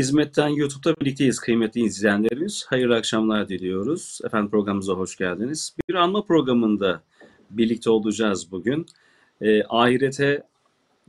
Hizmetten 0.00 0.48
YouTube'da 0.48 1.00
birlikteyiz 1.00 1.38
kıymetli 1.38 1.80
izleyenlerimiz. 1.80 2.66
Hayırlı 2.68 2.96
akşamlar 2.96 3.48
diliyoruz. 3.48 4.20
Efendim 4.24 4.50
programımıza 4.50 4.92
hoş 4.92 5.16
geldiniz. 5.16 5.76
Bir 5.88 5.94
anma 5.94 6.24
programında 6.24 7.02
birlikte 7.50 7.90
olacağız 7.90 8.52
bugün. 8.52 8.86
E, 9.40 9.62
ahirete 9.68 10.42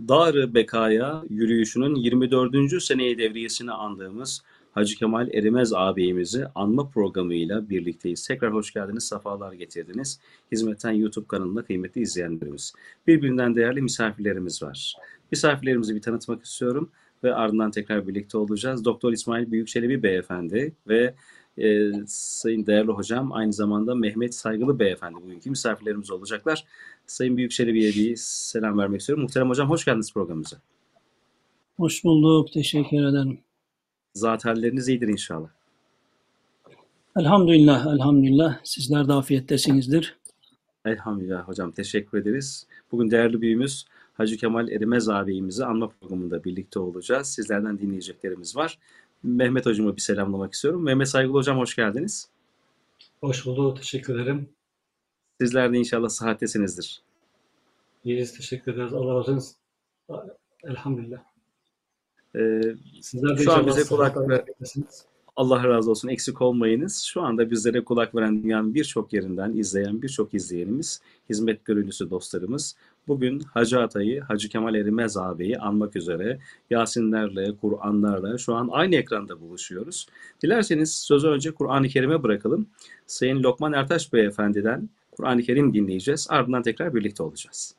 Dar-ı 0.07 0.53
Bekaya 0.53 1.23
yürüyüşünün 1.29 1.95
24. 1.95 2.83
seneyi 2.83 3.17
devriyesini 3.17 3.71
andığımız 3.71 4.41
Hacı 4.71 4.95
Kemal 4.95 5.33
Erimez 5.33 5.73
ağabeyimizi 5.73 6.45
anma 6.55 6.89
programıyla 6.89 7.69
birlikteyiz. 7.69 8.27
Tekrar 8.27 8.53
hoş 8.53 8.73
geldiniz, 8.73 9.07
sefalar 9.07 9.53
getirdiniz. 9.53 10.19
Hizmetten 10.51 10.91
YouTube 10.91 11.27
kanalında 11.27 11.61
kıymetli 11.61 12.01
izleyenlerimiz. 12.01 12.73
Birbirinden 13.07 13.55
değerli 13.55 13.81
misafirlerimiz 13.81 14.63
var. 14.63 14.95
Misafirlerimizi 15.31 15.95
bir 15.95 16.01
tanıtmak 16.01 16.45
istiyorum 16.45 16.89
ve 17.23 17.35
ardından 17.35 17.71
tekrar 17.71 18.07
birlikte 18.07 18.37
olacağız. 18.37 18.85
Doktor 18.85 19.13
İsmail 19.13 19.51
Büyükçelebi 19.51 20.03
Beyefendi 20.03 20.73
ve 20.87 21.13
e, 21.57 21.91
Sayın 22.07 22.65
değerli 22.65 22.91
hocam 22.91 23.31
aynı 23.31 23.53
zamanda 23.53 23.95
Mehmet 23.95 24.35
Saygılı 24.35 24.79
Beyefendi 24.79 25.15
bugünkü 25.15 25.49
misafirlerimiz 25.49 26.11
olacaklar. 26.11 26.65
Sayın 27.05 27.37
Büyükçelebi'ye 27.37 27.91
bir 27.91 28.15
selam 28.15 28.77
vermek 28.77 28.99
istiyorum. 28.99 29.23
Muhterem 29.23 29.49
hocam 29.49 29.69
hoş 29.69 29.85
geldiniz 29.85 30.13
programımıza. 30.13 30.57
Hoş 31.77 32.03
bulduk. 32.03 32.53
Teşekkür 32.53 33.05
ederim. 33.05 33.39
Zat 34.13 34.45
halleriniz 34.45 34.89
iyidir 34.89 35.07
inşallah. 35.07 35.49
Elhamdülillah, 37.17 37.85
elhamdülillah. 37.95 38.59
Sizler 38.63 39.07
de 39.07 39.13
afiyettesinizdir. 39.13 40.17
Elhamdülillah 40.85 41.47
hocam 41.47 41.71
teşekkür 41.71 42.17
ederiz. 42.17 42.67
Bugün 42.91 43.11
değerli 43.11 43.41
büyüğümüz 43.41 43.85
Hacı 44.21 44.37
Kemal 44.37 44.69
Erimez 44.69 45.09
ağabeyimizi 45.09 45.65
anma 45.65 45.89
programında 45.89 46.43
birlikte 46.43 46.79
olacağız. 46.79 47.27
Sizlerden 47.27 47.79
dinleyeceklerimiz 47.79 48.55
var. 48.55 48.79
Mehmet 49.23 49.65
hocamı 49.65 49.95
bir 49.95 50.01
selamlamak 50.01 50.53
istiyorum. 50.53 50.83
Mehmet 50.83 51.07
Saygılı 51.07 51.33
hocam 51.37 51.57
hoş 51.57 51.75
geldiniz. 51.75 52.29
Hoş 53.21 53.45
bulduk. 53.45 53.77
Teşekkür 53.77 54.19
ederim. 54.19 54.49
Sizler 55.41 55.73
de 55.73 55.77
inşallah 55.77 56.09
sıhhattesinizdir. 56.09 57.01
İyiyiz. 58.03 58.37
Teşekkür 58.37 58.73
ederiz. 58.73 58.93
Allah 58.93 59.15
razı 59.15 59.31
olsun. 59.33 59.55
Elhamdülillah. 60.63 61.19
Ee, 62.35 62.61
Sizler 63.01 63.37
de 63.37 63.43
şu 63.43 63.51
an 63.51 63.67
bize 63.67 63.83
kulak 63.83 64.13
sıhhat 64.13 64.29
ver. 64.29 64.39
afiyetlisiniz. 64.39 65.05
Allah 65.36 65.68
razı 65.68 65.90
olsun 65.90 66.08
eksik 66.08 66.42
olmayınız. 66.42 67.02
Şu 67.02 67.22
anda 67.22 67.50
bizlere 67.50 67.84
kulak 67.84 68.14
veren 68.14 68.42
dünyanın 68.42 68.74
birçok 68.74 69.12
yerinden 69.12 69.52
izleyen 69.52 70.02
birçok 70.02 70.34
izleyenimiz, 70.34 71.00
hizmet 71.30 71.64
gönüllüsü 71.64 72.10
dostlarımız 72.10 72.76
bugün 73.08 73.40
Hacı 73.40 73.80
Atay'ı, 73.80 74.20
Hacı 74.20 74.48
Kemal 74.48 74.74
Erimez 74.74 75.16
ağabeyi 75.16 75.58
anmak 75.58 75.96
üzere 75.96 76.38
Yasinlerle, 76.70 77.56
Kur'anlarla 77.60 78.38
şu 78.38 78.54
an 78.54 78.68
aynı 78.72 78.94
ekranda 78.94 79.40
buluşuyoruz. 79.40 80.06
Dilerseniz 80.42 80.94
sözü 80.94 81.28
önce 81.28 81.54
Kur'an-ı 81.54 81.88
Kerim'e 81.88 82.22
bırakalım. 82.22 82.66
Sayın 83.06 83.42
Lokman 83.42 83.72
Ertaş 83.72 84.12
Beyefendi'den 84.12 84.88
Kur'an-ı 85.16 85.42
Kerim 85.42 85.74
dinleyeceğiz. 85.74 86.26
Ardından 86.30 86.62
tekrar 86.62 86.94
birlikte 86.94 87.22
olacağız. 87.22 87.76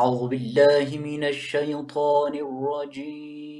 أعوذ 0.00 0.22
بالله 0.32 0.88
من 1.08 1.22
الشيطان 1.34 2.34
الرجيم 2.46 3.59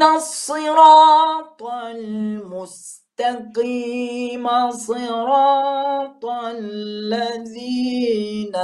اهدنا 0.00 0.16
الصراط 0.16 1.62
المستقيم. 1.62 3.10
صراط 4.70 6.24
الذين 6.24 8.56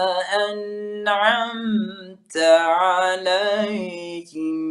أنعمت 0.51 2.37
عليهم. 2.67 4.67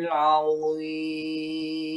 العظيم. 0.00 1.89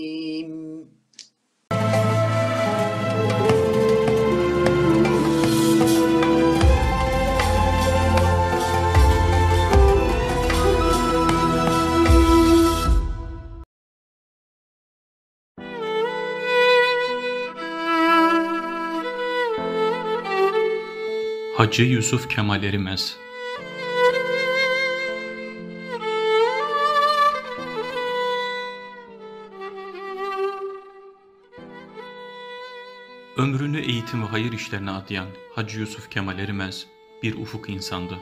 Hacı 21.63 21.83
Yusuf 21.83 22.29
Kemal 22.29 22.63
Erimez 22.63 23.17
Ömrünü 33.37 33.79
eğitim 33.79 34.23
ve 34.23 34.27
hayır 34.27 34.53
işlerine 34.53 34.91
adayan 34.91 35.27
Hacı 35.55 35.79
Yusuf 35.79 36.09
Kemal 36.09 36.39
Erimez 36.39 36.87
bir 37.23 37.33
ufuk 37.33 37.69
insandı. 37.69 38.19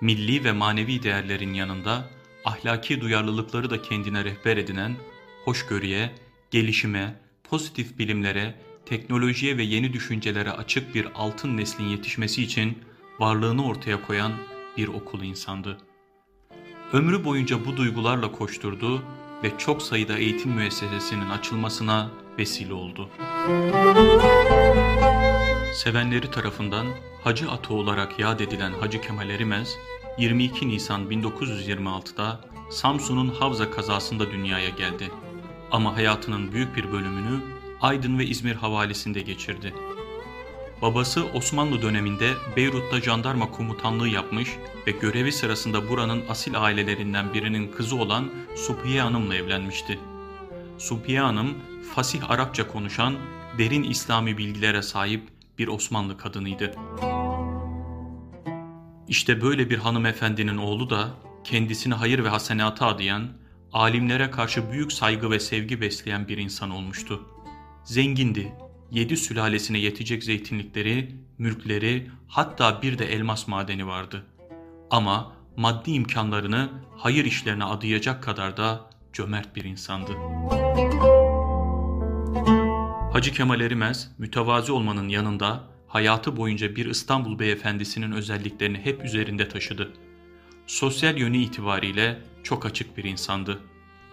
Milli 0.00 0.44
ve 0.44 0.52
manevi 0.52 1.02
değerlerin 1.02 1.54
yanında 1.54 2.10
ahlaki 2.44 3.00
duyarlılıkları 3.00 3.70
da 3.70 3.82
kendine 3.82 4.24
rehber 4.24 4.56
edinen, 4.56 4.96
hoşgörüye, 5.44 6.10
gelişime, 6.50 7.20
pozitif 7.44 7.98
bilimlere, 7.98 8.54
teknolojiye 8.86 9.56
ve 9.56 9.62
yeni 9.62 9.92
düşüncelere 9.92 10.50
açık 10.50 10.94
bir 10.94 11.08
altın 11.14 11.56
neslin 11.56 11.84
yetişmesi 11.84 12.42
için 12.42 12.78
varlığını 13.18 13.66
ortaya 13.66 14.06
koyan 14.06 14.32
bir 14.76 14.88
okul 14.88 15.22
insandı. 15.22 15.78
Ömrü 16.92 17.24
boyunca 17.24 17.64
bu 17.66 17.76
duygularla 17.76 18.32
koşturdu 18.32 19.02
ve 19.42 19.58
çok 19.58 19.82
sayıda 19.82 20.18
eğitim 20.18 20.52
müessesesinin 20.52 21.30
açılmasına 21.30 22.10
vesile 22.38 22.74
oldu. 22.74 23.08
Sevenleri 25.74 26.30
tarafından 26.30 26.86
Hacı 27.24 27.50
Atı 27.50 27.74
olarak 27.74 28.18
yad 28.18 28.40
edilen 28.40 28.72
Hacı 28.72 29.00
Kemal 29.00 29.30
Erimez, 29.30 29.76
22 30.18 30.68
Nisan 30.68 31.10
1926'da 31.10 32.40
Samsun'un 32.70 33.28
Havza 33.28 33.70
kazasında 33.70 34.30
dünyaya 34.30 34.68
geldi. 34.68 35.10
Ama 35.70 35.96
hayatının 35.96 36.52
büyük 36.52 36.76
bir 36.76 36.92
bölümünü 36.92 37.40
Aydın 37.80 38.18
ve 38.18 38.26
İzmir 38.26 38.54
havalisinde 38.54 39.20
geçirdi. 39.20 39.74
Babası 40.82 41.24
Osmanlı 41.24 41.82
döneminde 41.82 42.32
Beyrut'ta 42.56 43.00
jandarma 43.00 43.50
komutanlığı 43.50 44.08
yapmış 44.08 44.56
ve 44.86 44.90
görevi 44.90 45.32
sırasında 45.32 45.88
buranın 45.88 46.24
asil 46.28 46.62
ailelerinden 46.62 47.34
birinin 47.34 47.72
kızı 47.72 47.96
olan 47.96 48.30
Subhiye 48.56 49.02
Hanım'la 49.02 49.34
evlenmişti. 49.34 49.98
Subhiye 50.78 51.20
Hanım, 51.20 51.54
fasih 51.94 52.30
Arapça 52.30 52.68
konuşan, 52.68 53.14
derin 53.58 53.82
İslami 53.82 54.38
bilgilere 54.38 54.82
sahip 54.82 55.22
bir 55.58 55.68
Osmanlı 55.68 56.18
kadınıydı. 56.18 56.74
İşte 59.08 59.42
böyle 59.42 59.70
bir 59.70 59.78
hanımefendinin 59.78 60.56
oğlu 60.56 60.90
da 60.90 61.08
kendisini 61.44 61.94
hayır 61.94 62.24
ve 62.24 62.28
hasenata 62.28 62.86
adayan, 62.86 63.28
alimlere 63.72 64.30
karşı 64.30 64.72
büyük 64.72 64.92
saygı 64.92 65.30
ve 65.30 65.40
sevgi 65.40 65.80
besleyen 65.80 66.28
bir 66.28 66.38
insan 66.38 66.70
olmuştu. 66.70 67.35
Zengindi, 67.86 68.52
yedi 68.90 69.16
sülalesine 69.16 69.78
yetecek 69.78 70.24
zeytinlikleri, 70.24 71.16
mülkleri, 71.38 72.10
hatta 72.28 72.82
bir 72.82 72.98
de 72.98 73.12
elmas 73.12 73.48
madeni 73.48 73.86
vardı. 73.86 74.26
Ama 74.90 75.32
maddi 75.56 75.90
imkanlarını 75.90 76.70
hayır 76.96 77.24
işlerine 77.24 77.64
adayacak 77.64 78.22
kadar 78.22 78.56
da 78.56 78.90
cömert 79.12 79.56
bir 79.56 79.64
insandı. 79.64 80.12
Hacı 83.12 83.32
Kemal 83.32 83.60
Erimez, 83.60 84.10
mütevazi 84.18 84.72
olmanın 84.72 85.08
yanında 85.08 85.64
hayatı 85.88 86.36
boyunca 86.36 86.76
bir 86.76 86.86
İstanbul 86.86 87.38
beyefendisinin 87.38 88.12
özelliklerini 88.12 88.78
hep 88.78 89.04
üzerinde 89.04 89.48
taşıdı. 89.48 89.92
Sosyal 90.66 91.18
yönü 91.18 91.36
itibariyle 91.36 92.18
çok 92.42 92.66
açık 92.66 92.96
bir 92.96 93.04
insandı. 93.04 93.58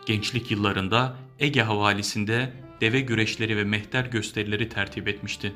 Gençlik 0.05 0.51
yıllarında 0.51 1.15
Ege 1.39 1.61
havalisinde 1.61 2.53
deve 2.83 3.01
güreşleri 3.01 3.57
ve 3.57 3.63
mehter 3.63 4.05
gösterileri 4.05 4.69
tertip 4.69 5.07
etmişti. 5.07 5.53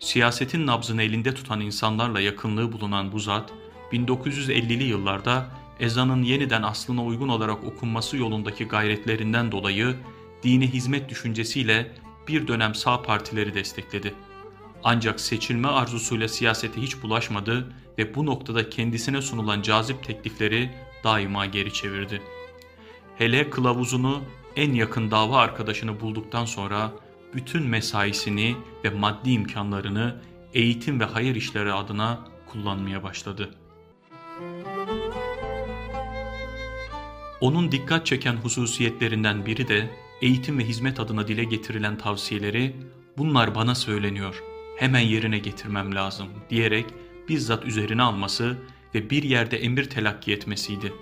Siyasetin 0.00 0.66
nabzını 0.66 1.02
elinde 1.02 1.34
tutan 1.34 1.60
insanlarla 1.60 2.20
yakınlığı 2.20 2.72
bulunan 2.72 3.12
bu 3.12 3.18
zat, 3.18 3.52
1950'li 3.92 4.84
yıllarda 4.84 5.46
ezanın 5.80 6.22
yeniden 6.22 6.62
aslına 6.62 7.04
uygun 7.04 7.28
olarak 7.28 7.64
okunması 7.64 8.16
yolundaki 8.16 8.64
gayretlerinden 8.64 9.52
dolayı 9.52 9.96
dine 10.42 10.66
hizmet 10.66 11.08
düşüncesiyle 11.08 11.92
bir 12.28 12.48
dönem 12.48 12.74
sağ 12.74 13.02
partileri 13.02 13.54
destekledi. 13.54 14.14
Ancak 14.84 15.20
seçilme 15.20 15.68
arzusuyla 15.68 16.28
siyasete 16.28 16.82
hiç 16.82 17.02
bulaşmadı 17.02 17.72
ve 17.98 18.14
bu 18.14 18.26
noktada 18.26 18.70
kendisine 18.70 19.22
sunulan 19.22 19.62
cazip 19.62 20.04
teklifleri 20.04 20.70
daima 21.04 21.46
geri 21.46 21.72
çevirdi. 21.72 22.22
Hele 23.18 23.50
kılavuzunu 23.50 24.22
en 24.58 24.72
yakın 24.72 25.10
dava 25.10 25.38
arkadaşını 25.38 26.00
bulduktan 26.00 26.44
sonra 26.44 26.92
bütün 27.34 27.62
mesaisini 27.62 28.56
ve 28.84 28.90
maddi 28.90 29.30
imkanlarını 29.30 30.20
eğitim 30.54 31.00
ve 31.00 31.04
hayır 31.04 31.34
işleri 31.34 31.72
adına 31.72 32.24
kullanmaya 32.46 33.02
başladı. 33.02 33.54
Onun 37.40 37.72
dikkat 37.72 38.06
çeken 38.06 38.36
hususiyetlerinden 38.36 39.46
biri 39.46 39.68
de 39.68 39.90
eğitim 40.22 40.58
ve 40.58 40.64
hizmet 40.64 41.00
adına 41.00 41.28
dile 41.28 41.44
getirilen 41.44 41.98
tavsiyeleri 41.98 42.76
bunlar 43.18 43.54
bana 43.54 43.74
söyleniyor, 43.74 44.42
hemen 44.76 45.00
yerine 45.00 45.38
getirmem 45.38 45.94
lazım 45.94 46.28
diyerek 46.50 46.86
bizzat 47.28 47.64
üzerine 47.64 48.02
alması 48.02 48.56
ve 48.94 49.10
bir 49.10 49.22
yerde 49.22 49.58
emir 49.58 49.90
telakki 49.90 50.32
etmesiydi. 50.32 50.92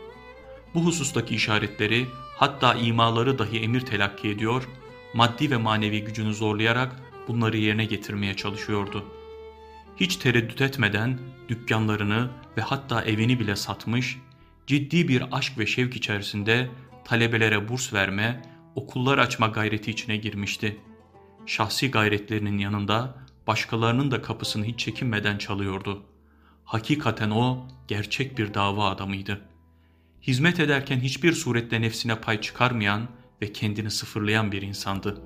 Bu 0.75 0.84
husustaki 0.84 1.34
işaretleri 1.34 2.06
hatta 2.36 2.74
imaları 2.74 3.38
dahi 3.38 3.60
emir 3.60 3.80
telakki 3.80 4.28
ediyor, 4.28 4.68
maddi 5.14 5.50
ve 5.50 5.56
manevi 5.56 6.04
gücünü 6.04 6.34
zorlayarak 6.34 6.96
bunları 7.28 7.56
yerine 7.56 7.84
getirmeye 7.84 8.36
çalışıyordu. 8.36 9.04
Hiç 9.96 10.16
tereddüt 10.16 10.60
etmeden 10.60 11.18
dükkanlarını 11.48 12.30
ve 12.56 12.62
hatta 12.62 13.02
evini 13.02 13.40
bile 13.40 13.56
satmış, 13.56 14.18
ciddi 14.66 15.08
bir 15.08 15.24
aşk 15.32 15.58
ve 15.58 15.66
şevk 15.66 15.96
içerisinde 15.96 16.70
talebelere 17.04 17.68
burs 17.68 17.92
verme, 17.92 18.42
okullar 18.74 19.18
açma 19.18 19.46
gayreti 19.46 19.90
içine 19.90 20.16
girmişti. 20.16 20.80
Şahsi 21.46 21.90
gayretlerinin 21.90 22.58
yanında 22.58 23.14
başkalarının 23.46 24.10
da 24.10 24.22
kapısını 24.22 24.64
hiç 24.64 24.80
çekinmeden 24.80 25.38
çalıyordu. 25.38 26.02
Hakikaten 26.64 27.30
o 27.30 27.68
gerçek 27.88 28.38
bir 28.38 28.54
dava 28.54 28.90
adamıydı. 28.90 29.45
Hizmet 30.26 30.61
ederken 30.61 31.00
hiçbir 31.00 31.33
surette 31.33 31.80
nefsine 31.80 32.21
pay 32.21 32.40
çıkarmayan 32.40 33.09
ve 33.42 33.52
kendini 33.52 33.90
sıfırlayan 33.90 34.52
bir 34.52 34.62
insandı. 34.62 35.23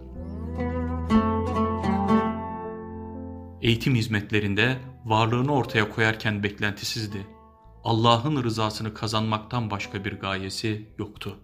Eğitim 3.63 3.95
hizmetlerinde 3.95 4.79
varlığını 5.05 5.55
ortaya 5.55 5.91
koyarken 5.91 6.43
beklentisizdi. 6.43 7.27
Allah'ın 7.85 8.45
rızasını 8.45 8.95
kazanmaktan 8.95 9.71
başka 9.71 10.05
bir 10.05 10.13
gayesi 10.13 10.89
yoktu. 10.99 11.39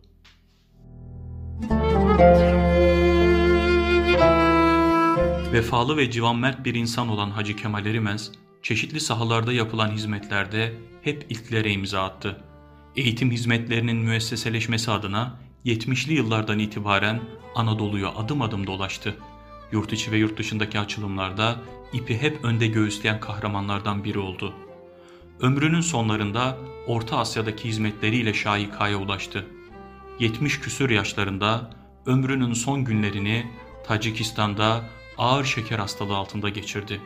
Vefalı 5.53 5.97
ve 5.97 6.11
civanmert 6.11 6.65
bir 6.65 6.75
insan 6.75 7.09
olan 7.09 7.31
Hacı 7.31 7.57
Kemal 7.57 7.87
Erimez, 7.87 8.33
çeşitli 8.63 9.01
sahalarda 9.01 9.53
yapılan 9.53 9.91
hizmetlerde 9.91 10.73
hep 11.03 11.27
ilklere 11.31 11.71
imza 11.71 12.05
attı. 12.05 12.43
Eğitim 12.97 13.31
hizmetlerinin 13.31 13.97
müesseseleşmesi 13.97 14.91
adına 14.91 15.39
70'li 15.65 16.15
yıllardan 16.15 16.59
itibaren 16.59 17.21
Anadolu'yu 17.55 18.09
adım 18.09 18.43
adım 18.43 18.67
dolaştı. 18.67 19.17
Yurt 19.73 19.93
içi 19.93 20.13
ve 20.13 20.17
yurt 20.17 20.39
dışındaki 20.39 20.81
açılımlarda 20.81 21.61
ipi 21.93 22.23
hep 22.23 22.45
önde 22.45 22.67
göğüsleyen 22.67 23.21
kahramanlardan 23.21 24.05
biri 24.05 24.19
oldu. 24.19 24.55
Ömrünün 25.41 25.81
sonlarında 25.81 26.59
Orta 26.87 27.19
Asya'daki 27.19 27.69
hizmetleriyle 27.69 28.35
şaikaya 28.35 28.97
ulaştı. 28.97 29.47
70 30.21 30.61
küsür 30.61 30.91
yaşlarında 30.91 31.71
ömrünün 32.07 32.53
son 32.53 32.85
günlerini 32.85 33.47
Tacikistan'da 33.87 34.85
ağır 35.19 35.45
şeker 35.45 35.79
hastalığı 35.79 36.17
altında 36.17 36.49
geçirdi. 36.49 37.01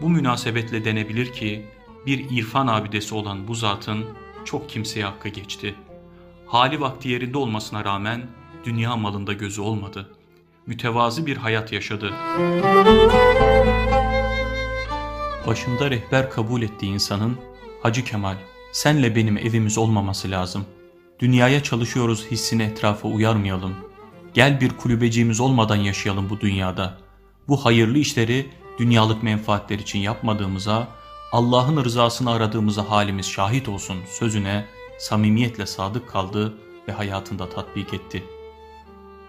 Bu 0.00 0.08
münasebetle 0.08 0.84
denebilir 0.84 1.32
ki 1.32 1.66
bir 2.06 2.30
irfan 2.30 2.66
abidesi 2.66 3.14
olan 3.14 3.48
bu 3.48 3.54
zatın 3.54 4.04
çok 4.44 4.68
kimseye 4.68 5.04
hakkı 5.04 5.28
geçti. 5.28 5.74
Hali 6.46 6.80
vakti 6.80 7.08
yerinde 7.08 7.38
olmasına 7.38 7.84
rağmen 7.84 8.26
dünya 8.64 8.96
malında 8.96 9.32
gözü 9.32 9.60
olmadı. 9.60 10.10
Mütevazı 10.66 11.26
bir 11.26 11.36
hayat 11.36 11.72
yaşadı. 11.72 12.12
Başında 15.46 15.90
rehber 15.90 16.30
kabul 16.30 16.62
ettiği 16.62 16.92
insanın 16.92 17.38
Hacı 17.82 18.04
Kemal 18.04 18.36
senle 18.72 19.16
benim 19.16 19.38
evimiz 19.38 19.78
olmaması 19.78 20.30
lazım. 20.30 20.64
Dünyaya 21.18 21.62
çalışıyoruz 21.62 22.26
hissini 22.30 22.62
etrafa 22.62 23.08
uyarmayalım. 23.08 23.74
Gel 24.34 24.60
bir 24.60 24.70
kulübeciğimiz 24.70 25.40
olmadan 25.40 25.76
yaşayalım 25.76 26.30
bu 26.30 26.40
dünyada. 26.40 26.98
Bu 27.48 27.64
hayırlı 27.64 27.98
işleri 27.98 28.46
dünyalık 28.78 29.22
menfaatler 29.22 29.78
için 29.78 29.98
yapmadığımıza, 29.98 30.88
Allah'ın 31.34 31.84
rızasını 31.84 32.30
aradığımıza 32.30 32.90
halimiz 32.90 33.26
şahit 33.26 33.68
olsun 33.68 33.96
sözüne 34.06 34.64
samimiyetle 34.98 35.66
sadık 35.66 36.08
kaldı 36.08 36.54
ve 36.88 36.92
hayatında 36.92 37.48
tatbik 37.48 37.94
etti. 37.94 38.24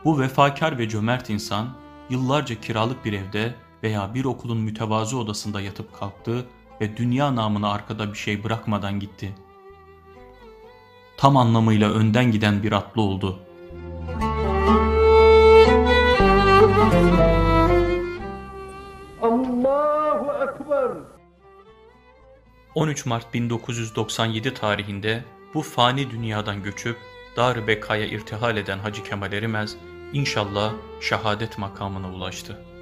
Bu 0.04 0.20
vefakar 0.20 0.78
ve 0.78 0.90
cömert 0.90 1.30
insan 1.30 1.70
yıllarca 2.10 2.62
kiralık 2.62 3.06
bir 3.06 3.14
evde 3.14 3.56
veya 3.84 4.14
bir 4.14 4.26
okulun 4.26 4.58
mütevazı 4.58 5.18
odasında 5.18 5.62
yatıp 5.62 5.94
kalktı 6.00 6.46
ve 6.82 6.98
dünya 6.98 7.36
namına 7.36 7.72
arkada 7.72 8.14
bir 8.14 8.18
şey 8.18 8.44
bırakmadan 8.44 9.00
gitti. 9.00 9.36
Tam 11.18 11.38
anlamıyla 11.38 11.92
önden 11.92 12.32
giden 12.32 12.64
bir 12.64 12.72
atlı 12.72 13.02
oldu. 13.02 13.40
Allahu 19.22 20.32
Ekber. 20.44 21.15
13 22.76 23.06
Mart 23.06 23.34
1997 23.34 24.54
tarihinde 24.54 25.24
bu 25.54 25.62
fani 25.62 26.12
dünyadan 26.12 26.64
göçüp 26.64 26.98
Dar-ı 27.38 27.68
Beka'ya 27.68 28.06
irtihal 28.06 28.58
eden 28.58 28.80
Hacı 28.80 29.04
Kemal 29.04 29.34
Erimez 29.34 29.78
inşallah 30.14 30.74
şehadet 31.02 31.58
makamına 31.58 32.14
ulaştı. 32.14 32.75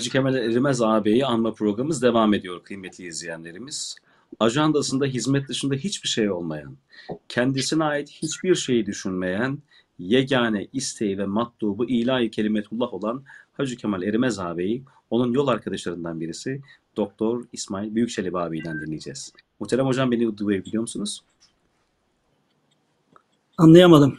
Hacı 0.00 0.10
Kemal 0.10 0.34
Erimez 0.34 0.82
ağabeyi 0.82 1.26
anma 1.26 1.54
programımız 1.54 2.02
devam 2.02 2.34
ediyor 2.34 2.62
kıymetli 2.62 3.06
izleyenlerimiz. 3.06 3.96
Ajandasında 4.40 5.06
hizmet 5.06 5.48
dışında 5.48 5.74
hiçbir 5.74 6.08
şey 6.08 6.30
olmayan, 6.30 6.76
kendisine 7.28 7.84
ait 7.84 8.10
hiçbir 8.10 8.54
şeyi 8.54 8.86
düşünmeyen, 8.86 9.58
yegane 9.98 10.66
isteği 10.72 11.18
ve 11.18 11.26
matlubu 11.26 11.84
ilahi 11.84 12.30
kelimetullah 12.30 12.94
olan 12.94 13.24
Hacı 13.52 13.76
Kemal 13.76 14.02
Erimez 14.02 14.38
ağabeyi, 14.38 14.82
onun 15.10 15.32
yol 15.32 15.48
arkadaşlarından 15.48 16.20
birisi 16.20 16.60
Doktor 16.96 17.44
İsmail 17.52 17.94
Büyükçelebi 17.94 18.38
ağabeyden 18.38 18.80
dinleyeceğiz. 18.80 19.32
Muhterem 19.60 19.86
hocam 19.86 20.10
beni 20.10 20.38
duyabiliyor 20.38 20.80
musunuz? 20.80 21.24
Anlayamadım. 23.58 24.18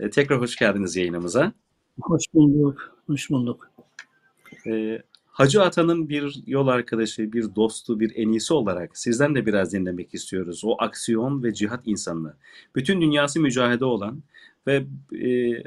E, 0.00 0.10
tekrar 0.10 0.40
hoş 0.40 0.56
geldiniz 0.56 0.96
yayınımıza. 0.96 1.52
Hoş 2.00 2.24
bulduk. 2.34 2.96
Hoş 3.06 3.30
bulduk. 3.30 3.73
E, 4.66 5.02
Hacı 5.26 5.62
Atan'ın 5.62 6.08
bir 6.08 6.42
yol 6.46 6.66
arkadaşı, 6.66 7.32
bir 7.32 7.54
dostu, 7.54 8.00
bir 8.00 8.12
enisi 8.16 8.54
olarak 8.54 8.98
sizden 8.98 9.34
de 9.34 9.46
biraz 9.46 9.72
dinlemek 9.72 10.14
istiyoruz. 10.14 10.64
O 10.64 10.76
aksiyon 10.78 11.42
ve 11.42 11.54
cihat 11.54 11.80
insanı. 11.86 12.34
Bütün 12.74 13.00
dünyası 13.00 13.40
mücahede 13.40 13.84
olan 13.84 14.22
ve 14.66 14.84
e, 15.12 15.28
e, 15.28 15.64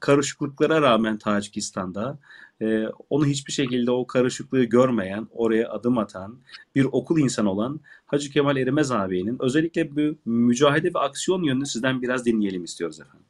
karışıklıklara 0.00 0.82
rağmen 0.82 1.18
Tacikistan'da 1.18 2.18
e, 2.62 2.86
onu 3.10 3.26
hiçbir 3.26 3.52
şekilde 3.52 3.90
o 3.90 4.06
karışıklığı 4.06 4.64
görmeyen, 4.64 5.28
oraya 5.32 5.70
adım 5.70 5.98
atan 5.98 6.38
bir 6.74 6.84
okul 6.84 7.18
insanı 7.18 7.50
olan 7.50 7.80
Hacı 8.06 8.30
Kemal 8.30 8.56
Erimez 8.56 8.90
ağabeyinin 8.90 9.36
özellikle 9.40 9.96
bu 9.96 10.16
mücahede 10.24 10.94
ve 10.94 10.98
aksiyon 10.98 11.42
yönünü 11.42 11.66
sizden 11.66 12.02
biraz 12.02 12.26
dinleyelim 12.26 12.64
istiyoruz 12.64 13.00
efendim. 13.00 13.26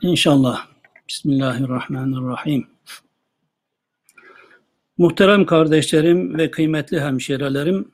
İnşallah. 0.00 0.73
Bismillahirrahmanirrahim. 1.08 2.66
Muhterem 4.98 5.46
kardeşlerim 5.46 6.38
ve 6.38 6.50
kıymetli 6.50 7.00
hemşirelerim, 7.00 7.92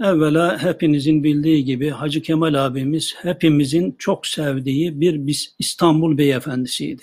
evvela 0.00 0.62
hepinizin 0.62 1.24
bildiği 1.24 1.64
gibi 1.64 1.90
Hacı 1.90 2.22
Kemal 2.22 2.66
abimiz 2.66 3.14
hepimizin 3.18 3.94
çok 3.98 4.26
sevdiği 4.26 5.00
bir 5.00 5.54
İstanbul 5.58 6.18
beyefendisiydi. 6.18 7.02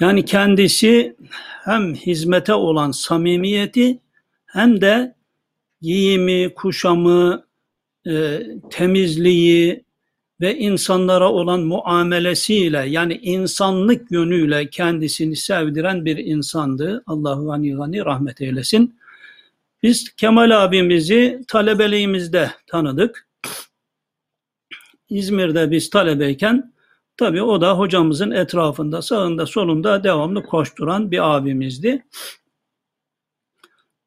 Yani 0.00 0.24
kendisi 0.24 1.16
hem 1.64 1.94
hizmete 1.94 2.54
olan 2.54 2.90
samimiyeti 2.90 3.98
hem 4.46 4.80
de 4.80 5.14
giyimi, 5.82 6.54
kuşamı, 6.54 7.44
e, 8.06 8.42
temizliği, 8.70 9.84
ve 10.40 10.58
insanlara 10.58 11.32
olan 11.32 11.60
muamelesiyle 11.60 12.78
yani 12.78 13.14
insanlık 13.22 14.10
yönüyle 14.10 14.70
kendisini 14.70 15.36
sevdiren 15.36 16.04
bir 16.04 16.16
insandı. 16.16 17.02
Allah 17.06 17.44
gani 17.44 17.76
gani 17.76 18.04
rahmet 18.04 18.40
eylesin. 18.40 19.00
Biz 19.82 20.16
Kemal 20.16 20.64
abimizi 20.64 21.40
talebeliğimizde 21.48 22.50
tanıdık. 22.66 23.26
İzmir'de 25.08 25.70
biz 25.70 25.90
talebeyken 25.90 26.72
tabii 27.16 27.42
o 27.42 27.60
da 27.60 27.78
hocamızın 27.78 28.30
etrafında 28.30 29.02
sağında 29.02 29.46
solunda 29.46 30.04
devamlı 30.04 30.42
koşturan 30.42 31.10
bir 31.10 31.36
abimizdi. 31.36 32.04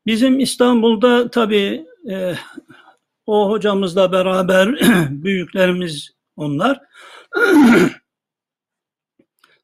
Bizim 0.05 0.39
İstanbul'da 0.39 1.31
tabii 1.31 1.85
e, 2.09 2.35
o 3.25 3.49
hocamızla 3.49 4.11
beraber 4.11 4.79
büyüklerimiz 5.09 6.13
onlar. 6.35 6.81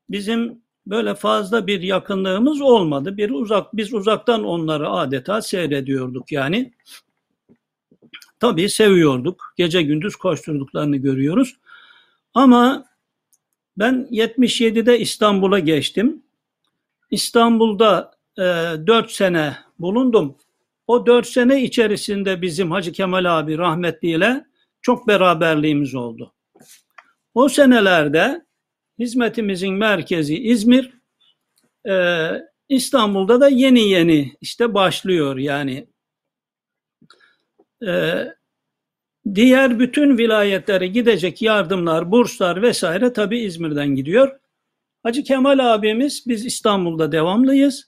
Bizim 0.10 0.62
böyle 0.88 1.16
fazla 1.16 1.68
bir 1.68 1.82
yakınlığımız 1.82 2.62
olmadı. 2.62 3.18
Bir 3.18 3.30
uzak 3.30 3.78
biz 3.78 3.94
uzaktan 3.94 4.44
onları 4.44 4.90
adeta 4.90 5.42
seyrediyorduk 5.42 6.32
yani. 6.32 6.74
Tabii 8.40 8.70
seviyorduk. 8.70 9.54
Gece 9.58 9.82
gündüz 9.82 10.16
koşturduklarını 10.16 10.98
görüyoruz. 10.98 11.56
Ama 12.34 12.86
ben 13.78 14.08
77'de 14.12 15.00
İstanbul'a 15.00 15.60
geçtim. 15.60 16.24
İstanbul'da 17.12 18.12
e, 18.38 18.42
4 18.42 19.12
sene 19.12 19.58
bulundum. 19.80 20.36
O 20.88 21.06
4 21.06 21.28
sene 21.28 21.64
içerisinde 21.64 22.42
bizim 22.42 22.72
Hacı 22.72 22.92
Kemal 22.92 23.40
abi 23.40 23.58
rahmetliyle 23.58 24.46
çok 24.82 25.08
beraberliğimiz 25.08 25.96
oldu. 25.96 26.34
O 27.39 27.50
senelerde 27.50 28.46
hizmetimizin 29.00 29.74
merkezi 29.74 30.38
İzmir, 30.38 30.93
e, 31.89 31.93
İstanbul'da 32.69 33.41
da 33.41 33.50
yeni 33.50 33.89
yeni 33.89 34.34
işte 34.41 34.74
başlıyor 34.74 35.38
yani. 35.38 35.88
E, 37.88 38.24
diğer 39.36 39.79
bütün 39.79 40.17
vilayetlere 40.17 40.88
gidecek 40.88 41.41
yardımlar, 41.41 42.12
burslar 42.12 42.62
vesaire 42.62 43.13
tabi 43.13 43.39
İzmir'den 43.39 43.96
gidiyor. 43.96 44.39
Hacı 45.03 45.24
Kemal 45.24 45.74
abimiz 45.74 46.24
biz 46.27 46.46
İstanbul'da 46.46 47.12
devamlıyız. 47.12 47.88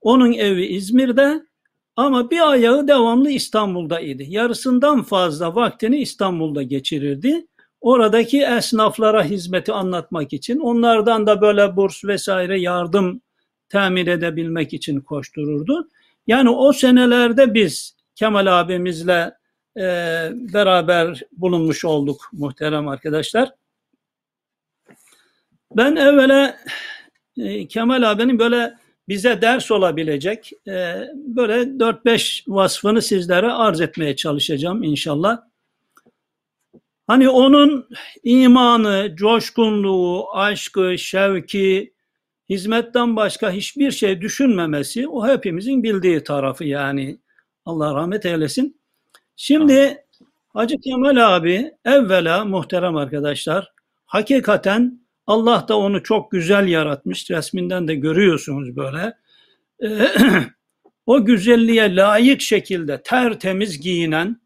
Onun 0.00 0.32
evi 0.32 0.66
İzmir'de 0.66 1.42
ama 1.96 2.30
bir 2.30 2.50
ayağı 2.50 2.88
devamlı 2.88 3.30
İstanbul'da 3.30 4.00
idi. 4.00 4.26
Yarısından 4.28 5.02
fazla 5.02 5.54
vaktini 5.54 6.00
İstanbul'da 6.00 6.62
geçirirdi. 6.62 7.46
Oradaki 7.80 8.42
esnaflara 8.42 9.24
hizmeti 9.24 9.72
anlatmak 9.72 10.32
için, 10.32 10.58
onlardan 10.58 11.26
da 11.26 11.40
böyle 11.40 11.76
burs 11.76 12.04
vesaire 12.04 12.60
yardım 12.60 13.22
temin 13.68 14.06
edebilmek 14.06 14.72
için 14.72 15.00
koştururdu. 15.00 15.88
Yani 16.26 16.50
o 16.50 16.72
senelerde 16.72 17.54
biz 17.54 17.96
Kemal 18.14 18.60
abimizle 18.60 19.34
e, 19.76 19.82
beraber 20.32 21.22
bulunmuş 21.32 21.84
olduk 21.84 22.30
muhterem 22.32 22.88
arkadaşlar. 22.88 23.52
Ben 25.76 25.96
evvela 25.96 26.56
e, 27.38 27.68
Kemal 27.68 28.10
abinin 28.10 28.38
böyle 28.38 28.74
bize 29.08 29.42
ders 29.42 29.70
olabilecek 29.70 30.52
e, 30.68 30.96
böyle 31.14 31.54
4-5 31.54 32.42
vasfını 32.48 33.02
sizlere 33.02 33.52
arz 33.52 33.80
etmeye 33.80 34.16
çalışacağım 34.16 34.82
inşallah. 34.82 35.49
Hani 37.10 37.28
onun 37.28 37.88
imanı, 38.24 39.14
coşkunluğu, 39.16 40.26
aşkı, 40.32 40.98
şevki, 40.98 41.94
hizmetten 42.50 43.16
başka 43.16 43.50
hiçbir 43.50 43.90
şey 43.90 44.20
düşünmemesi 44.20 45.08
o 45.08 45.28
hepimizin 45.28 45.82
bildiği 45.82 46.24
tarafı 46.24 46.64
yani. 46.64 47.18
Allah 47.64 47.94
rahmet 47.94 48.26
eylesin. 48.26 48.80
Şimdi 49.36 50.04
Hacı 50.48 50.76
Kemal 50.80 51.36
abi 51.36 51.72
evvela 51.84 52.44
muhterem 52.44 52.96
arkadaşlar 52.96 53.72
hakikaten 54.06 55.00
Allah 55.26 55.64
da 55.68 55.78
onu 55.78 56.02
çok 56.02 56.30
güzel 56.30 56.68
yaratmış. 56.68 57.30
Resminden 57.30 57.88
de 57.88 57.94
görüyorsunuz 57.94 58.76
böyle. 58.76 59.14
O 61.06 61.24
güzelliğe 61.24 61.96
layık 61.96 62.40
şekilde 62.40 63.02
tertemiz 63.02 63.80
giyinen 63.80 64.40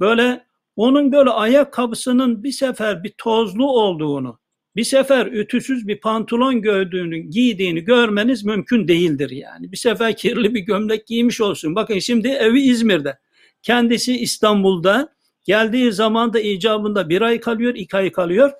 böyle 0.00 0.43
onun 0.76 1.12
böyle 1.12 1.30
ayakkabısının 1.30 2.44
bir 2.44 2.52
sefer 2.52 3.04
bir 3.04 3.14
tozlu 3.18 3.70
olduğunu, 3.70 4.38
bir 4.76 4.84
sefer 4.84 5.26
ütüsüz 5.26 5.88
bir 5.88 6.00
pantolon 6.00 6.62
gördüğünü, 6.62 7.18
giydiğini 7.18 7.80
görmeniz 7.80 8.44
mümkün 8.44 8.88
değildir 8.88 9.30
yani. 9.30 9.72
Bir 9.72 9.76
sefer 9.76 10.16
kirli 10.16 10.54
bir 10.54 10.60
gömlek 10.60 11.06
giymiş 11.06 11.40
olsun. 11.40 11.74
Bakın 11.74 11.98
şimdi 11.98 12.28
evi 12.28 12.60
İzmir'de. 12.60 13.18
Kendisi 13.62 14.16
İstanbul'da. 14.16 15.14
Geldiği 15.44 15.92
zaman 15.92 16.32
da 16.32 16.40
icabında 16.40 17.08
bir 17.08 17.22
ay 17.22 17.40
kalıyor, 17.40 17.74
iki 17.74 17.96
ay 17.96 18.12
kalıyor. 18.12 18.52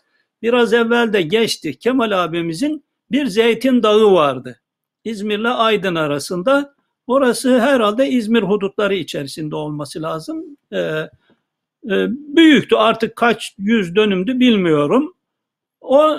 Biraz 0.42 0.72
evvel 0.72 1.12
de 1.12 1.22
geçti. 1.22 1.78
Kemal 1.78 2.24
abimizin 2.24 2.84
bir 3.10 3.26
zeytin 3.26 3.82
dağı 3.82 4.12
vardı. 4.12 4.60
İzmir'le 5.04 5.44
Aydın 5.44 5.94
arasında. 5.94 6.74
Orası 7.06 7.60
herhalde 7.60 8.08
İzmir 8.08 8.42
hudutları 8.42 8.94
içerisinde 8.94 9.56
olması 9.56 10.02
lazım. 10.02 10.44
Ee, 10.72 11.10
e, 11.90 12.06
büyüktü 12.36 12.76
artık 12.76 13.16
kaç 13.16 13.54
yüz 13.58 13.96
dönümdü 13.96 14.40
bilmiyorum. 14.40 15.14
O 15.80 16.16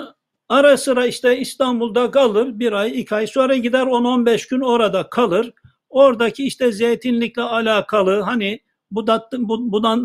ara 0.48 0.76
sıra 0.76 1.06
işte 1.06 1.38
İstanbul'da 1.38 2.10
kalır 2.10 2.58
bir 2.58 2.72
ay 2.72 3.00
iki 3.00 3.14
ay 3.14 3.26
sonra 3.26 3.56
gider 3.56 3.82
10-15 3.82 4.50
gün 4.50 4.60
orada 4.60 5.10
kalır. 5.10 5.52
Oradaki 5.88 6.46
işte 6.46 6.72
zeytinlikle 6.72 7.42
alakalı 7.42 8.20
hani 8.20 8.60
budat, 8.90 9.32
budan, 9.48 10.00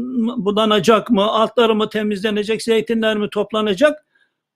budanacak 0.46 1.10
mı, 1.10 1.24
altları 1.24 1.76
mı 1.76 1.90
temizlenecek, 1.90 2.64
zeytinler 2.64 3.18
mi 3.18 3.30
toplanacak? 3.30 4.06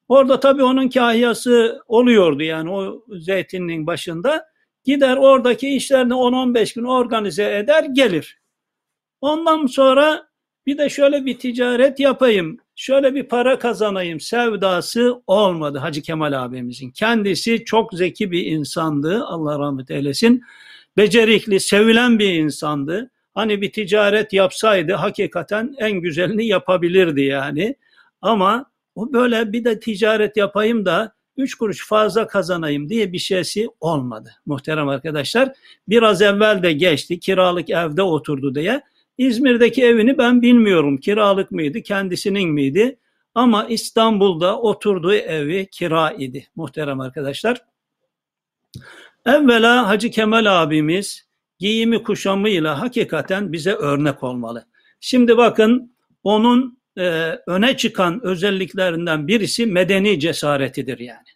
Orada 0.08 0.40
tabii 0.40 0.64
onun 0.64 0.90
kahyası 0.90 1.80
oluyordu 1.88 2.44
yani 2.44 2.72
o 2.72 3.06
zeytinin 3.20 3.88
başında. 3.88 4.48
Gider 4.84 5.18
oradaki 5.18 5.70
işlerini 5.70 6.14
10-15 6.14 6.76
gün 6.76 6.84
organize 6.84 7.58
eder 7.58 7.84
gelir. 7.84 8.40
Ondan 9.22 9.66
sonra 9.66 10.25
bir 10.66 10.78
de 10.78 10.90
şöyle 10.90 11.26
bir 11.26 11.40
ticaret 11.40 12.00
yapayım, 12.00 12.58
şöyle 12.76 13.16
bir 13.16 13.24
para 13.24 13.60
kazanayım 13.60 14.20
sevdası 14.20 15.22
olmadı 15.28 15.78
Hacı 15.78 16.02
Kemal 16.02 16.44
abimizin. 16.46 16.92
Kendisi 16.92 17.66
çok 17.66 17.94
zeki 17.94 18.32
bir 18.32 18.46
insandı 18.46 19.24
Allah 19.26 19.60
rahmet 19.60 19.92
eylesin. 19.92 20.44
Becerikli, 20.98 21.60
sevilen 21.60 22.20
bir 22.20 22.34
insandı. 22.34 23.12
Hani 23.34 23.62
bir 23.62 23.72
ticaret 23.72 24.34
yapsaydı 24.34 24.94
hakikaten 24.94 25.76
en 25.78 25.92
güzelini 25.92 26.46
yapabilirdi 26.46 27.22
yani. 27.22 27.76
Ama 28.22 28.72
o 28.96 29.14
böyle 29.14 29.54
bir 29.54 29.64
de 29.64 29.80
ticaret 29.80 30.38
yapayım 30.38 30.86
da 30.86 31.16
üç 31.38 31.56
kuruş 31.56 31.88
fazla 31.88 32.28
kazanayım 32.28 32.90
diye 32.90 33.14
bir 33.14 33.18
şeysi 33.18 33.68
olmadı 33.80 34.32
muhterem 34.46 34.88
arkadaşlar. 34.88 35.52
Biraz 35.88 36.22
evvel 36.22 36.64
de 36.64 36.74
geçti 36.74 37.20
kiralık 37.20 37.70
evde 37.70 38.02
oturdu 38.02 38.56
diye. 38.56 38.82
İzmir'deki 39.18 39.84
evini 39.84 40.18
ben 40.18 40.42
bilmiyorum 40.42 40.98
kiralık 40.98 41.52
mıydı 41.52 41.82
kendisinin 41.82 42.50
miydi? 42.50 43.00
Ama 43.36 43.66
İstanbul'da 43.66 44.60
oturduğu 44.60 45.14
evi 45.14 45.68
kira 45.72 46.12
idi 46.12 46.48
muhterem 46.56 47.00
arkadaşlar. 47.00 47.62
Evvela 49.26 49.88
Hacı 49.88 50.12
Kemal 50.12 50.64
abimiz 50.64 51.26
giyimi 51.60 52.04
kuşamıyla 52.04 52.82
hakikaten 52.82 53.54
bize 53.54 53.72
örnek 53.72 54.24
olmalı. 54.24 54.66
Şimdi 55.00 55.38
bakın 55.38 55.96
onun 56.24 56.80
e, 56.98 57.04
öne 57.48 57.78
çıkan 57.78 58.26
özelliklerinden 58.26 59.28
birisi 59.28 59.66
medeni 59.66 60.20
cesaretidir 60.20 61.00
yani. 61.00 61.28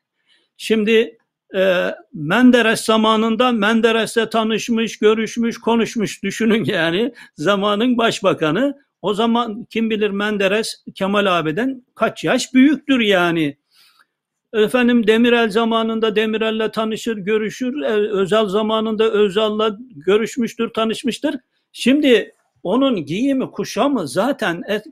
Şimdi 0.57 1.18
e, 1.55 1.95
Menderes 2.13 2.81
zamanında 2.85 3.51
Menderes'le 3.51 4.29
tanışmış, 4.31 4.99
görüşmüş, 4.99 5.57
konuşmuş 5.57 6.23
düşünün 6.23 6.63
yani 6.63 7.13
zamanın 7.35 7.97
başbakanı. 7.97 8.77
O 9.01 9.13
zaman 9.13 9.65
kim 9.69 9.89
bilir 9.89 10.09
Menderes 10.09 10.83
Kemal 10.95 11.39
abiden 11.39 11.85
kaç 11.95 12.23
yaş 12.23 12.53
büyüktür 12.53 12.99
yani. 12.99 13.57
Efendim 14.53 15.07
Demirel 15.07 15.49
zamanında 15.49 16.15
Demirel'le 16.15 16.71
tanışır, 16.71 17.17
görüşür. 17.17 17.81
E, 17.81 17.93
Özal 18.11 18.49
zamanında 18.49 19.11
Özal'la 19.11 19.77
görüşmüştür, 19.95 20.69
tanışmıştır. 20.69 21.35
Şimdi 21.71 22.35
onun 22.63 23.05
giyimi, 23.05 23.51
kuşamı 23.51 24.07
zaten 24.07 24.63
et, 24.67 24.85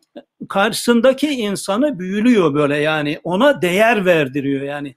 karşısındaki 0.50 1.28
insanı 1.28 2.00
büyülüyor 2.00 2.54
böyle 2.54 2.78
yani. 2.78 3.20
Ona 3.24 3.62
değer 3.62 4.06
verdiriyor 4.06 4.62
yani. 4.62 4.96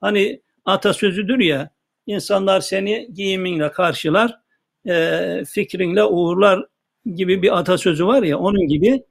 Hani 0.00 0.40
atasözüdür 0.64 1.38
ya, 1.38 1.70
insanlar 2.06 2.60
seni 2.60 3.08
giyiminle 3.14 3.70
karşılar, 3.70 4.38
e, 4.88 5.44
fikrinle 5.48 6.04
uğurlar 6.04 6.66
gibi 7.14 7.42
bir 7.42 7.58
atasözü 7.58 8.06
var 8.06 8.22
ya, 8.22 8.38
onun 8.38 8.68
gibi. 8.68 9.02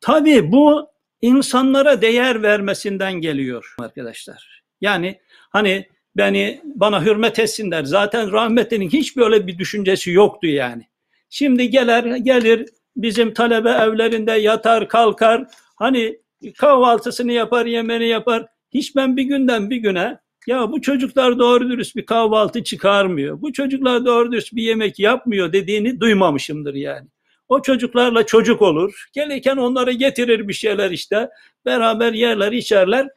Tabii 0.00 0.52
bu 0.52 0.90
insanlara 1.22 2.02
değer 2.02 2.42
vermesinden 2.42 3.12
geliyor 3.12 3.74
arkadaşlar. 3.78 4.62
Yani 4.80 5.20
hani 5.50 5.88
beni 6.16 6.60
bana 6.64 7.04
hürmet 7.04 7.38
etsinler. 7.38 7.84
Zaten 7.84 8.32
rahmetinin 8.32 8.88
hiç 8.88 9.16
böyle 9.16 9.46
bir 9.46 9.58
düşüncesi 9.58 10.10
yoktu 10.10 10.46
yani. 10.46 10.88
Şimdi 11.30 11.70
gelir 11.70 12.16
gelir 12.16 12.68
bizim 12.96 13.34
talebe 13.34 13.70
evlerinde 13.70 14.32
yatar 14.32 14.88
kalkar. 14.88 15.46
Hani 15.76 16.18
kahvaltısını 16.58 17.32
yapar, 17.32 17.66
yemeğini 17.66 18.08
yapar. 18.08 18.46
Hiç 18.74 18.96
ben 18.96 19.16
bir 19.16 19.22
günden 19.22 19.70
bir 19.70 19.76
güne 19.76 20.18
ya 20.46 20.72
bu 20.72 20.80
çocuklar 20.80 21.38
doğru 21.38 21.70
dürüst 21.70 21.96
bir 21.96 22.06
kahvaltı 22.06 22.64
çıkarmıyor. 22.64 23.42
Bu 23.42 23.52
çocuklar 23.52 24.06
doğru 24.06 24.32
dürüst 24.32 24.54
bir 24.54 24.62
yemek 24.62 24.98
yapmıyor 24.98 25.52
dediğini 25.52 26.00
duymamışımdır 26.00 26.74
yani. 26.74 27.08
O 27.48 27.62
çocuklarla 27.62 28.26
çocuk 28.26 28.62
olur. 28.62 29.08
Gelirken 29.12 29.56
onları 29.56 29.92
getirir 29.92 30.48
bir 30.48 30.52
şeyler 30.52 30.90
işte. 30.90 31.30
Beraber 31.64 32.12
yerler, 32.12 32.52
içerler. 32.52 33.08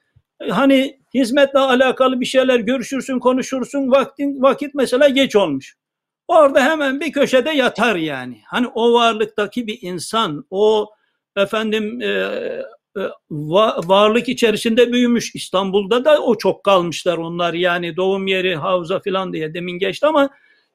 Hani 0.49 0.99
hizmetle 1.13 1.59
alakalı 1.59 2.21
bir 2.21 2.25
şeyler 2.25 2.59
görüşürsün, 2.59 3.19
konuşursun. 3.19 3.91
Vaktin, 3.91 4.41
vakit 4.41 4.75
mesela 4.75 5.09
geç 5.09 5.35
olmuş. 5.35 5.75
Orada 6.27 6.63
hemen 6.63 6.99
bir 6.99 7.11
köşede 7.11 7.51
yatar 7.51 7.95
yani. 7.95 8.41
Hani 8.45 8.67
o 8.67 8.93
varlıktaki 8.93 9.67
bir 9.67 9.79
insan, 9.81 10.45
o 10.49 10.89
efendim 11.35 12.01
e, 12.01 12.29
varlık 13.29 14.29
içerisinde 14.29 14.91
büyümüş. 14.91 15.35
İstanbul'da 15.35 16.05
da 16.05 16.21
o 16.21 16.37
çok 16.37 16.63
kalmışlar 16.63 17.17
onlar 17.17 17.53
yani 17.53 17.95
doğum 17.95 18.27
yeri, 18.27 18.55
havza 18.55 18.99
filan 18.99 19.33
diye 19.33 19.53
demin 19.53 19.79
geçti 19.79 20.05
ama 20.05 20.29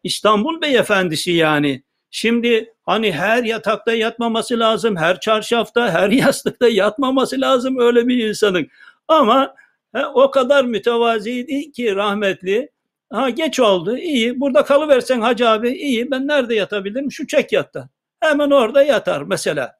İstanbul 0.04 0.60
beyefendisi 0.60 1.32
yani 1.32 1.82
Şimdi 2.16 2.74
hani 2.82 3.12
her 3.12 3.44
yatakta 3.44 3.92
yatmaması 3.92 4.58
lazım, 4.58 4.96
her 4.96 5.20
çarşafta, 5.20 5.92
her 5.92 6.08
yastıkta 6.10 6.68
yatmaması 6.68 7.40
lazım 7.40 7.78
öyle 7.78 8.08
bir 8.08 8.28
insanın. 8.28 8.68
Ama 9.08 9.54
he, 9.94 10.06
o 10.06 10.30
kadar 10.30 10.64
mütevaziydi 10.64 11.72
ki 11.72 11.96
rahmetli. 11.96 12.70
Ha 13.10 13.30
geç 13.30 13.60
oldu, 13.60 13.96
iyi. 13.96 14.40
Burada 14.40 14.64
kalıversen 14.64 15.20
hacı 15.20 15.48
abi, 15.48 15.70
iyi. 15.70 16.10
Ben 16.10 16.28
nerede 16.28 16.54
yatabilirim? 16.54 17.12
Şu 17.12 17.26
çek 17.26 17.52
yatta. 17.52 17.88
Hemen 18.20 18.50
orada 18.50 18.82
yatar 18.82 19.22
mesela. 19.22 19.76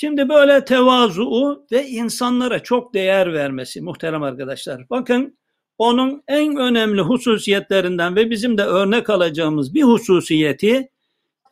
Şimdi 0.00 0.28
böyle 0.28 0.64
tevazu 0.64 1.66
ve 1.72 1.86
insanlara 1.86 2.62
çok 2.62 2.94
değer 2.94 3.32
vermesi 3.32 3.80
muhterem 3.80 4.22
arkadaşlar. 4.22 4.90
Bakın 4.90 5.38
onun 5.78 6.22
en 6.28 6.56
önemli 6.56 7.00
hususiyetlerinden 7.00 8.16
ve 8.16 8.30
bizim 8.30 8.58
de 8.58 8.62
örnek 8.62 9.10
alacağımız 9.10 9.74
bir 9.74 9.82
hususiyeti 9.82 10.88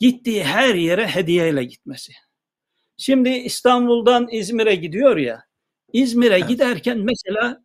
gittiği 0.01 0.45
her 0.45 0.75
yere 0.75 1.07
hediyeyle 1.07 1.65
gitmesi. 1.65 2.13
Şimdi 2.97 3.29
İstanbul'dan 3.29 4.29
İzmir'e 4.31 4.75
gidiyor 4.75 5.17
ya. 5.17 5.45
İzmir'e 5.93 6.41
giderken 6.41 6.99
mesela 6.99 7.63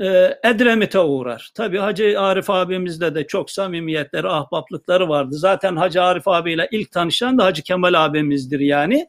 e, 0.00 0.38
Edremit'e 0.44 0.98
uğrar. 0.98 1.50
Tabii 1.54 1.78
Hacı 1.78 2.20
Arif 2.20 2.50
abimizle 2.50 3.14
de 3.14 3.26
çok 3.26 3.50
samimiyetleri, 3.50 4.28
ahbaplıkları 4.28 5.08
vardı. 5.08 5.34
Zaten 5.34 5.76
Hacı 5.76 6.02
Arif 6.02 6.28
abiyle 6.28 6.68
ilk 6.72 6.92
tanışan 6.92 7.38
da 7.38 7.44
Hacı 7.44 7.62
Kemal 7.62 8.04
abimizdir 8.04 8.60
yani. 8.60 9.08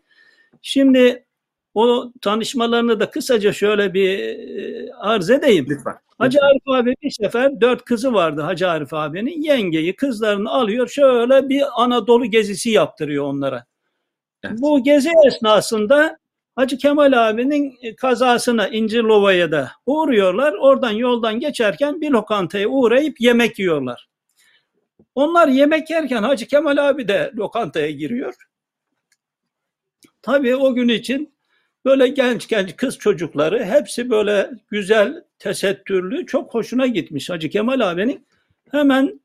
Şimdi 0.61 1.25
o 1.73 2.11
tanışmalarını 2.21 2.99
da 2.99 3.09
kısaca 3.09 3.53
şöyle 3.53 3.93
bir 3.93 4.19
e, 4.19 4.93
arz 4.93 5.29
edeyim. 5.29 5.65
Lütfen. 5.69 5.95
Hacı 6.17 6.39
Arif 6.41 6.61
abi 6.67 6.95
bir 7.03 7.11
sefer 7.11 7.61
dört 7.61 7.85
kızı 7.85 8.13
vardı 8.13 8.41
Hacı 8.41 8.69
Arif 8.69 8.93
abinin. 8.93 9.41
Yengeyi 9.41 9.95
kızlarını 9.95 10.51
alıyor 10.51 10.87
şöyle 10.87 11.49
bir 11.49 11.63
Anadolu 11.75 12.25
gezisi 12.25 12.69
yaptırıyor 12.69 13.25
onlara. 13.25 13.65
Evet. 14.43 14.55
Bu 14.61 14.83
gezi 14.83 15.09
esnasında 15.27 16.17
Hacı 16.55 16.77
Kemal 16.77 17.29
abinin 17.29 17.77
e, 17.81 17.95
kazasına 17.95 18.67
İncirlova'ya 18.67 19.51
da 19.51 19.71
uğruyorlar. 19.85 20.53
Oradan 20.53 20.91
yoldan 20.91 21.39
geçerken 21.39 22.01
bir 22.01 22.09
lokantaya 22.09 22.67
uğrayıp 22.67 23.21
yemek 23.21 23.59
yiyorlar. 23.59 24.09
Onlar 25.15 25.47
yemek 25.47 25.89
yerken 25.89 26.23
Hacı 26.23 26.47
Kemal 26.47 26.89
abi 26.89 27.07
de 27.07 27.31
lokantaya 27.35 27.91
giriyor. 27.91 28.33
Tabii 30.21 30.55
o 30.55 30.73
gün 30.73 30.89
için 30.89 31.33
böyle 31.85 32.07
genç 32.07 32.47
genç 32.47 32.75
kız 32.75 32.97
çocukları 32.97 33.65
hepsi 33.65 34.09
böyle 34.09 34.51
güzel, 34.69 35.23
tesettürlü, 35.39 36.25
çok 36.25 36.53
hoşuna 36.53 36.87
gitmiş 36.87 37.29
Hacı 37.29 37.49
Kemal 37.49 37.79
abinin. 37.79 38.27
Hemen 38.71 39.21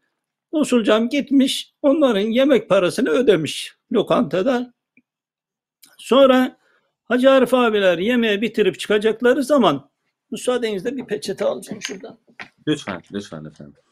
usulcam 0.53 1.09
gitmiş, 1.09 1.73
onların 1.83 2.21
yemek 2.21 2.69
parasını 2.69 3.11
ödemiş 3.11 3.77
lokantada. 3.93 4.73
Sonra 5.99 6.57
Hacı 7.05 7.31
Arif 7.31 7.55
abiler 7.55 7.99
yemeği 7.99 8.41
bitirip 8.41 8.79
çıkacakları 8.79 9.45
zaman 9.45 9.91
müsaadenizle 10.31 10.97
bir 10.97 11.05
peçete 11.05 11.45
alacağım 11.45 11.83
şuradan. 11.83 12.19
Lütfen, 12.69 13.03
lütfen 13.13 13.45
efendim. 13.45 13.83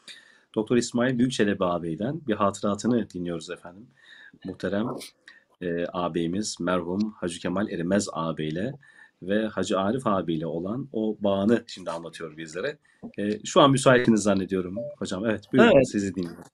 Doktor 0.55 0.77
İsmail 0.77 1.19
Büyükçelebi 1.19 1.65
ağabeyden 1.65 2.21
bir 2.27 2.35
hatıratını 2.35 3.11
dinliyoruz 3.11 3.51
efendim. 3.51 3.87
Muhterem 4.45 4.87
e, 5.65 5.87
ağabeyimiz 5.93 6.57
merhum 6.61 7.15
Hacı 7.21 7.41
Kemal 7.41 7.71
Erimez 7.71 8.09
ağabeyle 8.13 8.73
ve 9.23 9.47
Hacı 9.47 9.79
Arif 9.81 10.07
abiyle 10.07 10.47
olan 10.47 10.89
o 10.93 11.17
bağını 11.21 11.65
şimdi 11.67 11.91
anlatıyor 11.91 12.37
bizlere. 12.37 12.79
E, 13.19 13.45
şu 13.45 13.61
an 13.61 13.71
müsaitiniz 13.71 14.23
zannediyorum 14.23 14.77
hocam. 14.99 15.27
Evet, 15.27 15.45
buyurun 15.53 15.73
Evet. 15.77 15.89
sizi 15.89 16.15
dinliyorum. 16.15 16.45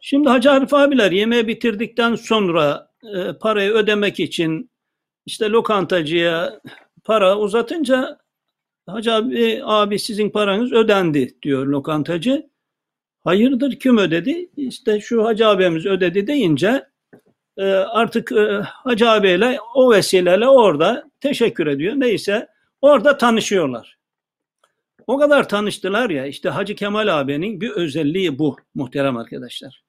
Şimdi 0.00 0.28
Hacı 0.28 0.50
Arif 0.50 0.74
abiler 0.74 1.12
yemeği 1.12 1.48
bitirdikten 1.48 2.14
sonra 2.14 2.90
e, 3.14 3.32
parayı 3.32 3.70
ödemek 3.70 4.20
için 4.20 4.70
işte 5.26 5.50
lokantacıya 5.50 6.60
para 7.04 7.38
uzatınca 7.38 8.18
Hacı 8.86 9.12
abi, 9.12 9.60
abi 9.64 9.98
sizin 9.98 10.30
paranız 10.30 10.72
ödendi 10.72 11.42
diyor 11.42 11.66
lokantacı. 11.66 12.50
Hayırdır 13.20 13.78
kim 13.78 13.98
ödedi? 13.98 14.50
İşte 14.56 15.00
şu 15.00 15.24
Hacı 15.24 15.46
abimiz 15.46 15.86
ödedi 15.86 16.26
deyince 16.26 16.86
e, 17.58 17.64
artık 17.72 18.32
e, 18.32 18.60
Hacı 18.62 19.10
abiyle 19.10 19.58
o 19.74 19.92
vesileyle 19.92 20.48
orada 20.48 21.10
teşekkür 21.20 21.66
ediyor. 21.66 21.94
Neyse 21.96 22.48
orada 22.82 23.18
tanışıyorlar. 23.18 23.98
O 25.06 25.18
kadar 25.18 25.48
tanıştılar 25.48 26.10
ya 26.10 26.26
işte 26.26 26.48
Hacı 26.48 26.74
Kemal 26.74 27.20
abinin 27.20 27.60
bir 27.60 27.70
özelliği 27.70 28.38
bu 28.38 28.56
muhterem 28.74 29.16
arkadaşlar. 29.16 29.82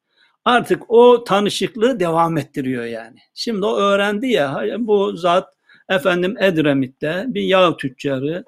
Artık 0.46 0.92
o 0.92 1.24
tanışıklığı 1.24 2.00
devam 2.00 2.38
ettiriyor 2.38 2.86
yani. 2.86 3.18
Şimdi 3.34 3.66
o 3.66 3.78
öğrendi 3.78 4.28
ya 4.28 4.66
bu 4.80 5.16
zat 5.16 5.54
efendim 5.90 6.36
Edremit'te 6.40 7.26
bir 7.28 7.42
yağ 7.42 7.78
tüccarı, 7.78 8.44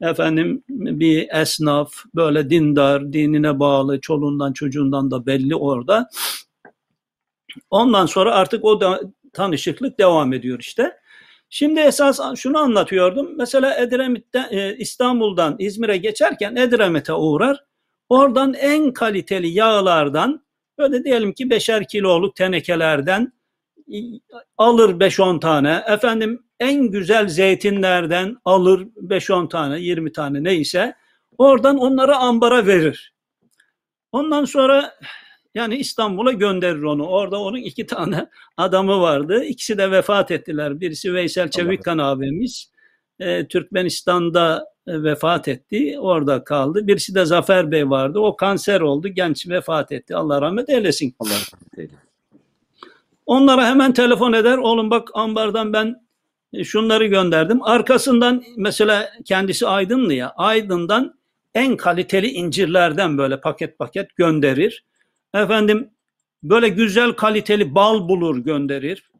efendim 0.00 0.62
bir 0.68 1.28
esnaf, 1.32 1.92
böyle 2.14 2.50
dindar, 2.50 3.12
dinine 3.12 3.60
bağlı, 3.60 4.00
çoluğundan 4.00 4.52
çocuğundan 4.52 5.10
da 5.10 5.26
belli 5.26 5.56
orada. 5.56 6.08
Ondan 7.70 8.06
sonra 8.06 8.34
artık 8.34 8.64
o 8.64 8.80
da 8.80 9.00
tanışıklık 9.32 9.98
devam 9.98 10.32
ediyor 10.32 10.58
işte. 10.60 10.96
Şimdi 11.50 11.80
esas 11.80 12.20
şunu 12.36 12.58
anlatıyordum. 12.58 13.36
Mesela 13.36 13.76
Edremit'ten, 13.76 14.48
e, 14.50 14.76
İstanbul'dan 14.76 15.56
İzmir'e 15.58 15.96
geçerken 15.96 16.56
Edremit'e 16.56 17.12
uğrar. 17.12 17.64
Oradan 18.08 18.54
en 18.54 18.92
kaliteli 18.92 19.48
yağlardan 19.48 20.44
böyle 20.78 21.04
diyelim 21.04 21.32
ki 21.32 21.50
beşer 21.50 21.88
kiloluk 21.88 22.36
tenekelerden 22.36 23.32
alır 24.58 25.00
5-10 25.00 25.40
tane. 25.40 25.84
Efendim 25.88 26.42
en 26.60 26.90
güzel 26.90 27.28
zeytinlerden 27.28 28.36
alır 28.44 28.86
5-10 28.96 29.48
tane, 29.48 29.80
20 29.80 30.12
tane 30.12 30.44
neyse. 30.44 30.94
Oradan 31.38 31.78
onları 31.78 32.16
ambara 32.16 32.66
verir. 32.66 33.14
Ondan 34.12 34.44
sonra 34.44 34.94
yani 35.56 35.76
İstanbul'a 35.76 36.32
gönderir 36.32 36.82
onu. 36.82 37.06
Orada 37.06 37.40
onun 37.40 37.58
iki 37.58 37.86
tane 37.86 38.28
adamı 38.56 39.00
vardı. 39.00 39.44
İkisi 39.44 39.78
de 39.78 39.90
vefat 39.90 40.30
ettiler. 40.30 40.80
Birisi 40.80 41.14
Veysel 41.14 41.50
Çevikkan 41.50 41.98
abimiz. 41.98 42.70
E, 43.20 43.46
Türkmenistan'da 43.48 44.66
e, 44.86 45.02
vefat 45.02 45.48
etti. 45.48 45.96
Orada 46.00 46.44
kaldı. 46.44 46.86
Birisi 46.86 47.14
de 47.14 47.24
Zafer 47.24 47.70
Bey 47.70 47.90
vardı. 47.90 48.18
O 48.18 48.36
kanser 48.36 48.80
oldu. 48.80 49.08
Genç 49.08 49.48
vefat 49.48 49.92
etti. 49.92 50.16
Allah 50.16 50.42
rahmet 50.42 50.68
eylesin. 50.68 51.14
Allah 51.18 51.30
rahmet 51.30 51.78
eylesin. 51.78 51.98
Onlara 53.26 53.66
hemen 53.66 53.92
telefon 53.92 54.32
eder. 54.32 54.58
Oğlum 54.58 54.90
bak 54.90 55.08
ambardan 55.14 55.72
ben 55.72 56.06
e, 56.52 56.64
şunları 56.64 57.06
gönderdim. 57.06 57.62
Arkasından 57.62 58.44
mesela 58.56 59.10
kendisi 59.24 59.66
Aydınlı 59.66 60.14
ya. 60.14 60.32
Aydın'dan 60.36 61.14
en 61.54 61.76
kaliteli 61.76 62.30
incirlerden 62.30 63.18
böyle 63.18 63.40
paket 63.40 63.78
paket 63.78 64.16
gönderir. 64.16 64.84
Efendim 65.34 65.90
böyle 66.42 66.68
güzel 66.68 67.12
kaliteli 67.12 67.74
bal 67.74 68.08
bulur 68.08 68.38
gönderir. 68.38 69.10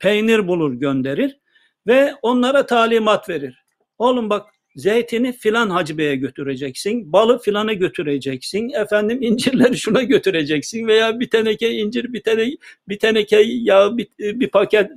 Peynir 0.00 0.48
bulur 0.48 0.72
gönderir. 0.72 1.38
Ve 1.86 2.14
onlara 2.22 2.66
talimat 2.66 3.28
verir. 3.28 3.64
Oğlum 3.98 4.30
bak 4.30 4.46
zeytini 4.76 5.32
filan 5.32 5.70
Hacı 5.70 5.98
Bey'e 5.98 6.16
götüreceksin. 6.16 7.12
Balı 7.12 7.38
filana 7.38 7.72
götüreceksin. 7.72 8.68
Efendim 8.68 9.22
incirleri 9.22 9.76
şuna 9.76 10.02
götüreceksin. 10.02 10.86
Veya 10.86 11.20
bir 11.20 11.30
teneke 11.30 11.70
incir, 11.70 12.12
bir 12.12 12.22
teneke, 12.22 12.56
bir 12.88 12.98
teneke 12.98 13.42
yağ, 13.46 13.96
bir, 13.96 14.08
bir 14.18 14.48
paket 14.50 14.90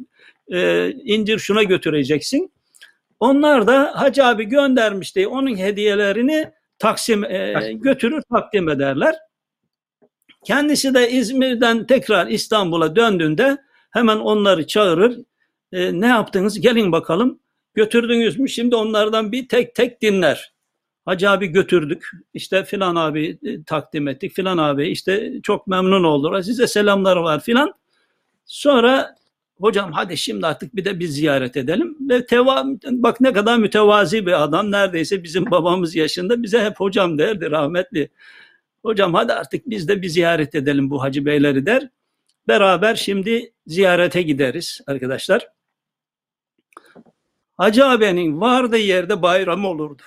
e, 0.54 0.92
incir 0.92 1.40
şuna 1.40 1.64
götüreceksin. 1.64 2.52
Onlar 3.20 3.68
da 3.68 3.92
Hacı 3.96 4.26
abi 4.26 4.46
göndermiş 4.46 5.16
diye 5.16 5.28
onun 5.28 5.58
hediyelerini 5.58 6.52
taksim 6.80 7.24
e, 7.24 7.74
götürür 7.74 8.22
takdim 8.34 8.70
ederler. 8.70 9.16
Kendisi 10.46 10.94
de 10.94 11.12
İzmir'den 11.12 11.88
tekrar 11.88 12.28
İstanbul'a 12.28 12.96
döndüğünde 12.96 13.58
hemen 13.92 14.18
onları 14.18 14.68
çağırır. 14.68 15.18
E, 15.72 16.02
ne 16.02 16.08
yaptınız? 16.08 16.60
Gelin 16.60 16.92
bakalım. 16.92 17.40
Götürdünüz 17.74 18.40
mü? 18.40 18.50
Şimdi 18.50 18.76
onlardan 18.76 19.32
bir 19.32 19.48
tek 19.48 19.76
tek 19.76 20.02
dinler. 20.02 20.54
Hacı 21.06 21.30
abi 21.30 21.48
götürdük. 21.48 22.12
İşte 22.34 22.64
filan 22.64 22.96
abi 22.96 23.38
e, 23.44 23.64
takdim 23.64 24.08
ettik. 24.08 24.36
Filan 24.36 24.58
abi 24.58 24.88
işte 24.88 25.34
çok 25.44 25.68
memnun 25.68 26.04
oldular. 26.04 26.42
Size 26.42 26.68
selamları 26.68 27.24
var 27.24 27.40
filan. 27.40 27.74
Sonra 28.46 29.16
hocam 29.60 29.92
hadi 29.92 30.18
şimdi 30.18 30.48
artık 30.48 30.76
bir 30.76 30.86
de 30.86 31.00
biz 31.00 31.16
ziyaret 31.16 31.58
edelim. 31.58 31.98
Ve 32.10 32.26
teva, 32.26 32.64
bak 32.92 33.22
ne 33.22 33.34
kadar 33.34 33.58
mütevazi 33.58 34.26
bir 34.26 34.44
adam. 34.44 34.72
Neredeyse 34.72 35.24
bizim 35.24 35.52
babamız 35.52 35.96
yaşında 35.96 36.44
bize 36.44 36.64
hep 36.64 36.80
hocam 36.80 37.18
derdi 37.18 37.52
rahmetli. 37.52 38.10
Hocam 38.86 39.14
hadi 39.14 39.34
artık 39.34 39.70
biz 39.70 39.88
de 39.88 40.02
bir 40.02 40.08
ziyaret 40.08 40.56
edelim 40.56 40.90
bu 40.90 41.04
hacı 41.04 41.26
beyleri 41.26 41.66
der. 41.66 41.90
Beraber 42.48 42.96
şimdi 42.96 43.54
ziyarete 43.68 44.22
gideriz 44.22 44.82
arkadaşlar. 44.88 45.48
Hacı 47.58 47.86
abinin 47.86 48.42
vardığı 48.42 48.78
yerde 48.78 49.22
bayram 49.22 49.66
olurdu. 49.66 50.02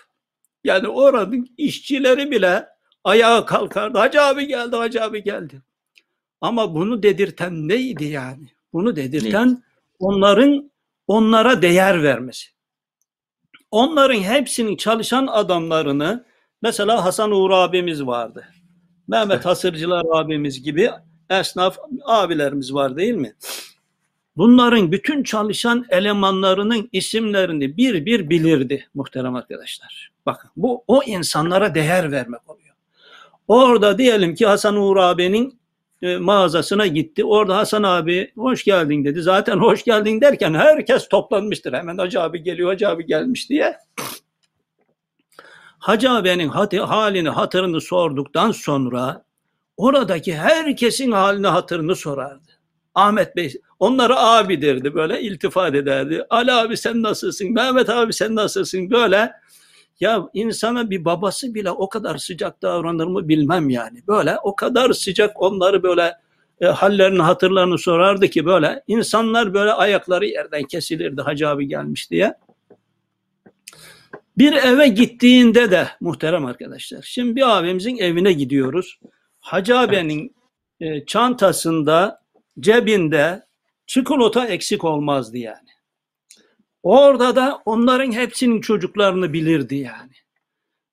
Yani 0.65 0.89
oranın 0.89 1.49
işçileri 1.57 2.31
bile 2.31 2.67
ayağa 3.05 3.45
kalkardı. 3.45 3.99
Hacı 3.99 4.23
abi 4.23 4.47
geldi, 4.47 4.77
hacı 4.77 5.05
abi 5.05 5.23
geldi. 5.23 5.63
Ama 6.41 6.75
bunu 6.75 7.03
dedirten 7.03 7.69
neydi 7.69 8.05
yani? 8.05 8.49
Bunu 8.73 8.97
dedirten 8.97 9.63
onların 9.99 10.71
onlara 11.07 11.63
değer 11.63 12.03
vermesi. 12.03 12.49
Onların 13.71 14.21
hepsinin 14.21 14.77
çalışan 14.77 15.27
adamlarını 15.27 16.25
mesela 16.63 17.05
Hasan 17.05 17.31
Uğur 17.31 17.51
abimiz 17.51 18.07
vardı. 18.07 18.49
Mehmet 19.09 19.45
Hasırcılar 19.45 20.05
abimiz 20.13 20.63
gibi 20.63 20.91
esnaf 21.31 21.79
abilerimiz 22.05 22.75
var 22.75 22.97
değil 22.97 23.15
mi? 23.15 23.35
Bunların 24.37 24.93
bütün 24.93 25.23
çalışan 25.23 25.87
elemanlarının 25.91 26.89
isimlerini 26.93 27.77
bir 27.77 28.07
bir 28.07 28.31
bilirdi 28.31 28.89
muhterem 28.95 29.35
arkadaşlar. 29.35 30.11
Bakın 30.27 30.51
bu 30.57 30.85
o 30.87 31.03
insanlara 31.03 31.75
değer 31.75 32.13
vermek 32.13 32.51
oluyor. 32.51 32.75
Orada 33.49 33.99
diyelim 33.99 34.35
ki 34.35 34.47
Hasan 34.47 34.77
Uğur 34.77 34.97
abinin 34.97 35.59
e, 36.03 36.17
mağazasına 36.17 36.87
gitti. 36.87 37.25
Orada 37.25 37.57
Hasan 37.57 37.83
abi 37.83 38.33
hoş 38.37 38.65
geldin 38.65 39.05
dedi. 39.05 39.23
Zaten 39.23 39.59
hoş 39.59 39.85
geldin 39.85 40.21
derken 40.21 40.55
herkes 40.55 41.09
toplanmıştır. 41.09 41.73
Hemen 41.73 41.99
Hacı 41.99 42.23
abi 42.23 42.43
geliyor, 42.43 42.69
Hacı 42.69 42.89
abi 42.89 43.07
gelmiş 43.07 43.51
diye. 43.51 43.77
Hacı 45.79 46.09
hati- 46.09 46.81
halini, 46.81 47.29
hatırını 47.29 47.81
sorduktan 47.81 48.53
sonra 48.53 49.25
oradaki 49.77 50.37
herkesin 50.37 51.13
halini, 51.13 51.47
hatırını 51.47 51.97
sorardı. 51.97 52.49
Ahmet 52.95 53.37
Bey 53.37 53.55
onlara 53.79 54.21
abi 54.21 54.63
derdi 54.63 54.95
böyle 54.95 55.21
iltifat 55.21 55.75
ederdi. 55.75 56.25
Ali 56.31 56.53
abi 56.53 56.77
sen 56.77 57.03
nasılsın? 57.03 57.53
Mehmet 57.53 57.89
abi 57.89 58.13
sen 58.13 58.35
nasılsın? 58.35 58.91
Böyle 58.91 59.33
ya 60.01 60.29
insana 60.35 60.91
bir 60.91 61.05
babası 61.05 61.55
bile 61.55 61.71
o 61.71 61.89
kadar 61.89 62.19
sıcak 62.19 62.63
davranır 62.63 63.07
mı 63.07 63.29
bilmem 63.29 63.71
yani. 63.71 64.03
Böyle 64.09 64.37
o 64.43 64.57
kadar 64.57 64.93
sıcak 64.93 65.43
onları 65.43 65.83
böyle 65.83 66.15
e, 66.61 66.67
hallerini 66.67 67.23
hatırlarını 67.23 67.79
sorardı 67.79 68.29
ki 68.29 68.47
böyle 68.47 68.83
insanlar 68.87 69.55
böyle 69.55 69.73
ayakları 69.73 70.27
yerden 70.27 70.63
kesilirdi 70.63 71.23
Hacı 71.23 71.49
abi 71.49 71.69
gelmiş 71.69 72.11
diye. 72.11 72.35
Bir 74.39 74.53
eve 74.53 74.89
gittiğinde 74.89 75.71
de 75.71 75.89
muhterem 76.01 76.47
arkadaşlar. 76.47 77.03
Şimdi 77.03 77.37
bir 77.37 77.59
abimizin 77.59 77.97
evine 77.97 78.33
gidiyoruz. 78.33 78.99
Hacı 79.41 79.79
abinin 79.79 80.37
e, 80.81 81.07
çantasında 81.07 82.21
cebinde 82.61 83.47
çikolata 83.87 84.47
eksik 84.47 84.85
olmazdı 84.85 85.39
yani. 85.39 85.69
Orada 86.83 87.37
da 87.37 87.63
onların 87.65 88.13
hepsinin 88.13 88.61
çocuklarını 88.61 89.33
bilirdi 89.33 89.77
yani. 89.77 90.13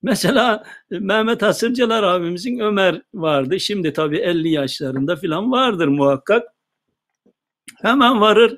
Mesela 0.03 0.63
Mehmet 0.89 1.41
Hasırcılar 1.41 2.03
abimizin 2.03 2.59
Ömer 2.59 3.01
vardı. 3.13 3.59
Şimdi 3.59 3.93
tabii 3.93 4.17
50 4.17 4.49
yaşlarında 4.49 5.15
falan 5.15 5.51
vardır 5.51 5.87
muhakkak. 5.87 6.47
Hemen 7.81 8.21
varır. 8.21 8.57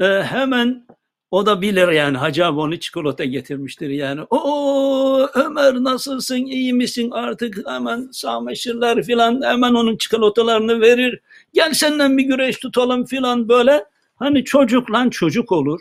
e, 0.00 0.22
hemen 0.22 0.86
o 1.30 1.46
da 1.46 1.62
bilir 1.62 1.88
yani 1.88 2.16
Hacı 2.16 2.46
abi 2.46 2.60
onu 2.60 2.80
çikolata 2.80 3.24
getirmiştir 3.24 3.88
yani. 3.88 4.20
O 4.30 5.28
Ömer 5.34 5.74
nasılsın 5.74 6.36
iyi 6.36 6.72
misin 6.72 7.10
artık 7.10 7.68
hemen 7.68 8.08
sağmaşırlar 8.12 9.02
filan 9.02 9.42
hemen 9.42 9.74
onun 9.74 9.96
çikolatalarını 9.96 10.80
verir. 10.80 11.20
Gel 11.54 11.74
senden 11.74 12.18
bir 12.18 12.22
güreş 12.22 12.58
tutalım 12.58 13.04
filan 13.04 13.48
böyle. 13.48 13.84
Hani 14.16 14.44
çocuk 14.44 14.90
lan 14.90 15.10
çocuk 15.10 15.52
olur. 15.52 15.80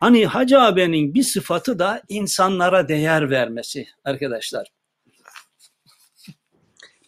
Hani 0.00 0.26
Hacı 0.26 0.60
abinin 0.60 1.14
bir 1.14 1.22
sıfatı 1.22 1.78
da 1.78 2.02
insanlara 2.08 2.88
değer 2.88 3.30
vermesi 3.30 3.86
arkadaşlar. 4.04 4.66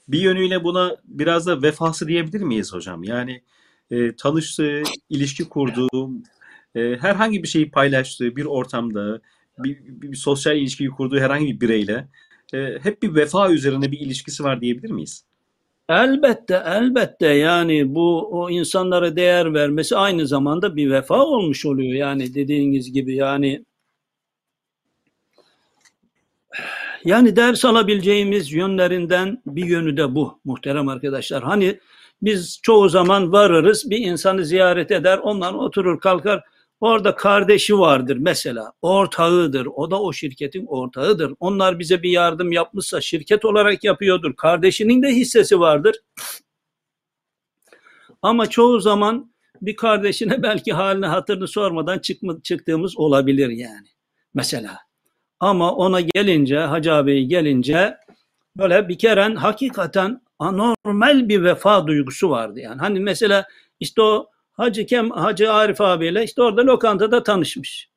Bir 0.08 0.20
yönüyle 0.20 0.64
buna 0.64 0.96
biraz 1.04 1.46
da 1.46 1.62
vefası 1.62 2.08
diyebilir 2.08 2.40
miyiz 2.40 2.72
hocam? 2.72 3.04
Yani 3.04 3.42
e, 3.90 4.16
tanıştığı, 4.16 4.82
ilişki 5.10 5.48
kurduğu, 5.48 6.10
e, 6.74 6.96
herhangi 6.96 7.42
bir 7.42 7.48
şeyi 7.48 7.70
paylaştığı 7.70 8.37
bir 8.37 8.44
ortamda, 8.44 9.20
bir, 9.58 9.78
bir, 9.87 10.11
bir 10.11 10.16
sosyal 10.16 10.56
ilişkiyi 10.56 10.90
kurduğu 10.90 11.20
herhangi 11.20 11.46
bir 11.54 11.61
bireyle 11.61 12.08
e, 12.54 12.78
hep 12.82 13.02
bir 13.02 13.14
vefa 13.14 13.50
üzerine 13.50 13.92
bir 13.92 14.00
ilişkisi 14.00 14.44
var 14.44 14.61
diyebilir 14.61 14.90
miyiz? 14.90 15.24
Elbette 15.88 16.62
elbette 16.66 17.26
yani 17.26 17.94
bu 17.94 18.28
o 18.40 18.50
insanlara 18.50 19.16
değer 19.16 19.54
vermesi 19.54 19.96
aynı 19.96 20.26
zamanda 20.26 20.76
bir 20.76 20.90
vefa 20.90 21.24
olmuş 21.24 21.66
oluyor 21.66 21.92
yani 21.92 22.35
dediğiniz 22.35 22.92
gibi 22.92 23.16
yani 23.16 23.64
yani 27.04 27.37
ders 27.37 27.64
alabileceğimiz 27.64 28.52
yönlerinden 28.52 29.42
bir 29.46 29.64
yönü 29.64 29.96
de 29.96 30.14
bu 30.14 30.40
muhterem 30.44 30.88
arkadaşlar. 30.88 31.42
Hani 31.42 31.78
biz 32.22 32.61
çoğu 32.62 32.88
zaman 32.88 33.32
varırız 33.32 33.90
bir 33.90 33.98
insanı 33.98 34.44
ziyaret 34.44 34.90
eder 34.90 35.18
ondan 35.18 35.58
oturur 35.58 36.00
kalkar 36.00 36.44
orada 36.82 37.14
kardeşi 37.14 37.78
vardır 37.78 38.16
mesela 38.16 38.72
ortağıdır 38.82 39.66
o 39.66 39.90
da 39.90 40.02
o 40.02 40.12
şirketin 40.12 40.66
ortağıdır. 40.66 41.34
Onlar 41.40 41.78
bize 41.78 42.02
bir 42.02 42.10
yardım 42.10 42.52
yapmışsa 42.52 43.00
şirket 43.00 43.44
olarak 43.44 43.84
yapıyordur 43.84 44.36
kardeşinin 44.36 45.02
de 45.02 45.08
hissesi 45.08 45.60
vardır. 45.60 45.96
Ama 48.22 48.46
çoğu 48.46 48.80
zaman 48.80 49.32
bir 49.62 49.76
kardeşine 49.76 50.42
belki 50.42 50.72
halini 50.72 51.06
hatırını 51.06 51.48
sormadan 51.48 51.98
çıkma, 51.98 52.42
çıktığımız 52.42 52.98
olabilir 52.98 53.48
yani 53.48 53.86
mesela. 54.34 54.78
Ama 55.40 55.74
ona 55.74 56.00
gelince 56.00 56.58
Hacı 56.58 56.94
abi 56.94 57.28
gelince 57.28 57.96
böyle 58.56 58.88
bir 58.88 58.98
kere 58.98 59.34
hakikaten 59.34 60.20
anormal 60.38 61.28
bir 61.28 61.42
vefa 61.42 61.86
duygusu 61.86 62.30
vardı 62.30 62.60
yani. 62.60 62.78
Hani 62.80 63.00
mesela 63.00 63.46
işte 63.80 64.02
o 64.02 64.31
Hacı 64.52 64.86
Kem 64.86 65.10
Hacı 65.10 65.52
Arif 65.52 65.80
abiyle 65.80 66.24
işte 66.24 66.42
orada 66.42 66.66
lokantada 66.66 67.22
tanışmış. 67.22 67.90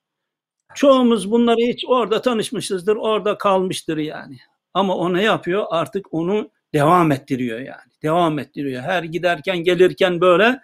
Çoğumuz 0.75 1.31
bunları 1.31 1.61
hiç 1.61 1.85
orada 1.87 2.21
tanışmışızdır, 2.21 2.95
orada 2.95 3.37
kalmıştır 3.37 3.97
yani. 3.97 4.37
Ama 4.73 4.97
o 4.97 5.13
ne 5.13 5.23
yapıyor? 5.23 5.65
Artık 5.69 6.13
onu 6.13 6.49
devam 6.73 7.11
ettiriyor 7.11 7.59
yani. 7.59 7.91
Devam 8.03 8.39
ettiriyor. 8.39 8.83
Her 8.83 9.03
giderken 9.03 9.57
gelirken 9.57 10.21
böyle 10.21 10.59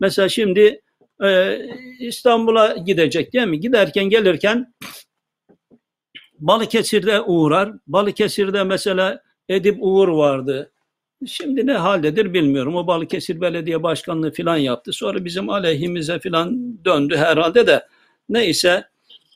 mesela 0.00 0.28
şimdi 0.28 0.80
e, 1.24 1.58
İstanbul'a 1.98 2.76
gidecek 2.76 3.32
değil 3.32 3.46
mi? 3.46 3.60
Giderken 3.60 4.04
gelirken 4.04 4.74
Balıkesir'de 6.38 7.20
uğrar. 7.20 7.72
Balıkesir'de 7.86 8.64
mesela 8.64 9.22
Edip 9.48 9.76
Uğur 9.80 10.08
vardı. 10.08 10.72
Şimdi 11.26 11.66
ne 11.66 11.72
haldedir 11.72 12.34
bilmiyorum. 12.34 12.76
O 12.76 12.86
Balıkesir 12.86 13.40
Belediye 13.40 13.82
Başkanlığı 13.82 14.32
falan 14.32 14.56
yaptı. 14.56 14.92
Sonra 14.92 15.24
bizim 15.24 15.50
aleyhimize 15.50 16.18
falan 16.18 16.78
döndü 16.84 17.16
herhalde 17.16 17.66
de. 17.66 17.86
Neyse 18.28 18.84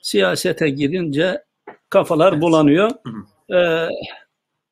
siyasete 0.03 0.69
girince 0.69 1.45
kafalar 1.91 2.41
bulanıyor. 2.41 2.91
Ee, 3.55 3.89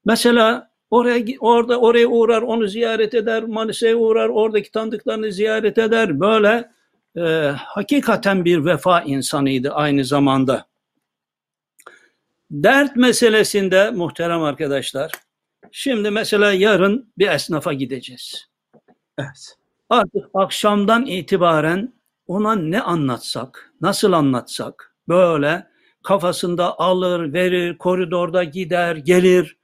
mesela 0.05 0.71
oraya 0.91 1.25
orada 1.41 1.81
oraya 1.81 2.07
uğrar, 2.07 2.43
onu 2.43 2.67
ziyaret 2.67 3.15
eder, 3.15 3.45
Manisa'ya 3.45 3.97
uğrar, 3.97 4.29
oradaki 4.29 4.71
tanıdıklarını 4.71 5.33
ziyaret 5.33 5.79
eder. 5.79 6.21
Böyle 6.21 6.71
e, 7.17 7.21
hakikaten 7.57 8.45
bir 8.45 8.65
vefa 8.65 9.01
insanıydı 9.01 9.71
aynı 9.71 10.05
zamanda. 10.05 10.67
Dert 12.51 12.97
meselesinde 12.97 13.91
muhterem 13.91 14.43
arkadaşlar, 14.43 15.13
şimdi 15.73 16.11
mesela 16.11 16.53
yarın 16.53 17.13
bir 17.19 17.29
esnafa 17.29 17.73
gideceğiz. 17.73 18.47
Evet. 19.19 19.57
Artık 19.91 20.25
akşamdan 20.35 21.07
itibaren 21.07 21.95
ona 22.27 22.55
ne 22.55 22.81
anlatsak, 22.81 23.73
nasıl 23.81 24.13
anlatsak, 24.13 24.95
böyle 25.09 25.67
kafasında 26.03 26.79
alır, 26.79 27.33
verir, 27.33 27.79
koridorda 27.79 28.45
gider, 28.45 28.97
gelir, 28.97 29.57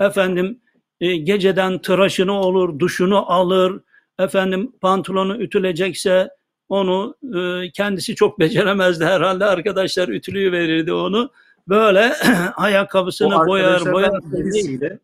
efendim 0.00 0.60
e, 1.00 1.16
geceden 1.16 1.78
tıraşını 1.78 2.32
olur, 2.32 2.78
duşunu 2.78 3.32
alır, 3.32 3.80
efendim 4.18 4.72
pantolonu 4.80 5.36
ütülecekse 5.36 6.28
onu 6.68 7.14
e, 7.36 7.70
kendisi 7.72 8.14
çok 8.14 8.38
beceremezdi 8.40 9.04
herhalde 9.04 9.44
arkadaşlar 9.44 10.08
ütülüğü 10.08 10.52
verirdi 10.52 10.92
onu. 10.92 11.30
Böyle 11.68 12.12
ayakkabısını 12.56 13.46
boyar, 13.46 13.92
boyar. 13.92 14.20
birisiyle 14.32 14.98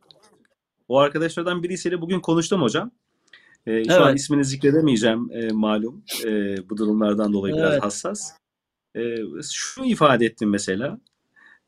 o 0.88 0.98
arkadaşlardan 0.98 1.62
birisiyle 1.62 2.00
bugün 2.00 2.20
konuştum 2.20 2.62
hocam. 2.62 2.90
Ee, 3.66 3.84
şu 3.84 3.92
Evet. 3.92 4.00
an 4.00 4.16
ismini 4.16 4.44
zikredemeyeceğim 4.44 5.30
e, 5.32 5.48
malum 5.52 6.04
e, 6.24 6.56
bu 6.70 6.76
durumlardan 6.76 7.32
dolayı 7.32 7.54
biraz 7.54 7.72
Evet. 7.72 7.82
hassas. 7.82 8.32
E, 8.96 9.16
şunu 9.52 9.86
ifade 9.86 10.26
ettim 10.26 10.50
mesela. 10.50 10.98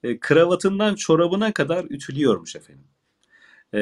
E, 0.02 0.20
kravatından 0.20 0.94
çorabına 0.94 1.52
kadar 1.52 1.84
ütülüyormuş 1.84 2.56
efendim. 2.56 2.84
E, 3.74 3.78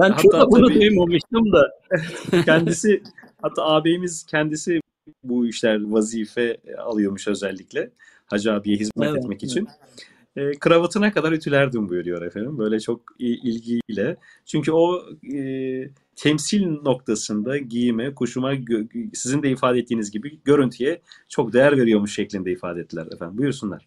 Ben 0.00 0.10
hatta 0.10 0.50
bunu 0.50 0.68
tabii 0.68 0.80
duymamıştım 0.80 1.52
da. 1.52 1.70
kendisi 2.44 3.02
hatta 3.42 3.62
ağabeyimiz 3.64 4.26
kendisi 4.26 4.80
bu 5.22 5.46
işler 5.46 5.82
vazife 5.84 6.56
alıyormuş 6.78 7.28
özellikle 7.28 7.90
Hacı 8.28 8.52
abiye 8.52 8.76
hizmet 8.76 9.08
Evet, 9.08 9.22
etmek 9.22 9.42
için. 9.42 9.68
E, 10.38 10.58
kravatına 10.58 11.12
kadar 11.12 11.32
ütülerdim 11.32 11.88
buyuruyor 11.88 12.22
efendim. 12.22 12.58
Böyle 12.58 12.80
çok 12.80 13.00
ilgiyle. 13.18 14.16
Çünkü 14.46 14.72
o 14.72 15.02
e, 15.34 15.40
temsil 16.16 16.66
noktasında 16.66 17.58
giyime, 17.58 18.14
kuşuma 18.14 18.52
sizin 19.14 19.42
de 19.42 19.50
ifade 19.50 19.78
ettiğiniz 19.78 20.10
gibi 20.10 20.38
görüntüye 20.44 21.00
çok 21.28 21.52
değer 21.52 21.76
veriyormuş 21.76 22.14
şeklinde 22.14 22.52
ifade 22.52 22.80
ettiler 22.80 23.06
efendim. 23.14 23.38
Buyursunlar. 23.38 23.86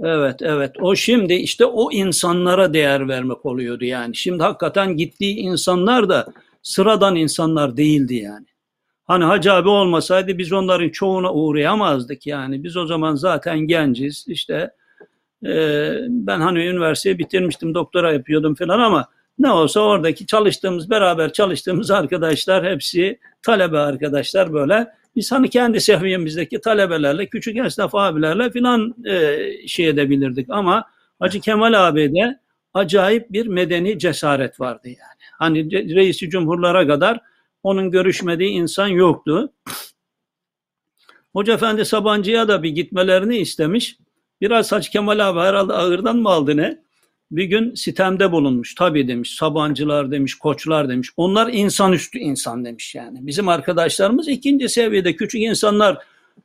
Evet, 0.00 0.42
evet. 0.42 0.72
O 0.80 0.94
şimdi 0.94 1.34
işte 1.34 1.66
o 1.66 1.92
insanlara 1.92 2.74
değer 2.74 3.08
vermek 3.08 3.46
oluyordu 3.46 3.84
yani. 3.84 4.16
Şimdi 4.16 4.42
hakikaten 4.42 4.96
gittiği 4.96 5.36
insanlar 5.36 6.08
da 6.08 6.26
sıradan 6.62 7.16
insanlar 7.16 7.76
değildi 7.76 8.14
yani. 8.14 8.46
Hani 9.04 9.24
Hacı 9.24 9.52
abi 9.52 9.68
olmasaydı 9.68 10.38
biz 10.38 10.52
onların 10.52 10.88
çoğuna 10.88 11.32
uğrayamazdık 11.32 12.26
yani. 12.26 12.64
Biz 12.64 12.76
o 12.76 12.86
zaman 12.86 13.14
zaten 13.14 13.58
genciz. 13.58 14.24
İşte 14.28 14.70
e, 15.46 15.92
ben 16.08 16.40
hani 16.40 16.66
üniversiteyi 16.66 17.18
bitirmiştim, 17.18 17.74
doktora 17.74 18.12
yapıyordum 18.12 18.54
falan 18.54 18.80
ama 18.80 19.08
ne 19.38 19.50
olsa 19.50 19.80
oradaki 19.80 20.26
çalıştığımız, 20.26 20.90
beraber 20.90 21.32
çalıştığımız 21.32 21.90
arkadaşlar 21.90 22.64
hepsi 22.64 23.18
talebe 23.42 23.78
arkadaşlar 23.78 24.52
böyle. 24.52 24.86
Biz 25.16 25.32
hani 25.32 25.50
kendi 25.50 25.80
seviyemizdeki 25.80 26.60
talebelerle, 26.60 27.26
küçük 27.26 27.56
esnaf 27.56 27.94
abilerle 27.94 28.50
filan 28.50 28.94
e, 29.06 29.38
şey 29.66 29.88
edebilirdik. 29.88 30.46
Ama 30.50 30.84
Hacı 31.18 31.40
Kemal 31.40 31.88
abi'de 31.88 32.40
acayip 32.74 33.32
bir 33.32 33.46
medeni 33.46 33.98
cesaret 33.98 34.60
vardı 34.60 34.88
yani. 34.88 35.22
Hani 35.38 35.58
re- 35.58 35.94
reisi 35.94 36.30
cumhurlara 36.30 36.86
kadar 36.86 37.20
onun 37.62 37.90
görüşmediği 37.90 38.50
insan 38.50 38.88
yoktu. 38.88 39.52
Hoca 41.32 41.54
Efendi 41.54 41.84
Sabancı'ya 41.84 42.48
da 42.48 42.62
bir 42.62 42.70
gitmelerini 42.70 43.38
istemiş. 43.38 43.96
Biraz 44.42 44.72
Hacı 44.72 44.90
Kemal 44.90 45.28
abi 45.28 45.40
herhalde 45.40 45.72
ağırdan 45.72 46.16
mı 46.16 46.28
aldı 46.28 46.56
ne? 46.56 46.78
Bir 47.30 47.44
gün 47.44 47.74
sitemde 47.74 48.32
bulunmuş. 48.32 48.74
Tabii 48.74 49.08
demiş 49.08 49.34
Sabancılar 49.34 50.10
demiş, 50.10 50.34
koçlar 50.34 50.88
demiş. 50.88 51.10
Onlar 51.16 51.52
insanüstü 51.52 52.18
insan 52.18 52.64
demiş 52.64 52.94
yani. 52.94 53.18
Bizim 53.26 53.48
arkadaşlarımız 53.48 54.28
ikinci 54.28 54.68
seviyede 54.68 55.16
küçük 55.16 55.42
insanlar 55.42 55.98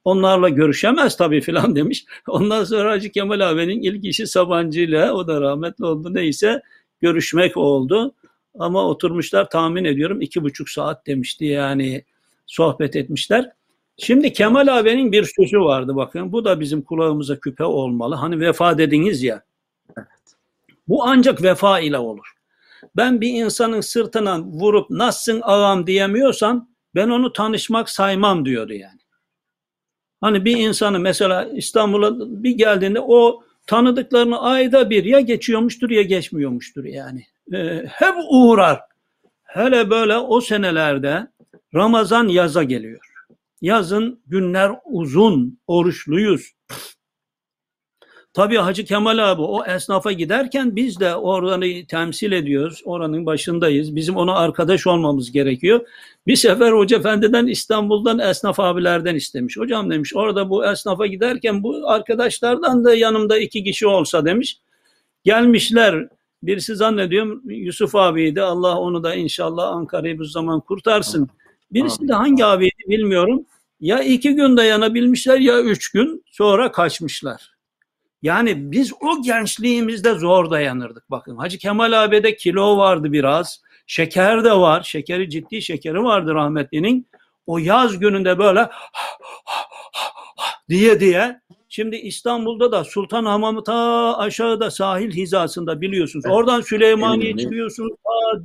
onlarla 0.05 0.49
görüşemez 0.49 1.17
tabii 1.17 1.41
filan 1.41 1.75
demiş. 1.75 2.05
Ondan 2.27 2.63
sonra 2.63 2.91
Hacı 2.91 3.09
Kemal 3.09 3.39
abinin 3.39 3.81
ilk 3.81 4.05
işi 4.05 4.27
Sabancı 4.27 4.79
ile 4.79 5.11
o 5.11 5.27
da 5.27 5.41
rahmetli 5.41 5.85
oldu 5.85 6.13
neyse 6.13 6.61
görüşmek 7.01 7.57
oldu. 7.57 8.13
Ama 8.59 8.85
oturmuşlar 8.89 9.49
tahmin 9.49 9.85
ediyorum 9.85 10.21
iki 10.21 10.43
buçuk 10.43 10.69
saat 10.69 11.07
demişti 11.07 11.45
yani 11.45 12.03
sohbet 12.45 12.95
etmişler. 12.95 13.51
Şimdi 13.97 14.33
Kemal 14.33 14.79
abinin 14.79 15.11
bir 15.11 15.23
sözü 15.23 15.59
vardı 15.59 15.95
bakın. 15.95 16.31
Bu 16.31 16.45
da 16.45 16.59
bizim 16.59 16.81
kulağımıza 16.81 17.39
küpe 17.39 17.63
olmalı. 17.63 18.15
Hani 18.15 18.39
vefa 18.39 18.77
dediniz 18.77 19.23
ya. 19.23 19.43
Bu 20.87 21.03
ancak 21.03 21.43
vefa 21.43 21.79
ile 21.79 21.97
olur. 21.97 22.33
Ben 22.95 23.21
bir 23.21 23.29
insanın 23.29 23.81
sırtına 23.81 24.41
vurup 24.41 24.89
nasılsın 24.89 25.41
ağam 25.43 25.87
diyemiyorsam 25.87 26.69
ben 26.95 27.09
onu 27.09 27.33
tanışmak 27.33 27.89
saymam 27.89 28.45
diyordu 28.45 28.73
yani. 28.73 28.99
Hani 30.21 30.45
bir 30.45 30.57
insanı 30.57 30.99
mesela 30.99 31.45
İstanbul'a 31.45 32.19
bir 32.43 32.51
geldiğinde 32.51 32.99
o 32.99 33.43
tanıdıklarını 33.67 34.41
ayda 34.41 34.89
bir 34.89 35.03
ya 35.03 35.19
geçiyormuştur 35.19 35.89
ya 35.89 36.01
geçmiyormuştur 36.01 36.85
yani. 36.85 37.25
Ee, 37.53 37.83
hep 37.87 38.15
uğrar. 38.29 38.81
Hele 39.43 39.89
böyle 39.89 40.17
o 40.17 40.41
senelerde 40.41 41.27
Ramazan 41.75 42.27
yaza 42.27 42.63
geliyor. 42.63 43.16
Yazın 43.61 44.21
günler 44.27 44.71
uzun, 44.85 45.59
oruçluyuz. 45.67 46.51
Tabii 48.33 48.57
Hacı 48.57 48.85
Kemal 48.85 49.31
abi 49.31 49.41
o 49.41 49.65
esnafa 49.65 50.11
giderken 50.11 50.75
biz 50.75 50.99
de 50.99 51.15
oranı 51.15 51.85
temsil 51.87 52.31
ediyoruz. 52.31 52.81
Oranın 52.85 53.25
başındayız. 53.25 53.95
Bizim 53.95 54.15
ona 54.15 54.35
arkadaş 54.35 54.87
olmamız 54.87 55.31
gerekiyor. 55.31 55.87
Bir 56.27 56.35
sefer 56.35 56.71
Hoca 56.71 56.97
Efendi'den 56.97 57.47
İstanbul'dan 57.47 58.19
esnaf 58.19 58.59
abilerden 58.59 59.15
istemiş. 59.15 59.57
Hocam 59.57 59.91
demiş 59.91 60.15
orada 60.15 60.49
bu 60.49 60.65
esnafa 60.65 61.05
giderken 61.05 61.63
bu 61.63 61.89
arkadaşlardan 61.89 62.85
da 62.85 62.95
yanımda 62.95 63.37
iki 63.37 63.63
kişi 63.63 63.87
olsa 63.87 64.25
demiş. 64.25 64.59
Gelmişler. 65.23 66.07
Birisi 66.43 66.75
zannediyorum 66.75 67.41
Yusuf 67.45 67.95
abiydi. 67.95 68.41
Allah 68.41 68.79
onu 68.79 69.03
da 69.03 69.15
inşallah 69.15 69.67
Ankara'yı 69.67 70.19
bu 70.19 70.25
zaman 70.25 70.59
kurtarsın. 70.59 71.29
Birisi 71.71 72.07
de 72.07 72.13
hangi 72.13 72.45
abiydi 72.45 72.83
bilmiyorum. 72.87 73.45
Ya 73.79 74.03
iki 74.03 74.35
gün 74.35 74.57
dayanabilmişler 74.57 75.39
ya 75.39 75.61
üç 75.61 75.91
gün 75.91 76.23
sonra 76.25 76.71
kaçmışlar. 76.71 77.57
Yani 78.21 78.71
biz 78.71 78.93
o 79.01 79.21
gençliğimizde 79.21 80.13
zor 80.13 80.49
dayanırdık. 80.49 81.11
Bakın 81.11 81.37
Hacı 81.37 81.57
Kemal 81.57 82.03
abi'de 82.03 82.35
kilo 82.35 82.77
vardı 82.77 83.11
biraz. 83.11 83.61
Şeker 83.87 84.43
de 84.43 84.51
var. 84.51 84.83
Şekeri 84.83 85.29
ciddi 85.29 85.61
şekeri 85.61 86.03
vardı 86.03 86.33
rahmetlinin. 86.33 87.07
O 87.47 87.57
yaz 87.57 87.99
gününde 87.99 88.37
böyle 88.37 88.69
diye 90.69 90.99
diye. 90.99 91.41
Şimdi 91.69 91.95
İstanbul'da 91.95 92.71
da 92.71 92.83
Sultan 92.83 93.25
Hamamı 93.25 93.63
ta 93.63 94.17
aşağıda 94.17 94.71
sahil 94.71 95.11
hizasında 95.11 95.81
biliyorsunuz. 95.81 96.25
Oradan 96.29 96.61
Süleymaniye 96.61 97.37
çıkıyorsunuz. 97.37 97.93
Ta 98.03 98.41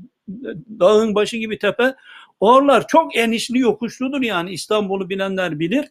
dağın 0.80 1.14
başı 1.14 1.36
gibi 1.36 1.58
tepe. 1.58 1.94
Oralar 2.42 2.86
çok 2.86 3.16
enişli 3.16 3.58
yokuşludur 3.58 4.22
yani 4.22 4.50
İstanbul'u 4.50 5.08
bilenler 5.10 5.58
bilir. 5.58 5.84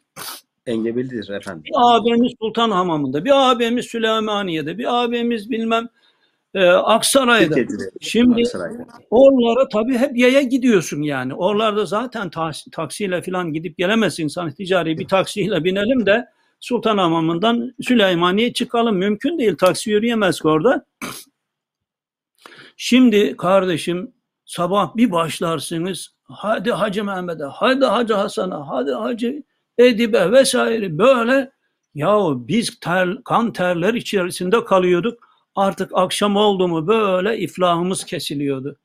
Engebelidir 0.66 1.30
efendim. 1.30 1.64
Bir 1.64 1.72
abimiz 1.76 2.34
Sultan 2.42 2.72
Hamamı'nda, 2.72 3.26
bir 3.26 3.52
abimiz 3.52 3.86
Süleymaniye'de, 3.86 4.78
bir 4.78 5.04
abimiz 5.04 5.50
bilmem 5.50 5.88
e, 6.54 6.68
Aksaray'da. 6.70 7.56
Şimdi 8.02 8.42
Aksaray'da. 8.42 8.86
oralara 9.10 9.68
tabii 9.70 9.98
hep 9.98 10.18
yaya 10.18 10.42
gidiyorsun 10.42 11.02
yani. 11.02 11.34
Oralarda 11.34 11.86
zaten 11.86 12.30
ta- 12.30 12.52
taksiyle 12.72 13.22
falan 13.22 13.54
gidip 13.54 13.78
gelemezsin. 13.78 14.28
Sana 14.28 14.52
ticari 14.52 14.98
bir 14.98 15.08
taksiyle 15.08 15.64
binelim 15.64 16.06
de 16.06 16.26
Sultan 16.60 16.98
Hamamı'ndan 16.98 17.74
Süleymaniye 17.82 18.54
çıkalım. 18.54 18.98
Mümkün 18.98 19.40
değil. 19.40 19.56
Taksi 19.56 19.90
yürüyemez 19.90 20.46
orada. 20.46 20.86
Şimdi 22.78 23.38
kardeşim 23.38 24.14
sabah 24.52 24.96
bir 24.96 25.12
başlarsınız. 25.12 26.10
Hadi 26.24 26.72
Hacı 26.72 27.04
Mehmet'e, 27.04 27.44
hadi 27.44 27.86
Hacı 27.86 28.14
Hasan'a, 28.14 28.68
hadi 28.70 28.92
Hacı 28.92 29.44
Edip'e 29.78 30.32
vesaire 30.32 30.98
böyle. 30.98 31.52
Yahu 31.96 32.48
biz 32.48 32.80
ter, 32.80 33.24
kan 33.24 33.54
terler 33.54 33.94
içerisinde 33.94 34.66
kalıyorduk. 34.66 35.20
Artık 35.56 35.92
akşam 35.94 36.36
oldu 36.36 36.68
mu 36.68 36.88
böyle 36.88 37.38
iflahımız 37.38 38.06
kesiliyordu. 38.06 38.78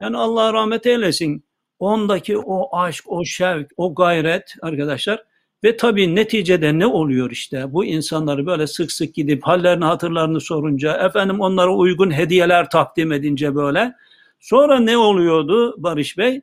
Yani 0.00 0.16
Allah 0.16 0.52
rahmet 0.52 0.86
eylesin. 0.86 1.44
Ondaki 1.78 2.38
o 2.38 2.76
aşk, 2.76 3.04
o 3.06 3.24
şevk, 3.24 3.70
o 3.76 3.94
gayret 3.94 4.54
arkadaşlar 4.62 5.24
ve 5.64 5.76
tabii 5.76 6.14
neticede 6.14 6.78
ne 6.78 6.86
oluyor 6.86 7.30
işte 7.30 7.72
bu 7.72 7.84
insanları 7.84 8.46
böyle 8.46 8.66
sık 8.66 8.92
sık 8.92 9.14
gidip 9.14 9.42
hallerini 9.42 9.84
hatırlarını 9.84 10.40
sorunca 10.40 11.06
efendim 11.06 11.40
onlara 11.40 11.74
uygun 11.74 12.10
hediyeler 12.10 12.70
takdim 12.70 13.12
edince 13.12 13.54
böyle 13.54 13.94
sonra 14.40 14.80
ne 14.80 14.96
oluyordu 14.96 15.82
Barış 15.82 16.18
Bey? 16.18 16.40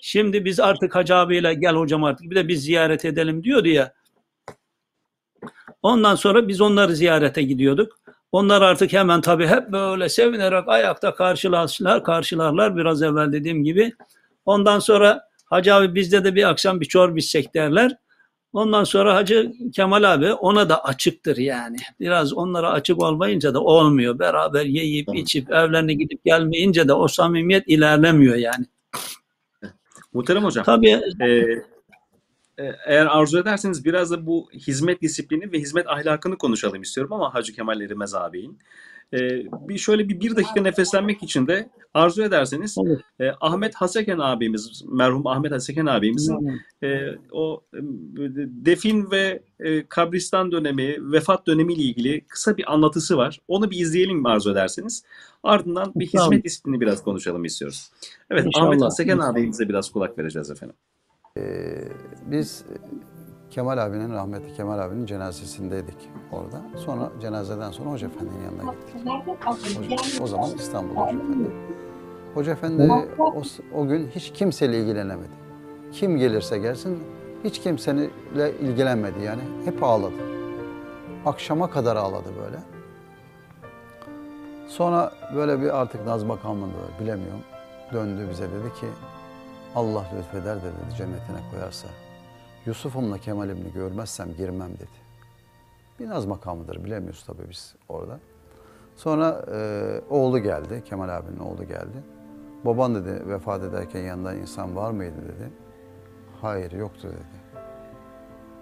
Şimdi 0.00 0.44
biz 0.44 0.60
artık 0.60 0.94
Hacı 0.94 1.16
abiyle 1.16 1.54
gel 1.54 1.74
hocam 1.74 2.04
artık 2.04 2.30
bir 2.30 2.36
de 2.36 2.48
biz 2.48 2.62
ziyaret 2.62 3.04
edelim 3.04 3.44
diyordu 3.44 3.68
ya. 3.68 3.92
Ondan 5.82 6.14
sonra 6.14 6.48
biz 6.48 6.60
onları 6.60 6.96
ziyarete 6.96 7.42
gidiyorduk. 7.42 7.98
Onlar 8.32 8.62
artık 8.62 8.92
hemen 8.92 9.20
tabii 9.20 9.46
hep 9.46 9.72
böyle 9.72 10.08
sevinerek 10.08 10.68
ayakta 10.68 11.14
karşılarlar, 11.14 12.04
karşılarlar 12.04 12.76
biraz 12.76 13.02
evvel 13.02 13.32
dediğim 13.32 13.64
gibi. 13.64 13.92
Ondan 14.46 14.78
sonra 14.78 15.28
Hacı 15.44 15.74
abi 15.74 15.94
bizde 15.94 16.24
de 16.24 16.34
bir 16.34 16.48
akşam 16.48 16.80
bir 16.80 16.86
çorba 16.86 17.18
içsek 17.18 17.54
derler. 17.54 17.96
Ondan 18.52 18.84
sonra 18.84 19.14
Hacı 19.14 19.52
Kemal 19.74 20.14
abi 20.14 20.32
ona 20.32 20.68
da 20.68 20.84
açıktır 20.84 21.36
yani. 21.36 21.76
Biraz 22.00 22.32
onlara 22.32 22.70
açık 22.70 23.02
olmayınca 23.02 23.54
da 23.54 23.60
olmuyor. 23.60 24.18
Beraber 24.18 24.64
yiyip 24.64 25.08
içip 25.14 25.50
evlerine 25.50 25.94
gidip 25.94 26.24
gelmeyince 26.24 26.88
de 26.88 26.92
o 26.92 27.08
samimiyet 27.08 27.64
ilerlemiyor 27.66 28.36
yani. 28.36 28.66
Muhterem 30.12 30.44
hocam. 30.44 30.64
Tabii 30.64 31.00
Ee, 31.20 31.26
e, 32.58 32.74
eğer 32.86 33.06
arzu 33.06 33.38
ederseniz 33.38 33.84
biraz 33.84 34.10
da 34.10 34.26
bu 34.26 34.48
hizmet 34.52 35.02
disiplini 35.02 35.52
ve 35.52 35.58
hizmet 35.58 35.88
ahlakını 35.88 36.38
konuşalım 36.38 36.82
istiyorum 36.82 37.12
ama 37.12 37.34
Hacı 37.34 37.52
Kemal 37.52 37.80
Erimez 37.80 38.14
ağabeyin. 38.14 38.58
Ee, 39.12 39.18
bir 39.68 39.78
şöyle 39.78 40.08
bir 40.08 40.20
bir 40.20 40.36
dakika 40.36 40.62
nefeslenmek 40.62 41.22
için 41.22 41.46
de 41.46 41.68
arzu 41.94 42.22
ederseniz 42.22 42.76
e, 43.20 43.30
Ahmet 43.40 43.74
Haseken 43.74 44.18
abimiz, 44.18 44.84
merhum 44.88 45.26
Ahmet 45.26 45.52
Haseken 45.52 45.86
abimizin 45.86 46.60
e, 46.82 47.00
o 47.32 47.62
e, 47.74 47.78
defin 48.46 49.10
ve 49.10 49.42
e, 49.60 49.86
kabristan 49.88 50.52
dönemi, 50.52 51.12
vefat 51.12 51.46
dönemiyle 51.46 51.82
ilgili 51.82 52.20
kısa 52.20 52.56
bir 52.56 52.72
anlatısı 52.72 53.16
var. 53.16 53.40
Onu 53.48 53.70
bir 53.70 53.78
izleyelim 53.78 54.18
mi 54.18 54.28
arzu 54.28 54.52
ederseniz. 54.52 55.04
Ardından 55.42 55.92
bir 55.94 56.10
Tamam. 56.12 56.26
hizmet 56.26 56.44
disiplini 56.44 56.80
biraz 56.80 57.02
konuşalım 57.02 57.44
istiyoruz. 57.44 57.90
Evet, 58.30 58.46
İnşallah. 58.46 58.66
Ahmet 58.66 58.82
Haseken 58.82 59.16
İnşallah. 59.16 59.30
abimize 59.30 59.68
biraz 59.68 59.90
kulak 59.90 60.18
vereceğiz 60.18 60.50
efendim. 60.50 60.76
Biz 62.26 62.64
Kemal 63.58 63.78
abinin, 63.78 64.12
rahmetli 64.12 64.54
Kemal 64.54 64.78
abinin 64.78 65.06
cenazesindeydik 65.06 66.10
orada. 66.32 66.62
Sonra 66.76 67.10
cenazeden 67.20 67.70
sonra 67.70 67.90
Hoca 67.90 68.06
Efendi'nin 68.06 68.44
yanına 68.44 68.72
gittik. 68.72 68.94
Hoca, 69.90 70.24
o 70.24 70.26
zaman 70.26 70.50
İstanbul'da 70.50 71.00
Hoca 71.00 71.12
Efendi. 71.12 71.50
Hoca 72.34 72.52
Efendi 72.52 72.92
o, 73.18 73.42
o 73.74 73.86
gün 73.86 74.08
hiç 74.08 74.32
kimseyle 74.32 74.80
ilgilenemedi. 74.80 75.30
Kim 75.92 76.18
gelirse 76.18 76.58
gelsin 76.58 76.98
hiç 77.44 77.60
kimseyle 77.60 78.10
ilgilenmedi 78.60 79.22
yani. 79.24 79.42
Hep 79.64 79.82
ağladı. 79.82 80.14
Akşama 81.26 81.70
kadar 81.70 81.96
ağladı 81.96 82.28
böyle. 82.44 82.58
Sonra 84.68 85.12
böyle 85.34 85.60
bir 85.62 85.80
artık 85.80 86.06
Naz 86.06 86.24
makamında 86.24 87.00
bilemiyorum. 87.00 87.42
Döndü 87.92 88.26
bize 88.30 88.44
dedi 88.44 88.74
ki 88.80 88.86
Allah 89.74 90.04
lütfeder 90.18 90.56
de 90.56 90.62
dedi 90.62 90.96
cennetine 90.96 91.38
koyarsa. 91.50 91.88
Yusuf'umla 92.66 93.18
Kemal'imni 93.18 93.72
görmezsem 93.72 94.34
girmem 94.34 94.74
dedi. 94.74 95.08
Bir 96.00 96.08
Naz 96.08 96.26
makamıdır 96.26 96.84
bilemiyoruz 96.84 97.24
tabii 97.26 97.50
biz 97.50 97.74
orada. 97.88 98.20
Sonra 98.96 99.44
e, 99.52 100.00
oğlu 100.10 100.38
geldi, 100.38 100.82
Kemal 100.84 101.08
abinin 101.08 101.38
oğlu 101.38 101.64
geldi. 101.64 102.02
Baban 102.64 102.94
dedi 102.94 103.28
vefat 103.28 103.62
ederken 103.62 104.00
yanında 104.00 104.34
insan 104.34 104.76
var 104.76 104.90
mıydı 104.90 105.16
dedi. 105.22 105.50
Hayır 106.40 106.72
yoktu 106.72 107.08
dedi. 107.08 107.62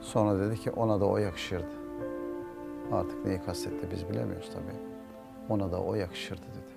Sonra 0.00 0.38
dedi 0.38 0.60
ki 0.60 0.70
ona 0.70 1.00
da 1.00 1.06
o 1.06 1.18
yakışırdı. 1.18 1.76
Artık 2.92 3.24
neyi 3.24 3.42
kastetti 3.42 3.88
biz 3.92 4.08
bilemiyoruz 4.08 4.50
tabii. 4.54 4.76
Ona 5.48 5.72
da 5.72 5.82
o 5.82 5.94
yakışırdı 5.94 6.42
dedi. 6.42 6.76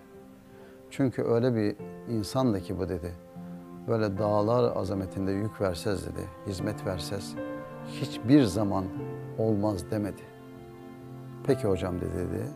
Çünkü 0.89 1.23
öyle 1.23 1.55
bir 1.55 1.75
insandı 2.09 2.61
ki 2.61 2.79
bu 2.79 2.89
dedi. 2.89 3.13
Böyle 3.89 4.17
dağlar 4.17 4.77
azametinde 4.77 5.31
yük 5.31 5.61
versez 5.61 6.05
dedi, 6.05 6.27
hizmet 6.47 6.85
versez 6.85 7.35
hiçbir 7.87 8.43
zaman 8.43 8.85
olmaz 9.37 9.91
demedi. 9.91 10.21
Peki 11.43 11.67
hocam 11.67 12.01
dedi, 12.01 12.17
dedi. 12.17 12.47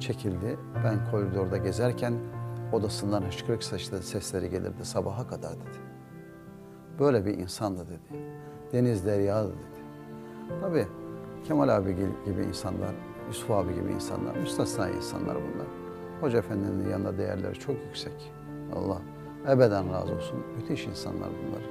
çekildi. 0.00 0.58
Ben 0.84 1.10
koridorda 1.10 1.56
gezerken 1.56 2.14
odasından 2.72 3.22
hışkırık 3.22 3.62
saçlı 3.62 4.02
sesleri 4.02 4.50
gelirdi 4.50 4.84
sabaha 4.84 5.26
kadar 5.26 5.52
dedi. 5.52 5.78
Böyle 6.98 7.26
bir 7.26 7.38
insandı 7.38 7.86
dedi. 7.86 8.24
Deniz 8.72 9.06
derya 9.06 9.44
dedi. 9.44 9.56
Tabii 10.60 10.86
Kemal 11.44 11.68
abi 11.68 11.96
gibi 12.26 12.42
insanlar, 12.42 12.94
Yusuf 13.28 13.50
abi 13.50 13.74
gibi 13.74 13.92
insanlar, 13.92 14.36
müstesna 14.36 14.88
insanlar 14.88 15.36
bunlar. 15.36 15.66
Hoca 16.20 16.38
Efendi'nin 16.38 16.90
yanında 16.90 17.18
değerleri 17.18 17.54
çok 17.54 17.76
yüksek. 17.76 18.32
Allah 18.76 18.98
ebeden 19.48 19.92
razı 19.92 20.14
olsun. 20.14 20.38
Müthiş 20.56 20.86
insanlar 20.86 21.28
bunlar. 21.46 21.62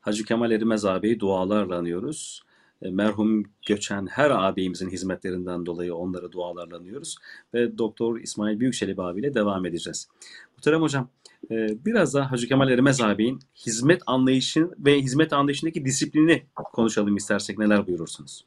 Hacı 0.00 0.24
Kemal 0.24 0.50
Erimez 0.50 0.84
ağabeyi 0.84 1.20
dualarla 1.20 1.78
anıyoruz. 1.78 2.42
E, 2.82 2.90
merhum 2.90 3.42
göçen 3.66 4.06
her 4.06 4.30
ağabeyimizin 4.30 4.90
hizmetlerinden 4.90 5.66
dolayı 5.66 5.94
onlara 5.94 6.32
dualarla 6.32 6.76
anıyoruz. 6.76 7.16
Ve 7.54 7.78
Doktor 7.78 8.18
İsmail 8.18 8.60
Büyükçelebi 8.60 9.02
abiyle 9.02 9.34
devam 9.34 9.66
edeceğiz. 9.66 10.08
Muhterem 10.64 10.82
Hocam, 10.82 11.08
e, 11.50 11.84
biraz 11.84 12.14
da 12.14 12.32
Hacı 12.32 12.48
Kemal 12.48 12.70
Erimez 12.70 13.00
ağabeyin 13.00 13.40
hizmet 13.66 14.02
anlayışı 14.06 14.68
ve 14.78 15.00
hizmet 15.00 15.32
anlayışındaki 15.32 15.84
disiplini 15.84 16.42
konuşalım 16.54 17.16
istersek 17.16 17.58
neler 17.58 17.86
buyurursunuz? 17.86 18.44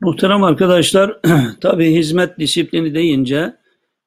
Muhterem 0.00 0.44
arkadaşlar, 0.44 1.20
tabii 1.60 1.94
hizmet 1.94 2.38
disiplini 2.38 2.94
deyince 2.94 3.56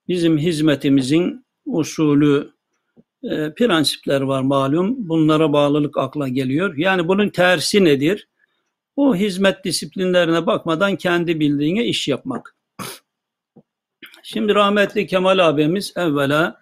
bizim 0.08 0.38
hizmetimizin 0.38 1.46
usulü, 1.66 2.52
e, 3.24 3.54
prensipler 3.54 4.22
var 4.22 4.42
malum. 4.42 5.10
Bunlara 5.10 5.54
bağlılık 5.54 5.98
akla 5.98 6.28
geliyor. 6.28 6.78
Yani 6.78 7.08
bunun 7.08 7.30
tersi 7.30 7.84
nedir? 7.84 8.28
O 8.96 9.16
hizmet 9.16 9.66
disiplinlerine 9.66 10.46
bakmadan 10.46 10.96
kendi 10.96 11.40
bildiğine 11.40 11.86
iş 11.86 12.08
yapmak. 12.08 12.56
Şimdi 14.24 14.56
rahmetli 14.56 15.08
Kemal 15.08 15.50
abimiz 15.50 15.94
evvela 15.98 16.62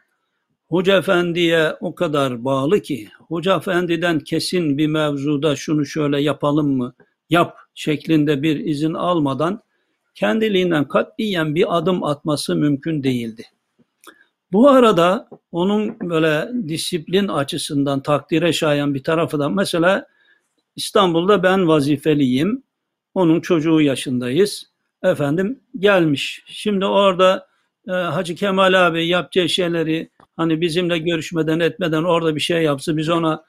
Hoca 0.68 0.98
Efendi'ye 0.98 1.76
o 1.82 1.96
kadar 1.96 2.46
bağlı 2.46 2.82
ki 2.82 3.10
Hoca 3.28 3.56
Efendi'den 3.56 4.20
kesin 4.20 4.78
bir 4.78 4.88
mevzuda 4.88 5.56
şunu 5.56 5.86
şöyle 5.86 6.22
yapalım 6.22 6.78
mı 6.78 6.94
yap 7.30 7.58
şeklinde 7.76 8.44
bir 8.44 8.60
izin 8.60 8.94
almadan 8.94 9.62
kendiliğinden 10.16 10.88
katiyen 10.88 11.56
bir 11.56 11.78
adım 11.78 12.04
atması 12.04 12.56
mümkün 12.56 13.04
değildi. 13.04 13.46
Bu 14.52 14.70
arada 14.70 15.30
onun 15.52 16.10
böyle 16.10 16.50
disiplin 16.68 17.28
açısından 17.28 18.02
takdire 18.02 18.54
şayan 18.54 18.94
bir 18.94 19.04
tarafı 19.04 19.40
da 19.40 19.50
mesela 19.50 20.08
İstanbul'da 20.76 21.44
ben 21.44 21.68
vazifeliyim. 21.68 22.64
Onun 23.14 23.42
çocuğu 23.42 23.82
yaşındayız. 23.82 24.70
Efendim 25.04 25.60
gelmiş. 25.80 26.44
Şimdi 26.46 26.86
orada 26.86 27.49
e, 27.88 27.92
Hacı 27.92 28.36
Kemal 28.36 28.88
abi 28.88 29.08
yapacağı 29.08 29.50
şeyleri 29.50 30.10
hani 30.38 30.62
bizimle 30.62 30.98
görüşmeden 30.98 31.60
etmeden 31.60 32.04
orada 32.04 32.36
bir 32.36 32.42
şey 32.42 32.64
yapsa 32.64 32.98
biz 32.98 33.10
ona 33.10 33.44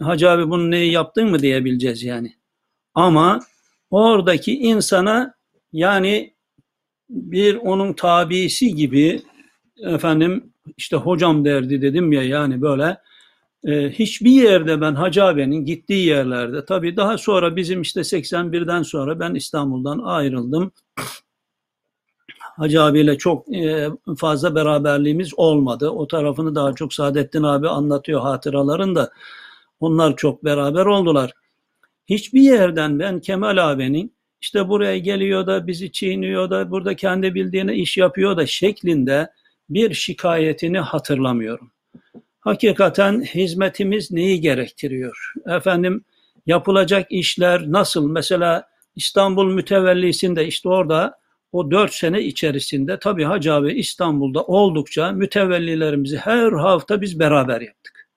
Hacı 0.00 0.30
abi 0.30 0.50
bunu 0.50 0.70
neyi 0.70 0.92
yaptın 0.92 1.30
mı 1.30 1.38
diyebileceğiz 1.38 2.02
yani. 2.02 2.36
Ama 2.94 3.40
oradaki 3.90 4.58
insana 4.58 5.34
yani 5.72 6.34
bir 7.10 7.54
onun 7.56 7.92
tabisi 7.92 8.74
gibi 8.74 9.22
efendim 9.78 10.52
işte 10.76 10.96
hocam 10.96 11.44
derdi 11.44 11.82
dedim 11.82 12.12
ya 12.12 12.22
yani 12.22 12.60
böyle 12.60 12.98
e, 13.64 13.90
hiçbir 13.90 14.30
yerde 14.30 14.80
ben 14.80 14.94
Hacı 14.94 15.24
abinin 15.24 15.64
gittiği 15.64 16.06
yerlerde 16.06 16.64
tabii 16.64 16.96
daha 16.96 17.18
sonra 17.18 17.56
bizim 17.56 17.82
işte 17.82 18.00
81'den 18.00 18.82
sonra 18.82 19.20
ben 19.20 19.34
İstanbul'dan 19.34 19.98
ayrıldım. 19.98 20.72
Hacı 22.56 22.82
abiyle 22.82 23.18
çok 23.18 23.54
e, 23.54 23.88
fazla 24.18 24.54
beraberliğimiz 24.54 25.38
olmadı. 25.38 25.90
O 25.90 26.06
tarafını 26.06 26.54
daha 26.54 26.72
çok 26.74 26.94
Saadettin 26.94 27.42
abi 27.42 27.68
anlatıyor 27.68 28.20
hatıralarında. 28.20 29.10
Onlar 29.80 30.16
çok 30.16 30.44
beraber 30.44 30.86
oldular. 30.86 31.32
Hiçbir 32.06 32.40
yerden 32.40 32.98
ben 32.98 33.20
Kemal 33.20 33.70
abinin 33.70 34.14
işte 34.40 34.68
buraya 34.68 34.98
geliyor 34.98 35.46
da 35.46 35.66
bizi 35.66 35.92
çiğniyor 35.92 36.50
da 36.50 36.70
burada 36.70 36.96
kendi 36.96 37.34
bildiğine 37.34 37.74
iş 37.74 37.96
yapıyor 37.96 38.36
da 38.36 38.46
şeklinde 38.46 39.30
bir 39.70 39.94
şikayetini 39.94 40.78
hatırlamıyorum. 40.78 41.70
Hakikaten 42.40 43.20
hizmetimiz 43.22 44.10
neyi 44.12 44.40
gerektiriyor? 44.40 45.32
Efendim 45.46 46.04
yapılacak 46.46 47.12
işler 47.12 47.72
nasıl? 47.72 48.10
Mesela 48.10 48.68
İstanbul 48.96 49.54
mütevellisinde 49.54 50.46
işte 50.46 50.68
orada 50.68 51.18
o 51.52 51.70
dört 51.70 51.94
sene 51.94 52.22
içerisinde 52.22 52.98
tabii 52.98 53.24
Hacı 53.24 53.54
abi 53.54 53.72
İstanbul'da 53.72 54.42
oldukça 54.42 55.12
mütevellilerimizi 55.12 56.16
her 56.16 56.52
hafta 56.52 57.00
biz 57.00 57.18
beraber 57.18 57.60
yaptık. 57.60 58.08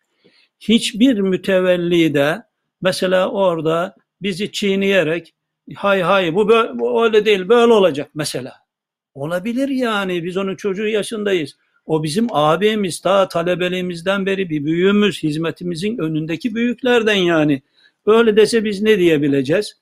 Hiçbir 0.60 1.20
mütevelli 1.20 2.14
de 2.14 2.44
mesela 2.82 3.30
orada 3.30 3.96
bizi 4.22 4.52
çiğneyerek 4.52 5.34
hay 5.76 6.02
hay 6.02 6.36
bu, 6.36 6.50
böyle, 6.50 6.80
bu 6.80 7.04
öyle 7.04 7.26
değil 7.26 7.50
böyle 7.50 7.74
olacak 7.74 8.10
mesela. 8.16 8.54
Olabilir 9.14 9.70
yani 9.70 10.24
biz 10.24 10.38
onun 10.38 10.56
çocuğu 10.56 10.88
yaşındayız. 10.88 11.58
O 11.86 12.04
bizim 12.04 12.28
abimiz 12.32 13.02
ta 13.02 13.28
talebeliğimizden 13.28 14.26
beri 14.26 14.50
bir 14.50 14.66
büyüğümüz, 14.66 15.24
hizmetimizin 15.24 15.98
önündeki 15.98 16.56
büyüklerden 16.56 17.16
yani. 17.16 17.62
Öyle 18.06 18.36
dese 18.36 18.64
biz 18.64 18.82
ne 18.82 19.00
diyebileceğiz? 19.00 19.78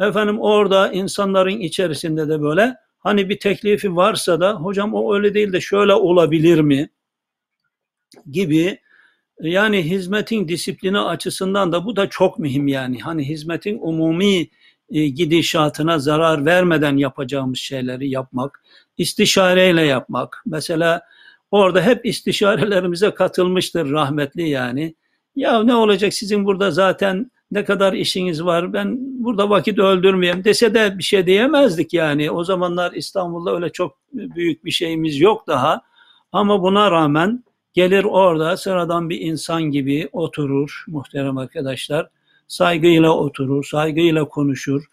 Efendim 0.00 0.40
orada 0.40 0.92
insanların 0.92 1.60
içerisinde 1.60 2.28
de 2.28 2.42
böyle 2.42 2.74
hani 3.02 3.28
bir 3.28 3.38
teklifi 3.38 3.96
varsa 3.96 4.40
da 4.40 4.54
hocam 4.54 4.94
o 4.94 5.14
öyle 5.14 5.34
değil 5.34 5.52
de 5.52 5.60
şöyle 5.60 5.94
olabilir 5.94 6.60
mi? 6.60 6.90
Gibi 8.30 8.78
yani 9.40 9.82
hizmetin 9.90 10.48
disiplini 10.48 10.98
açısından 10.98 11.72
da 11.72 11.84
bu 11.84 11.96
da 11.96 12.08
çok 12.08 12.38
mühim 12.38 12.68
yani. 12.68 12.98
Hani 13.00 13.28
hizmetin 13.28 13.78
umumi 13.82 14.48
e, 14.90 15.08
gidişatına 15.08 15.98
zarar 15.98 16.46
vermeden 16.46 16.96
yapacağımız 16.96 17.58
şeyleri 17.58 18.10
yapmak, 18.10 18.64
istişareyle 18.98 19.82
yapmak. 19.82 20.42
Mesela 20.46 21.02
orada 21.50 21.82
hep 21.82 22.06
istişarelerimize 22.06 23.10
katılmıştır 23.10 23.90
rahmetli 23.90 24.48
yani. 24.48 24.94
Ya 25.36 25.62
ne 25.62 25.74
olacak 25.74 26.14
sizin 26.14 26.44
burada 26.44 26.70
zaten 26.70 27.30
ne 27.52 27.64
kadar 27.64 27.92
işiniz 27.92 28.44
var 28.44 28.72
ben 28.72 28.98
burada 29.24 29.50
vakit 29.50 29.78
öldürmeyeyim 29.78 30.44
dese 30.44 30.74
de 30.74 30.98
bir 30.98 31.02
şey 31.02 31.26
diyemezdik 31.26 31.94
yani. 31.94 32.30
O 32.30 32.44
zamanlar 32.44 32.92
İstanbul'da 32.92 33.54
öyle 33.54 33.72
çok 33.72 33.98
büyük 34.12 34.64
bir 34.64 34.70
şeyimiz 34.70 35.20
yok 35.20 35.46
daha. 35.46 35.82
Ama 36.32 36.62
buna 36.62 36.90
rağmen 36.90 37.44
gelir 37.72 38.04
orada 38.04 38.56
sıradan 38.56 39.10
bir 39.10 39.20
insan 39.20 39.62
gibi 39.62 40.08
oturur 40.12 40.84
muhterem 40.88 41.38
arkadaşlar 41.38 42.08
saygıyla 42.48 43.10
oturur, 43.10 43.64
saygıyla 43.64 44.24
konuşur. 44.24 44.84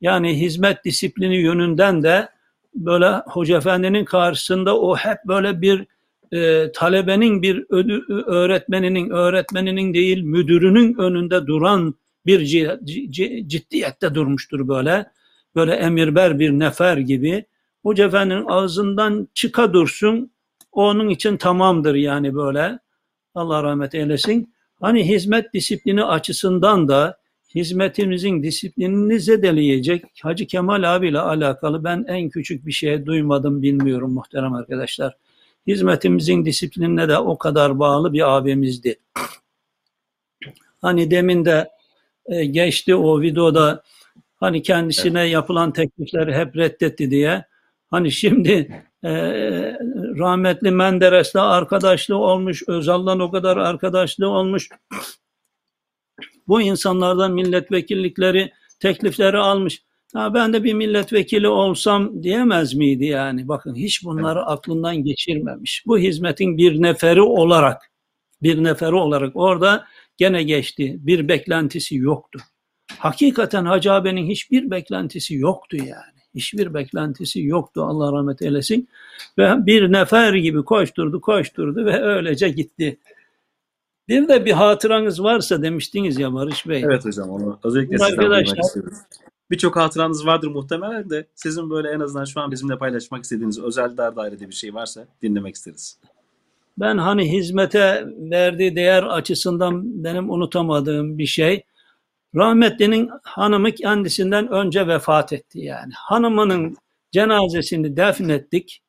Yani 0.00 0.40
hizmet 0.40 0.84
disiplini 0.84 1.36
yönünden 1.36 2.02
de 2.02 2.28
böyle 2.74 3.22
Hoca 3.26 3.56
Efendi'nin 3.56 4.04
karşısında 4.04 4.80
o 4.80 4.96
hep 4.96 5.18
böyle 5.26 5.60
bir 5.60 5.86
e, 6.32 6.72
talebenin 6.72 7.42
bir 7.42 7.56
ödü- 7.70 8.24
öğretmeninin, 8.26 9.10
öğretmeninin 9.10 9.94
değil 9.94 10.22
müdürünün 10.22 10.94
önünde 10.98 11.46
duran 11.46 11.94
bir 12.26 12.40
ci- 12.40 12.84
ci- 12.84 13.48
ciddiyette 13.48 14.14
durmuştur 14.14 14.68
böyle. 14.68 15.06
Böyle 15.54 15.72
emirber 15.72 16.38
bir 16.38 16.50
nefer 16.50 16.96
gibi. 16.96 17.44
Hoca 17.82 18.06
Efendi'nin 18.06 18.46
ağzından 18.46 19.28
çıka 19.34 19.72
dursun. 19.72 20.30
Onun 20.72 21.08
için 21.08 21.36
tamamdır 21.36 21.94
yani 21.94 22.34
böyle. 22.34 22.78
Allah 23.34 23.62
rahmet 23.62 23.94
eylesin. 23.94 24.54
Hani 24.80 25.08
hizmet 25.08 25.54
disiplini 25.54 26.04
açısından 26.04 26.88
da 26.88 27.18
hizmetimizin 27.54 28.42
disiplinini 28.42 29.20
zedeleyecek 29.20 30.04
Hacı 30.22 30.46
Kemal 30.46 30.96
abiyle 30.96 31.20
alakalı 31.20 31.84
ben 31.84 32.04
en 32.08 32.28
küçük 32.28 32.66
bir 32.66 32.72
şey 32.72 33.06
duymadım 33.06 33.62
bilmiyorum 33.62 34.12
muhterem 34.12 34.54
arkadaşlar. 34.54 35.16
Hizmetimizin 35.66 36.44
disiplinine 36.44 37.08
de 37.08 37.18
o 37.18 37.38
kadar 37.38 37.78
bağlı 37.78 38.12
bir 38.12 38.36
abimizdi. 38.36 38.98
Hani 40.82 41.10
demin 41.10 41.44
de 41.44 41.68
e, 42.28 42.44
geçti 42.44 42.94
o 42.94 43.20
videoda 43.20 43.82
hani 44.36 44.62
kendisine 44.62 45.24
yapılan 45.24 45.72
teklifleri 45.72 46.34
hep 46.34 46.56
reddetti 46.56 47.10
diye. 47.10 47.44
Hani 47.90 48.12
şimdi 48.12 48.82
e, 49.04 49.10
rahmetli 50.18 50.70
Menderes'le 50.70 51.36
arkadaşlığı 51.36 52.16
olmuş, 52.16 52.62
Özal'dan 52.68 53.20
o 53.20 53.30
kadar 53.30 53.56
arkadaşlığı 53.56 54.28
olmuş. 54.28 54.68
Bu 56.48 56.60
insanlardan 56.60 57.32
milletvekillikleri, 57.32 58.52
teklifleri 58.80 59.38
almış. 59.38 59.82
Ha, 60.14 60.34
ben 60.34 60.52
de 60.52 60.64
bir 60.64 60.74
milletvekili 60.74 61.48
olsam 61.48 62.22
diyemez 62.22 62.74
miydi 62.74 63.04
yani? 63.04 63.48
Bakın 63.48 63.74
hiç 63.74 64.04
bunları 64.04 64.46
aklından 64.46 64.96
geçirmemiş. 64.96 65.82
Bu 65.86 65.98
hizmetin 65.98 66.58
bir 66.58 66.82
neferi 66.82 67.22
olarak, 67.22 67.90
bir 68.42 68.64
neferi 68.64 68.94
olarak 68.94 69.36
orada 69.36 69.86
gene 70.16 70.42
geçti. 70.42 70.96
Bir 70.98 71.28
beklentisi 71.28 71.96
yoktu. 71.96 72.40
Hakikaten 72.98 73.64
Hacı 73.64 73.92
abinin 73.92 74.26
hiçbir 74.26 74.70
beklentisi 74.70 75.34
yoktu 75.34 75.76
yani. 75.76 76.16
Hiçbir 76.34 76.74
beklentisi 76.74 77.42
yoktu 77.42 77.82
Allah 77.82 78.12
rahmet 78.12 78.42
eylesin. 78.42 78.88
Ve 79.38 79.66
bir 79.66 79.92
nefer 79.92 80.34
gibi 80.34 80.64
koşturdu 80.64 81.20
koşturdu 81.20 81.84
ve 81.84 82.02
öylece 82.02 82.48
gitti. 82.48 82.98
Bir 84.08 84.28
de 84.28 84.44
bir 84.44 84.52
hatıranız 84.52 85.22
varsa 85.22 85.62
demiştiniz 85.62 86.18
ya 86.18 86.34
Barış 86.34 86.68
Bey. 86.68 86.82
Evet 86.84 87.04
hocam 87.04 87.30
onu 87.30 87.58
özellikle 87.64 87.98
sizden 87.98 88.12
arkadaşlar-. 88.12 88.94
Birçok 89.50 89.76
hatıranız 89.76 90.26
vardır 90.26 90.48
muhtemelen 90.48 91.10
de 91.10 91.26
sizin 91.34 91.70
böyle 91.70 91.90
en 91.90 92.00
azından 92.00 92.24
şu 92.24 92.40
an 92.40 92.50
bizimle 92.50 92.78
paylaşmak 92.78 93.24
istediğiniz 93.24 93.58
özel 93.58 93.96
dar 93.96 94.16
dairede 94.16 94.48
bir 94.48 94.54
şey 94.54 94.74
varsa 94.74 95.06
dinlemek 95.22 95.54
isteriz. 95.54 95.98
Ben 96.78 96.98
hani 96.98 97.32
hizmete 97.32 98.04
verdiği 98.16 98.76
değer 98.76 99.02
açısından 99.02 100.04
benim 100.04 100.30
unutamadığım 100.30 101.18
bir 101.18 101.26
şey. 101.26 101.62
Rahmetlinin 102.34 103.10
hanımı 103.22 103.72
kendisinden 103.72 104.48
önce 104.48 104.86
vefat 104.86 105.32
etti 105.32 105.58
yani. 105.58 105.92
Hanımının 105.94 106.76
cenazesini 107.12 107.96
defnettik. 107.96 108.82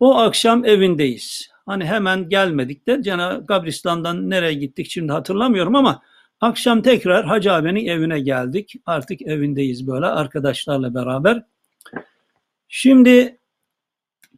O 0.00 0.16
akşam 0.16 0.64
evindeyiz. 0.64 1.48
Hani 1.66 1.84
hemen 1.84 2.28
gelmedik 2.28 2.86
de 2.86 3.02
cena 3.02 3.46
kabristandan 3.46 4.30
nereye 4.30 4.54
gittik 4.54 4.86
şimdi 4.90 5.12
hatırlamıyorum 5.12 5.74
ama 5.74 6.02
akşam 6.40 6.82
tekrar 6.82 7.26
Hacı 7.26 7.52
abinin 7.52 7.86
evine 7.86 8.20
geldik. 8.20 8.72
Artık 8.86 9.22
evindeyiz 9.22 9.86
böyle 9.86 10.06
arkadaşlarla 10.06 10.94
beraber. 10.94 11.42
Şimdi 12.68 13.38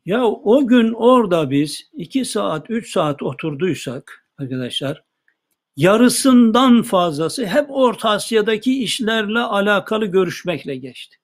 ya 0.09 0.25
o 0.27 0.67
gün 0.67 0.93
orada 0.93 1.51
biz 1.51 1.91
2 1.93 2.25
saat 2.25 2.71
3 2.71 2.93
saat 2.93 3.23
oturduysak 3.23 4.27
arkadaşlar 4.39 5.05
yarısından 5.77 6.83
fazlası 6.83 7.47
hep 7.47 7.67
Orta 7.69 8.11
Asya'daki 8.11 8.83
işlerle 8.83 9.39
alakalı 9.39 10.07
görüşmekle 10.07 10.77
geçti. 10.77 11.17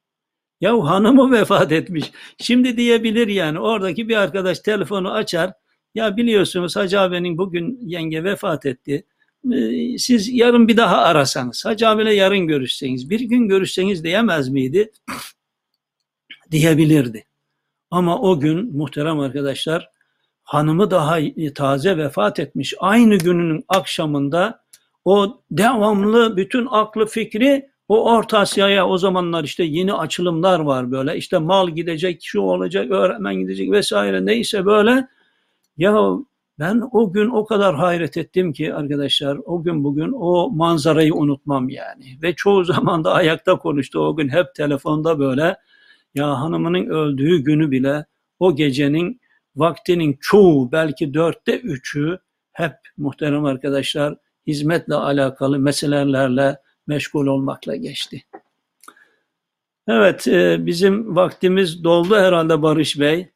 Ya 0.60 0.84
hanımı 0.84 1.32
vefat 1.38 1.72
etmiş. 1.72 2.10
Şimdi 2.40 2.76
diyebilir 2.76 3.28
yani 3.28 3.58
oradaki 3.58 4.08
bir 4.08 4.16
arkadaş 4.16 4.60
telefonu 4.60 5.12
açar. 5.12 5.52
Ya 5.94 6.16
biliyorsunuz 6.16 6.76
Hacı 6.76 7.00
abinin 7.00 7.38
bugün 7.38 7.78
yenge 7.82 8.24
vefat 8.24 8.66
etti. 8.66 9.06
Ee, 9.52 9.98
Siz 9.98 10.28
yarın 10.28 10.68
bir 10.68 10.76
daha 10.76 10.96
arasanız, 10.96 11.64
Hacı 11.64 11.88
abiyle 11.88 12.14
yarın 12.14 12.46
görüşseniz, 12.46 13.10
bir 13.10 13.20
gün 13.20 13.48
görüşseniz 13.48 14.04
diyemez 14.04 14.48
miydi? 14.48 14.92
Diyebilirdi. 16.50 17.24
Ama 17.94 18.20
o 18.20 18.40
gün 18.40 18.76
muhterem 18.76 19.20
arkadaşlar 19.20 19.88
hanımı 20.44 20.90
daha 20.90 21.18
taze 21.54 21.96
vefat 21.96 22.40
etmiş. 22.40 22.74
Aynı 22.80 23.16
günün 23.18 23.64
akşamında 23.68 24.60
o 25.04 25.40
devamlı 25.50 26.36
bütün 26.36 26.66
aklı 26.70 27.06
fikri 27.06 27.68
o 27.88 28.12
Orta 28.12 28.38
Asya'ya 28.38 28.88
o 28.88 28.98
zamanlar 28.98 29.44
işte 29.44 29.64
yeni 29.64 29.92
açılımlar 29.92 30.60
var 30.60 30.90
böyle. 30.90 31.16
İşte 31.16 31.38
mal 31.38 31.68
gidecek, 31.68 32.20
şu 32.22 32.40
olacak, 32.40 32.90
öğretmen 32.90 33.34
gidecek 33.34 33.70
vesaire 33.70 34.26
neyse 34.26 34.66
böyle. 34.66 35.08
Ya 35.76 35.96
ben 36.58 36.82
o 36.92 37.12
gün 37.12 37.30
o 37.30 37.44
kadar 37.44 37.74
hayret 37.74 38.16
ettim 38.16 38.52
ki 38.52 38.74
arkadaşlar 38.74 39.38
o 39.44 39.62
gün 39.62 39.84
bugün 39.84 40.12
o 40.12 40.50
manzarayı 40.50 41.14
unutmam 41.14 41.68
yani. 41.68 42.18
Ve 42.22 42.34
çoğu 42.34 42.64
zaman 42.74 43.04
da 43.04 43.12
ayakta 43.12 43.58
konuştu 43.58 43.98
o 43.98 44.16
gün 44.16 44.28
hep 44.28 44.54
telefonda 44.54 45.18
böyle. 45.18 45.56
Ya 46.14 46.40
hanımının 46.40 46.86
öldüğü 46.86 47.38
günü 47.38 47.70
bile 47.70 48.06
o 48.38 48.56
gecenin 48.56 49.20
vaktinin 49.56 50.18
çoğu 50.20 50.72
belki 50.72 51.14
dörtte 51.14 51.58
üçü 51.58 52.18
hep 52.52 52.72
muhterem 52.96 53.44
arkadaşlar 53.44 54.14
hizmetle 54.46 54.94
alakalı 54.94 55.58
meselelerle 55.58 56.56
meşgul 56.86 57.26
olmakla 57.26 57.76
geçti. 57.76 58.24
Evet 59.88 60.28
e, 60.28 60.66
bizim 60.66 61.16
vaktimiz 61.16 61.84
doldu 61.84 62.16
herhalde 62.16 62.62
Barış 62.62 63.00
Bey. 63.00 63.28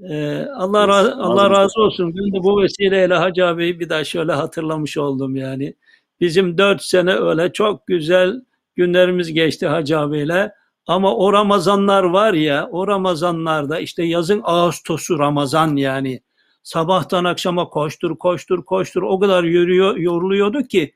E, 0.00 0.38
Allah 0.56 0.84
ra- 0.84 1.12
Allah 1.14 1.50
razı 1.50 1.80
olsun. 1.80 2.14
Ben 2.16 2.32
de 2.32 2.44
bu 2.44 2.62
vesileyle 2.62 3.14
Hacı 3.14 3.46
abiyi 3.46 3.80
bir 3.80 3.88
daha 3.88 4.04
şöyle 4.04 4.32
hatırlamış 4.32 4.96
oldum 4.98 5.36
yani. 5.36 5.74
Bizim 6.20 6.58
dört 6.58 6.82
sene 6.82 7.14
öyle 7.14 7.52
çok 7.52 7.86
güzel 7.86 8.42
günlerimiz 8.74 9.32
geçti 9.32 9.66
Hacı 9.66 9.98
abiyle. 9.98 10.52
Ama 10.86 11.16
o 11.16 11.32
Ramazanlar 11.32 12.02
var 12.02 12.32
ya, 12.32 12.68
o 12.72 12.88
Ramazanlarda 12.88 13.78
işte 13.80 14.02
yazın 14.02 14.40
Ağustos'u 14.44 15.18
Ramazan 15.18 15.76
yani. 15.76 16.20
Sabahtan 16.62 17.24
akşama 17.24 17.68
koştur, 17.68 18.18
koştur, 18.18 18.64
koştur. 18.64 19.02
O 19.02 19.20
kadar 19.20 19.44
yürüyor, 19.44 19.96
yoruluyorduk 19.96 20.70
ki 20.70 20.94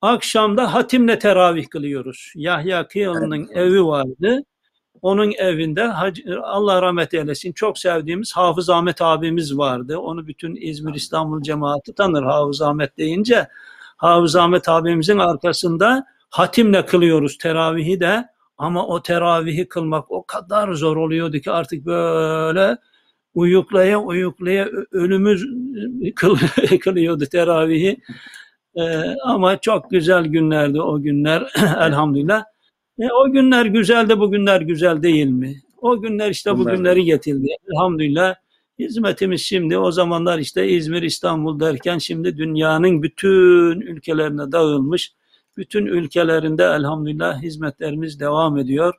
akşamda 0.00 0.74
hatimle 0.74 1.18
teravih 1.18 1.66
kılıyoruz. 1.66 2.32
Yahya 2.34 2.88
Kıyılı'nın 2.88 3.48
evi 3.54 3.84
vardı. 3.84 4.40
Onun 5.02 5.32
evinde 5.32 5.92
Allah 6.42 6.82
rahmet 6.82 7.14
eylesin 7.14 7.52
çok 7.52 7.78
sevdiğimiz 7.78 8.32
Hafız 8.36 8.70
Ahmet 8.70 9.02
abimiz 9.02 9.58
vardı. 9.58 9.98
Onu 9.98 10.26
bütün 10.26 10.56
İzmir 10.56 10.94
İstanbul 10.94 11.42
cemaati 11.42 11.94
tanır 11.94 12.22
Hafız 12.22 12.62
Ahmet 12.62 12.98
deyince. 12.98 13.48
Hafız 13.96 14.36
Ahmet 14.36 14.68
abimizin 14.68 15.18
arkasında 15.18 16.06
hatimle 16.30 16.86
kılıyoruz 16.86 17.38
teravihi 17.38 18.00
de. 18.00 18.33
Ama 18.58 18.86
o 18.86 19.02
teravihi 19.02 19.68
kılmak 19.68 20.10
o 20.10 20.24
kadar 20.26 20.72
zor 20.72 20.96
oluyordu 20.96 21.38
ki 21.38 21.50
artık 21.50 21.86
böyle 21.86 22.76
uyuklaya 23.34 24.00
uyuklaya 24.00 24.68
ölümüz 24.92 25.46
kıl, 26.16 26.36
kılıyordu 26.80 27.26
teravihi. 27.26 27.96
Ee, 28.76 28.82
ama 29.24 29.60
çok 29.60 29.90
güzel 29.90 30.24
günlerdi 30.24 30.80
o 30.80 31.02
günler 31.02 31.52
elhamdülillah. 31.80 32.44
E, 32.98 33.04
o 33.12 33.32
günler 33.32 33.66
güzeldi, 33.66 34.18
bu 34.20 34.30
günler 34.30 34.60
güzel 34.60 35.02
değil 35.02 35.26
mi? 35.26 35.54
O 35.80 36.00
günler 36.00 36.30
işte 36.30 36.54
bu 36.54 36.58
Bunlar- 36.58 36.74
günleri 36.74 37.04
getirdi. 37.04 37.48
Elhamdülillah 37.72 38.34
hizmetimiz 38.78 39.40
şimdi 39.40 39.78
o 39.78 39.90
zamanlar 39.90 40.38
işte 40.38 40.68
İzmir, 40.68 41.02
İstanbul 41.02 41.60
derken 41.60 41.98
şimdi 41.98 42.36
dünyanın 42.38 43.02
bütün 43.02 43.80
ülkelerine 43.80 44.52
dağılmış. 44.52 45.12
Bütün 45.56 45.86
ülkelerinde 45.86 46.64
elhamdülillah 46.64 47.42
hizmetlerimiz 47.42 48.20
devam 48.20 48.58
ediyor. 48.58 48.94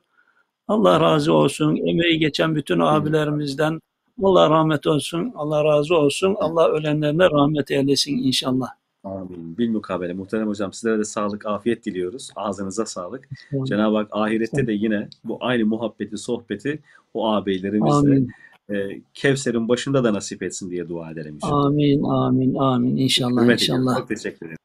Allah 0.68 1.00
razı 1.00 1.32
olsun. 1.32 1.76
Emeği 1.76 2.18
geçen 2.18 2.54
bütün 2.54 2.80
abilerimizden 2.80 3.80
Allah 4.22 4.50
rahmet 4.50 4.86
olsun. 4.86 5.32
Allah 5.36 5.64
razı 5.64 5.96
olsun. 5.96 6.36
Allah 6.38 6.68
ölenlerine 6.68 7.24
rahmet 7.24 7.70
eylesin 7.70 8.18
inşallah. 8.18 8.68
Amin. 9.04 9.58
Bilmukabele. 9.58 10.12
Muhterem 10.12 10.48
hocam 10.48 10.72
sizlere 10.72 10.98
de 10.98 11.04
sağlık, 11.04 11.46
afiyet 11.46 11.86
diliyoruz. 11.86 12.30
Ağzınıza 12.36 12.86
sağlık. 12.86 13.28
Cenab-ı 13.66 13.96
Hak 13.96 14.08
ahirette 14.10 14.66
de 14.66 14.72
yine 14.72 15.08
bu 15.24 15.38
aynı 15.40 15.66
muhabbeti, 15.66 16.18
sohbeti 16.18 16.78
o 17.14 17.28
ağabeylerimizle 17.28 17.96
Amin. 17.96 18.30
e, 18.70 19.00
Kevser'in 19.14 19.68
başında 19.68 20.04
da 20.04 20.14
nasip 20.14 20.42
etsin 20.42 20.70
diye 20.70 20.88
dua 20.88 21.10
edelim 21.10 21.34
inşallah. 21.34 21.64
Amin. 21.64 22.02
Amin. 22.02 22.54
Amin. 22.54 22.96
İnşallah. 22.96 23.42
Hürmet 23.42 23.62
ediyorum. 23.62 23.82
inşallah. 23.82 23.98
Çok 23.98 24.08
teşekkür 24.08 24.46
ederim. 24.46 24.58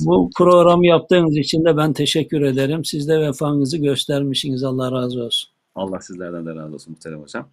Bu 0.00 0.30
programı 0.36 0.86
yaptığınız 0.86 1.36
için 1.36 1.64
de 1.64 1.76
ben 1.76 1.92
teşekkür 1.92 2.42
ederim. 2.42 2.84
Siz 2.84 3.08
de 3.08 3.20
vefanızı 3.20 3.78
göstermişsiniz. 3.78 4.64
Allah 4.64 4.92
razı 4.92 5.22
olsun. 5.22 5.50
Allah 5.74 6.00
sizlerden 6.00 6.46
de 6.46 6.54
razı 6.54 6.74
olsun 6.74 6.92
muhterem 6.92 7.22
hocam. 7.22 7.48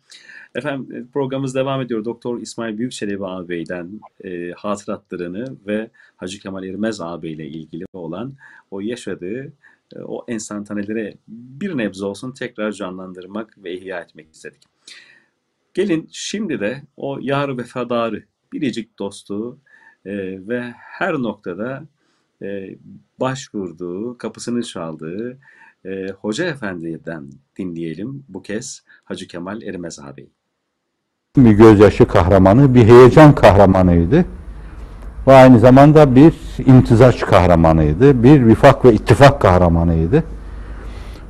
Efendim 0.56 0.96
e, 0.96 1.12
programımız 1.14 1.56
devam 1.56 1.82
ediyor. 1.82 2.06
Doktor 2.06 2.42
İsmail 2.42 2.78
Büyükçelebi 2.78 3.26
ağabeyden 3.26 4.00
e, 4.24 4.52
hatıratlarını 4.52 5.56
ve 5.68 5.90
Hacı 6.16 6.40
Kemal 6.40 6.64
İrmez 6.64 7.02
ağabeyle 7.02 7.48
ilgili 7.48 7.86
olan 7.94 8.34
o 8.72 8.80
yaşadığı 8.80 9.54
e, 9.96 10.00
o 10.00 10.26
enstantaneleri 10.28 11.18
bir 11.28 11.78
nebze 11.78 12.06
olsun 12.06 12.32
tekrar 12.32 12.72
canlandırmak 12.72 13.64
ve 13.64 13.74
ihya 13.74 14.02
etmek 14.02 14.34
istedik. 14.34 14.62
Gelin 15.74 16.10
şimdi 16.12 16.60
de 16.60 16.82
o 16.98 17.20
yar 17.22 17.58
vefadarı, 17.58 18.24
biricik 18.54 19.00
dostu 19.00 19.58
e, 20.06 20.14
ve 20.48 20.62
her 20.78 21.14
noktada 21.14 21.84
e, 22.42 22.76
başvurduğu, 23.20 24.18
kapısını 24.18 24.64
çaldığı 24.64 25.38
e, 25.86 26.08
Hoca 26.22 26.46
Efendi'den 26.46 27.24
dinleyelim 27.58 28.24
bu 28.30 28.42
kez 28.42 28.84
Hacı 29.04 29.28
Kemal 29.28 29.62
Erimez 29.62 30.00
ağabeyi. 30.00 30.32
bir 31.38 31.52
gözyaşı 31.52 32.08
kahramanı, 32.08 32.76
bir 32.76 32.84
heyecan 32.84 33.36
kahramanıydı. 33.36 34.26
Ve 35.28 35.34
aynı 35.34 35.60
zamanda 35.60 36.16
bir 36.16 36.34
imtizaç 36.66 37.20
kahramanıydı. 37.20 38.24
Bir 38.24 38.46
vifak 38.48 38.86
ve 38.86 38.94
ittifak 38.94 39.42
kahramanıydı. 39.42 40.24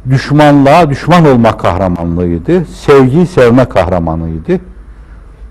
Düşmanlığa 0.09 0.89
düşman 0.89 1.25
olma 1.25 1.57
kahramanlığıydı. 1.57 2.65
Sevgiyi 2.65 3.25
sevme 3.27 3.65
kahramanıydı. 3.65 4.59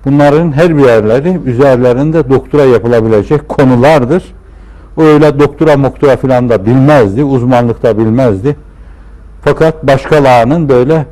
Bunların 0.05 0.53
her 0.53 0.79
birerleri 0.79 1.41
üzerlerinde 1.45 2.31
doktora 2.31 2.65
yapılabilecek 2.65 3.49
konulardır. 3.49 4.25
O 5.01 5.03
öyle 5.03 5.39
doktora 5.39 5.77
moktora 5.77 6.17
filan 6.17 6.49
da 6.49 6.67
bilmezdi, 6.67 7.25
uzmanlık 7.25 7.83
da 7.83 7.99
bilmezdi. 7.99 8.57
Fakat 9.43 9.87
başkalarının 9.87 10.69
böyle 10.69 11.07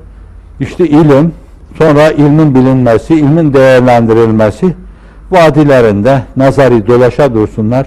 işte 0.61 0.89
ilim, 0.89 1.33
sonra 1.79 2.11
ilmin 2.11 2.55
bilinmesi, 2.55 3.15
ilmin 3.15 3.55
değerlendirilmesi 3.55 4.75
vadilerinde 5.31 6.23
nazari 6.37 6.87
dolaşa 6.87 7.35
dursunlar. 7.35 7.87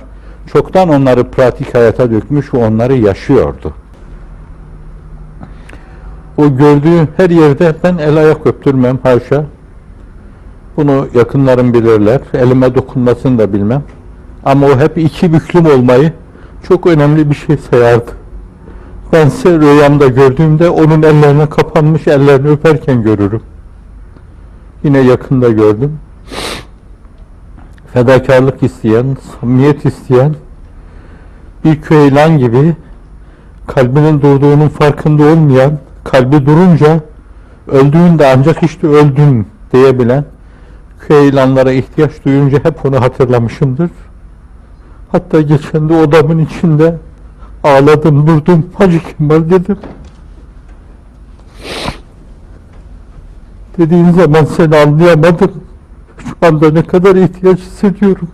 Çoktan 0.53 0.89
onları 0.89 1.23
pratik 1.23 1.75
hayata 1.75 2.11
dökmüş 2.11 2.53
onları 2.53 2.93
yaşıyordu. 2.93 3.73
O 6.37 6.57
gördüğü 6.57 7.07
her 7.17 7.29
yerde 7.29 7.75
ben 7.83 7.97
el 7.97 8.17
ayak 8.17 8.47
öptürmem 8.47 8.99
haşa. 9.03 9.45
Bunu 10.77 11.07
yakınlarım 11.13 11.73
bilirler. 11.73 12.19
Elime 12.33 12.75
dokunmasını 12.75 13.39
da 13.39 13.53
bilmem. 13.53 13.83
Ama 14.43 14.67
o 14.67 14.79
hep 14.79 14.97
iki 14.97 15.33
büklüm 15.33 15.65
olmayı 15.65 16.13
çok 16.67 16.87
önemli 16.87 17.29
bir 17.29 17.35
şey 17.35 17.57
sayardı. 17.57 18.11
Bense 19.13 19.59
rüyamda 19.59 20.07
gördüğümde 20.07 20.69
onun 20.69 21.03
ellerine 21.03 21.49
kapanmış 21.49 22.07
ellerini 22.07 22.47
öperken 22.47 23.03
görürüm. 23.03 23.41
Yine 24.83 24.99
yakında 24.99 25.49
gördüm. 25.49 25.99
Fedakarlık 27.93 28.63
isteyen, 28.63 29.17
samimiyet 29.31 29.85
isteyen 29.85 30.35
bir 31.65 31.81
köylan 31.81 32.37
gibi 32.37 32.75
kalbinin 33.67 34.21
durduğunun 34.21 34.69
farkında 34.69 35.23
olmayan, 35.23 35.79
kalbi 36.03 36.45
durunca 36.45 36.99
öldüğünde 37.67 38.33
ancak 38.37 38.63
işte 38.63 38.87
öldüm 38.87 39.45
diyebilen 39.73 40.25
köylanlara 41.07 41.71
ihtiyaç 41.71 42.11
duyunca 42.25 42.59
hep 42.63 42.85
onu 42.85 43.01
hatırlamışımdır. 43.01 43.89
Hatta 45.11 45.41
geçen 45.41 45.89
de 45.89 45.93
odamın 45.93 46.39
içinde 46.39 46.97
ağladım, 47.63 48.27
durdum, 48.27 48.65
Hacı 48.75 48.99
Kemal 49.17 49.49
dedim. 49.49 49.77
Dediğin 53.77 54.11
zaman 54.11 54.45
seni 54.45 54.77
anlayamadım. 54.77 55.51
Şu 56.17 56.47
anda 56.47 56.71
ne 56.71 56.83
kadar 56.83 57.15
ihtiyaç 57.15 57.59
hissediyorum. 57.59 58.27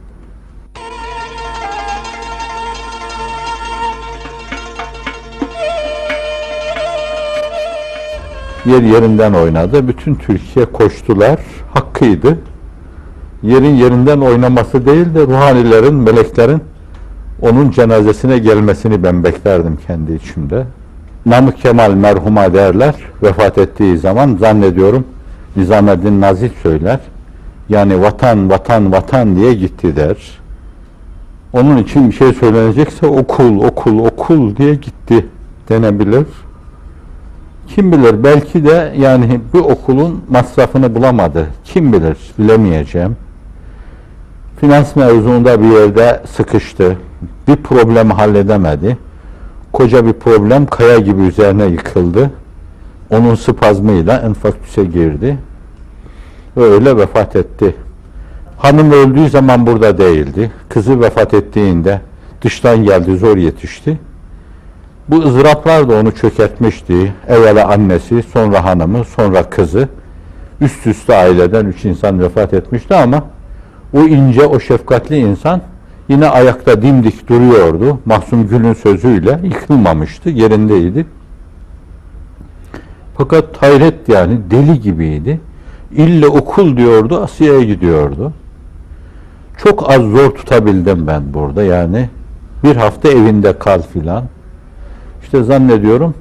Yer 8.66 8.82
yerinden 8.82 9.34
oynadı. 9.34 9.88
Bütün 9.88 10.16
Türkiye 10.16 10.66
koştular. 10.66 11.40
Hakkıydı. 11.74 12.38
Yerin 13.44 13.76
yerinden 13.76 14.22
oynaması 14.22 14.86
değil 14.86 15.16
de 15.16 15.28
ruhanilerin, 15.28 15.96
meleklerin 15.96 16.62
onun 17.42 17.72
cenazesine 17.72 18.38
gelmesini 18.38 19.04
ben 19.04 19.24
beklerdim 19.24 19.78
kendi 19.88 20.14
içimde. 20.14 20.66
Namık 21.26 21.58
Kemal 21.58 21.92
merhuma 21.94 22.54
derler. 22.54 22.96
Vefat 23.24 23.58
ettiği 23.58 23.98
zaman 23.98 24.38
zannediyorum 24.40 25.04
Nizameddin 25.56 26.22
Nazif 26.22 26.52
söyler. 26.64 27.00
Yani 27.70 28.02
vatan, 28.02 28.50
vatan, 28.50 28.92
vatan 28.92 29.36
diye 29.36 29.54
gitti 29.54 29.96
der. 29.96 30.18
Onun 31.54 31.78
için 31.78 32.10
bir 32.10 32.16
şey 32.16 32.34
söylenecekse 32.34 33.08
okul, 33.08 33.64
okul, 33.64 34.00
okul 34.00 34.56
diye 34.56 34.76
gitti 34.76 35.26
denebilir. 35.70 36.26
Kim 37.68 37.92
bilir 37.92 38.24
belki 38.24 38.66
de 38.66 38.94
yani 38.98 39.40
bu 39.54 39.58
okulun 39.60 40.22
masrafını 40.30 40.96
bulamadı. 40.96 41.48
Kim 41.64 41.94
bilir 41.94 42.18
bilemeyeceğim. 42.40 43.16
Finans 44.60 44.96
mevzuunda 44.96 45.62
bir 45.62 45.68
yerde 45.68 46.22
sıkıştı. 46.36 46.98
Bir 47.48 47.56
problemi 47.56 48.14
halledemedi. 48.14 48.98
Koca 49.74 50.06
bir 50.06 50.14
problem 50.14 50.66
kaya 50.66 50.98
gibi 50.98 51.22
üzerine 51.22 51.66
yıkıldı. 51.66 52.32
Onun 53.10 53.36
spazmıyla 53.36 54.20
enfarktüse 54.20 54.84
girdi. 54.84 55.38
Ve 56.58 56.64
öyle 56.64 56.98
vefat 56.98 57.36
etti. 57.36 57.76
Hanım 58.58 58.92
öldüğü 58.92 59.30
zaman 59.30 59.68
burada 59.68 59.98
değildi. 59.98 60.52
Kızı 60.70 61.02
vefat 61.02 61.34
ettiğinde 61.34 62.02
dıştan 62.42 62.84
geldi, 62.84 63.18
zor 63.18 63.38
yetişti. 63.38 64.00
Bu 65.08 65.16
ızdıraplar 65.16 65.90
da 65.90 66.00
onu 66.00 66.12
çökertmişti. 66.12 67.14
Evvela 67.28 67.68
annesi, 67.68 68.24
sonra 68.34 68.66
hanımı, 68.66 69.06
sonra 69.06 69.50
kızı. 69.50 69.90
Üst 70.62 70.88
üste 70.88 71.16
aileden 71.16 71.66
üç 71.66 71.86
insan 71.86 72.20
vefat 72.20 72.54
etmişti 72.54 72.96
ama 72.96 73.24
o 73.94 74.00
ince, 74.00 74.46
o 74.46 74.60
şefkatli 74.60 75.18
insan 75.18 75.62
yine 76.10 76.28
ayakta 76.30 76.82
dimdik 76.82 77.30
duruyordu. 77.30 78.00
Mahsum 78.06 78.48
Gül'ün 78.48 78.74
sözüyle 78.74 79.40
yıkılmamıştı, 79.44 80.30
yerindeydi. 80.30 81.06
Fakat 83.18 83.58
hayret 83.58 84.10
yani 84.10 84.40
deli 84.52 84.82
gibiydi. 84.82 85.40
İlle 85.92 86.28
okul 86.28 86.78
diyordu, 86.78 87.24
Asya'ya 87.24 87.64
gidiyordu. 87.64 88.34
Çok 89.58 89.90
az 89.90 90.02
zor 90.02 90.32
tutabildim 90.32 91.08
ben 91.08 91.34
burada 91.34 91.64
yani. 91.64 92.10
Bir 92.64 92.76
hafta 92.76 93.10
evinde 93.10 93.60
kal 93.60 93.82
filan. 93.82 94.24
İşte 95.24 95.44
zannediyorum 95.44 96.14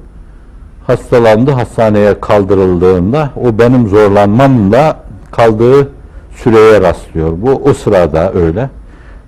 hastalandı, 0.87 1.51
hastaneye 1.51 2.19
kaldırıldığında 2.19 3.29
o 3.35 3.59
benim 3.59 3.87
zorlanmamla 3.87 5.03
kaldığı 5.31 5.89
süreye 6.43 6.81
rastlıyor. 6.81 7.33
Bu 7.37 7.51
o 7.51 7.73
sırada 7.73 8.33
öyle. 8.33 8.69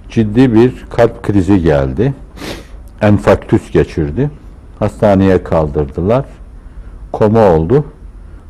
Ciddi 0.10 0.54
bir 0.54 0.86
kalp 0.90 1.24
krizi 1.24 1.62
geldi. 1.62 2.14
Enfarktüs 3.02 3.72
geçirdi. 3.72 4.30
Hastaneye 4.80 5.44
kaldırdılar. 5.44 6.26
Koma 7.12 7.40
oldu. 7.40 7.86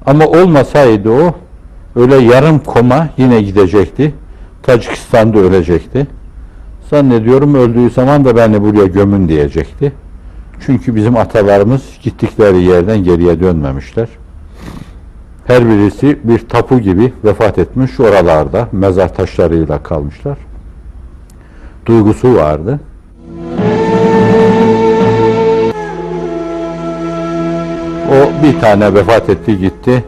Ama 0.06 0.28
olmasaydı 0.28 1.12
o 1.12 1.36
öyle 1.96 2.16
yarım 2.16 2.60
koma 2.60 3.10
yine 3.18 3.42
gidecekti. 3.42 4.14
Tacikistan'da 4.64 5.40
ölecekti. 5.40 6.08
Zannediyorum 6.90 7.56
öldüğü 7.56 7.90
zaman 7.90 8.26
da 8.26 8.36
beni 8.36 8.62
buraya 8.62 8.86
gömün 8.86 9.30
diyecekti. 9.30 9.94
Çünkü 10.66 10.96
bizim 10.96 11.18
atalarımız 11.18 11.84
gittikleri 12.04 12.64
yerden 12.64 13.04
geriye 13.04 13.40
dönmemişler. 13.40 14.08
Her 15.50 15.70
birisi 15.70 16.20
bir 16.24 16.40
tapu 16.40 16.80
gibi 16.80 17.14
vefat 17.24 17.58
etmiş 17.58 18.00
oralarda 18.00 18.68
mezar 18.72 19.16
taşlarıyla 19.16 19.84
kalmışlar. 19.84 20.38
Duygusu 21.86 22.36
vardı. 22.36 22.80
O 28.10 28.44
bir 28.44 28.60
tane 28.60 28.94
vefat 28.94 29.30
etti 29.30 29.58
gitti. 29.58 30.04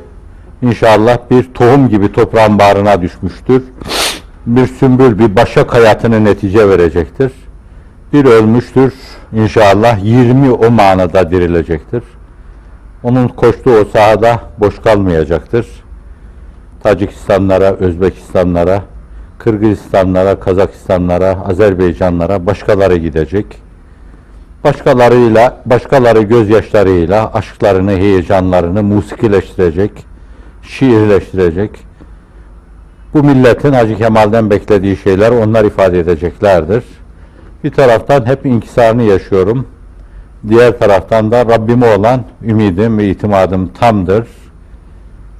İnşallah 0.61 1.17
bir 1.31 1.53
tohum 1.53 1.89
gibi 1.89 2.11
toprağın 2.11 2.59
bağrına 2.59 3.01
düşmüştür. 3.01 3.63
Bir 4.45 4.67
sümbül, 4.67 5.19
bir 5.19 5.35
başak 5.35 5.73
hayatını 5.73 6.25
netice 6.25 6.69
verecektir. 6.69 7.31
Bir 8.13 8.25
ölmüştür. 8.25 8.93
İnşallah 9.33 10.03
20 10.03 10.51
o 10.51 10.71
manada 10.71 11.31
dirilecektir. 11.31 12.03
Onun 13.03 13.27
koştuğu 13.27 13.79
o 13.79 13.85
sahada 13.85 14.39
boş 14.57 14.79
kalmayacaktır. 14.79 15.67
Tacikistanlara, 16.83 17.75
Özbekistanlara, 17.75 18.81
Kırgızistanlara, 19.39 20.39
Kazakistanlara, 20.39 21.37
Azerbaycanlara 21.45 22.45
başkaları 22.45 22.97
gidecek. 22.97 23.45
başkalarıyla, 24.63 25.61
başkaları 25.65 26.21
gözyaşlarıyla 26.21 27.33
aşklarını, 27.33 27.91
heyecanlarını 27.91 28.83
musikileştirecek, 28.83 29.91
şiirleştirecek. 30.63 31.71
Bu 33.13 33.23
milletin 33.23 33.73
Hacı 33.73 33.97
Kemal'den 33.97 34.49
beklediği 34.49 34.97
şeyler 34.97 35.31
onlar 35.31 35.65
ifade 35.65 35.99
edeceklerdir. 35.99 36.83
Bir 37.63 37.71
taraftan 37.71 38.25
hep 38.25 38.45
inkisarını 38.45 39.03
yaşıyorum. 39.03 39.67
Diğer 40.47 40.79
taraftan 40.79 41.31
da 41.31 41.45
Rabbime 41.45 41.95
olan 41.95 42.23
ümidim 42.43 42.97
ve 42.97 43.09
itimadım 43.09 43.67
tamdır. 43.67 44.27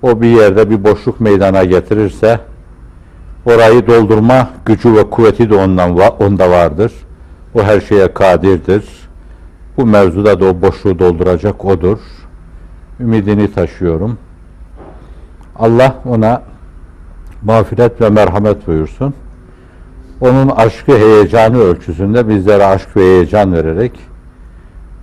O 0.01 0.21
bir 0.21 0.27
yerde 0.27 0.69
bir 0.69 0.83
boşluk 0.83 1.19
meydana 1.21 1.63
getirirse 1.63 2.39
orayı 3.45 3.87
doldurma 3.87 4.49
gücü 4.65 4.95
ve 4.95 5.09
kuvveti 5.09 5.49
de 5.49 5.55
ondan 5.55 5.89
va- 5.89 6.25
onda 6.25 6.49
vardır. 6.51 6.91
O 7.55 7.63
her 7.63 7.81
şeye 7.81 8.13
kadirdir. 8.13 8.85
Bu 9.77 9.85
mevzuda 9.85 10.39
da 10.39 10.45
o 10.45 10.61
boşluğu 10.61 10.99
dolduracak 10.99 11.65
odur. 11.65 11.97
Ümidini 12.99 13.53
taşıyorum. 13.53 14.17
Allah 15.55 15.95
ona 16.05 16.41
mağfiret 17.43 18.01
ve 18.01 18.09
merhamet 18.09 18.67
buyursun. 18.67 19.13
Onun 20.21 20.49
aşkı 20.49 20.91
heyecanı 20.97 21.57
ölçüsünde 21.57 22.29
bizlere 22.29 22.65
aşk 22.65 22.97
ve 22.97 23.01
heyecan 23.01 23.53
vererek 23.53 23.91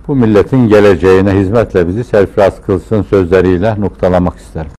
bu 0.09 0.15
milletin 0.15 0.67
geleceğine 0.67 1.39
hizmetle 1.39 1.87
bizi 1.87 2.03
serfiraz 2.03 2.61
kılsın 2.61 3.01
sözleriyle 3.01 3.81
noktalamak 3.81 4.37
isterim. 4.37 4.71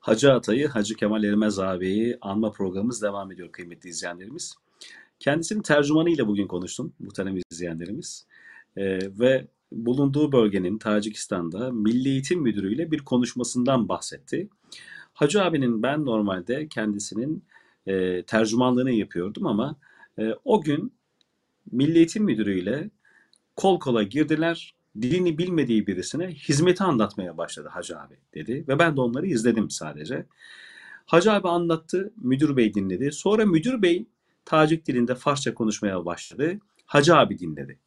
Hacı 0.00 0.32
Atay'ı, 0.32 0.68
Hacı 0.68 0.94
Kemal 0.94 1.24
Erimez 1.24 1.58
ağabeyi 1.58 2.18
anma 2.20 2.52
programımız 2.52 3.02
devam 3.02 3.32
ediyor 3.32 3.52
kıymetli 3.52 3.90
izleyenlerimiz. 3.90 4.54
Kendisinin 5.20 5.62
tercümanıyla 5.62 6.26
bugün 6.26 6.46
konuştum 6.46 6.92
muhterem 6.98 7.36
izleyenlerimiz. 7.50 8.26
Ee, 8.76 8.98
ve 9.18 9.46
bulunduğu 9.72 10.32
bölgenin 10.32 10.78
Tacikistan'da 10.78 11.72
Milli 11.72 12.08
Eğitim 12.08 12.40
Müdürü 12.40 12.74
ile 12.74 12.90
bir 12.90 12.98
konuşmasından 12.98 13.88
bahsetti. 13.88 14.48
Hacı 15.12 15.42
abinin 15.42 15.82
ben 15.82 16.04
normalde 16.04 16.68
kendisinin 16.68 17.44
e, 17.86 18.22
tercümanlığını 18.22 18.90
yapıyordum 18.90 19.46
ama 19.46 19.76
e, 20.18 20.34
o 20.44 20.60
gün 20.60 20.92
Milli 21.72 21.96
Eğitim 21.96 22.24
Müdürü 22.24 22.58
ile 22.58 22.90
kol 23.56 23.80
kola 23.80 24.02
girdiler. 24.02 24.74
Dilini 25.00 25.38
bilmediği 25.38 25.86
birisine 25.86 26.28
hizmeti 26.28 26.84
anlatmaya 26.84 27.38
başladı 27.38 27.68
Hacı 27.68 27.98
abi 27.98 28.14
dedi. 28.34 28.64
Ve 28.68 28.78
ben 28.78 28.96
de 28.96 29.00
onları 29.00 29.26
izledim 29.26 29.70
sadece. 29.70 30.26
Hacı 31.06 31.32
abi 31.32 31.48
anlattı, 31.48 32.12
müdür 32.16 32.56
bey 32.56 32.74
dinledi. 32.74 33.12
Sonra 33.12 33.46
müdür 33.46 33.82
bey 33.82 34.06
Tacik 34.44 34.86
dilinde 34.86 35.14
Farsça 35.14 35.54
konuşmaya 35.54 36.04
başladı. 36.04 36.58
Hacı 36.86 37.16
abi 37.16 37.38
dinledi. 37.38 37.78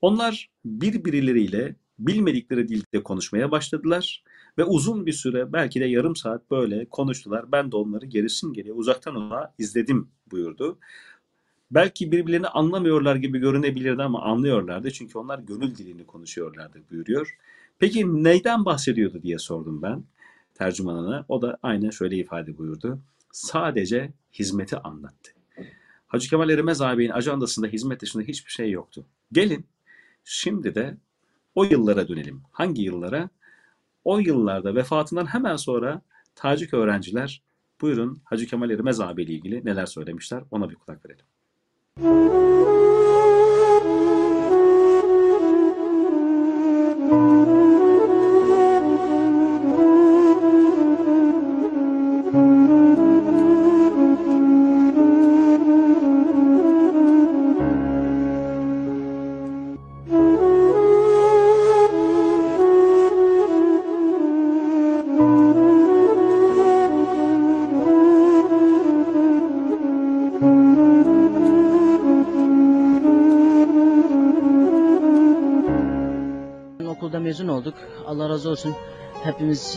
Onlar 0.00 0.50
birbirleriyle 0.64 1.76
bilmedikleri 1.98 2.68
dilde 2.68 3.02
konuşmaya 3.02 3.50
başladılar. 3.50 4.24
Ve 4.58 4.64
uzun 4.64 5.06
bir 5.06 5.12
süre 5.12 5.52
belki 5.52 5.80
de 5.80 5.84
yarım 5.84 6.16
saat 6.16 6.50
böyle 6.50 6.84
konuştular. 6.84 7.52
Ben 7.52 7.72
de 7.72 7.76
onları 7.76 8.06
gerisin 8.06 8.52
geriye 8.52 8.72
uzaktan 8.72 9.16
ona 9.16 9.54
izledim 9.58 10.08
buyurdu. 10.30 10.78
Belki 11.70 12.12
birbirlerini 12.12 12.48
anlamıyorlar 12.48 13.16
gibi 13.16 13.38
görünebilirdi 13.38 14.02
ama 14.02 14.22
anlıyorlardı. 14.22 14.90
Çünkü 14.90 15.18
onlar 15.18 15.38
gönül 15.38 15.76
dilini 15.76 16.06
konuşuyorlardı 16.06 16.82
buyuruyor. 16.90 17.36
Peki 17.78 18.24
neyden 18.24 18.64
bahsediyordu 18.64 19.22
diye 19.22 19.38
sordum 19.38 19.82
ben 19.82 20.04
tercümanına. 20.54 21.24
O 21.28 21.42
da 21.42 21.58
aynen 21.62 21.90
şöyle 21.90 22.16
ifade 22.16 22.58
buyurdu. 22.58 23.00
Sadece 23.32 24.12
hizmeti 24.32 24.76
anlattı. 24.76 25.30
Hacı 26.06 26.30
Kemal 26.30 26.50
Erimez 26.50 26.80
ağabeyin 26.80 27.10
ajandasında 27.10 27.66
hizmet 27.66 28.00
dışında 28.00 28.22
hiçbir 28.22 28.50
şey 28.50 28.70
yoktu. 28.70 29.06
Gelin 29.32 29.66
şimdi 30.24 30.74
de 30.74 30.96
o 31.54 31.64
yıllara 31.64 32.08
dönelim. 32.08 32.42
Hangi 32.52 32.82
yıllara? 32.82 33.28
O 34.04 34.18
yıllarda 34.18 34.74
vefatından 34.74 35.26
hemen 35.26 35.56
sonra 35.56 36.02
Tacik 36.34 36.74
öğrenciler 36.74 37.42
buyurun 37.80 38.20
Hacı 38.24 38.46
Kemal 38.46 38.70
Erimez 38.70 39.00
ağabey 39.00 39.24
ile 39.24 39.32
ilgili 39.32 39.64
neler 39.64 39.86
söylemişler 39.86 40.42
ona 40.50 40.70
bir 40.70 40.74
kulak 40.74 41.00
verelim. 41.06 42.69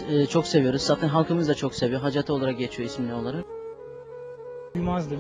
E, 0.10 0.26
çok 0.26 0.47
seviyoruz. 0.47 0.82
Zaten 0.82 1.08
halkımız 1.08 1.47
da 1.47 1.56
çok 1.56 1.76
seviyor. 1.76 2.01
Hacati 2.01 2.32
olarak 2.32 2.58
geçiyor 2.58 2.89
isimli 2.89 3.14
olarak. 3.14 3.45
Duymazdı. 4.76 5.16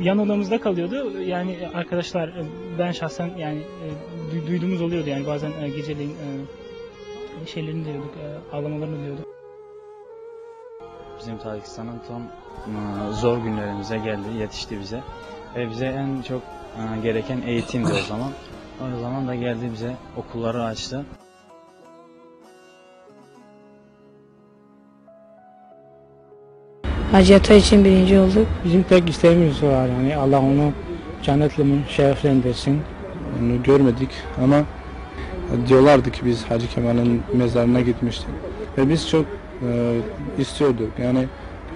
Yan 0.00 0.18
odamızda 0.18 0.60
kalıyordu. 0.60 1.20
Yani 1.20 1.56
arkadaşlar 1.74 2.28
e, 2.28 2.44
ben 2.78 2.92
şahsen 2.92 3.30
yani 3.38 3.58
e, 3.58 3.86
du- 4.36 4.46
duyduğumuz 4.46 4.82
oluyordu 4.82 5.08
yani 5.08 5.26
bazen 5.26 5.50
e, 5.62 5.68
geceleyin 5.68 6.10
e, 6.10 7.46
şeylerini 7.46 7.84
duyuyorduk, 7.84 8.12
e, 8.16 8.56
ağlamalarını 8.56 8.96
duyuyorduk. 8.98 9.24
Bizim 11.20 11.38
Tacikistan'ın 11.38 12.00
tam 12.08 12.22
e, 12.22 13.12
zor 13.12 13.38
günlerimize 13.38 13.98
geldi, 13.98 14.28
yetişti 14.38 14.80
bize. 14.80 15.00
Ve 15.56 15.70
bize 15.70 15.86
en 15.86 16.22
çok 16.22 16.42
e, 16.42 17.00
gereken 17.02 17.42
eğitimdi 17.46 17.92
o 17.92 18.06
zaman. 18.08 18.30
O 18.96 19.00
zaman 19.00 19.28
da 19.28 19.34
geldi 19.34 19.70
bize 19.72 19.96
okulları 20.16 20.62
açtı. 20.64 21.04
Hacı 27.12 27.34
için 27.54 27.84
birinci 27.84 28.18
olduk. 28.18 28.46
Bizim 28.64 28.82
tek 28.82 29.10
isteğimiz 29.10 29.62
var 29.62 29.86
yani 29.86 30.16
Allah 30.16 30.40
onu 30.40 30.72
cennetle 31.22 31.64
şereflendirsin. 31.88 32.80
Onu 33.40 33.62
görmedik 33.62 34.10
ama 34.44 34.62
diyorlardı 35.68 36.10
ki 36.10 36.20
biz 36.24 36.44
Hacı 36.44 36.68
Kemal'in 36.68 37.22
mezarına 37.34 37.80
gitmiştik. 37.80 38.28
Ve 38.78 38.88
biz 38.88 39.08
çok 39.08 39.24
e, 39.62 39.96
istiyorduk. 40.38 40.90
Yani 41.02 41.26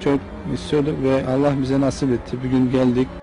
çok 0.00 0.20
istiyorduk 0.54 0.94
ve 1.02 1.26
Allah 1.26 1.52
bize 1.62 1.80
nasip 1.80 2.12
etti. 2.12 2.36
Bugün 2.44 2.70
geldik. 2.70 3.21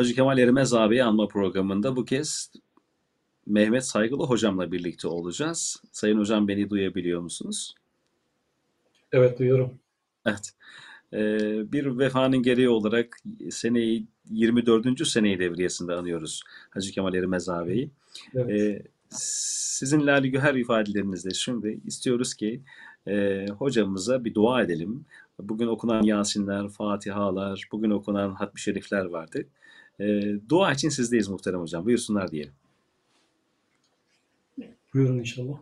Hacı 0.00 0.14
Kemal 0.14 0.38
Erimez 0.38 0.74
ağabeyi 0.74 1.04
anma 1.04 1.28
programında 1.28 1.96
bu 1.96 2.04
kez 2.04 2.52
Mehmet 3.46 3.84
Saygılı 3.84 4.24
hocamla 4.24 4.72
birlikte 4.72 5.08
olacağız. 5.08 5.82
Sayın 5.92 6.18
hocam 6.18 6.48
beni 6.48 6.70
duyabiliyor 6.70 7.20
musunuz? 7.20 7.74
Evet 9.12 9.38
duyuyorum. 9.38 9.78
Evet. 10.26 10.52
Ee, 11.12 11.72
bir 11.72 11.98
vefanın 11.98 12.42
gereği 12.42 12.68
olarak 12.68 13.16
seneyi 13.50 14.06
24. 14.30 15.06
seneyi 15.08 15.38
devriyesinde 15.38 15.94
anıyoruz 15.94 16.42
Hacı 16.70 16.92
Kemal 16.92 17.14
Erimez 17.14 17.48
ağabeyi. 17.48 17.90
Evet. 18.34 18.50
Ee, 18.50 18.82
sizin 19.10 20.06
Lali 20.06 20.30
Güher 20.30 20.54
ifadelerinizle 20.54 21.30
şimdi 21.30 21.80
istiyoruz 21.86 22.34
ki 22.34 22.62
e, 23.08 23.46
hocamıza 23.58 24.24
bir 24.24 24.34
dua 24.34 24.62
edelim. 24.62 25.04
Bugün 25.38 25.66
okunan 25.66 26.02
Yasinler, 26.02 26.68
Fatihalar, 26.68 27.68
bugün 27.72 27.90
okunan 27.90 28.34
Hatmi 28.34 28.60
Şerifler 28.60 29.04
vardı. 29.04 29.46
E, 30.00 30.34
dua 30.48 30.72
için 30.72 30.88
sizdeyiz 30.88 31.28
muhterem 31.28 31.60
hocam. 31.60 31.84
Buyursunlar 31.84 32.30
diyelim. 32.30 32.52
Buyurun 34.94 35.18
inşallah. 35.18 35.58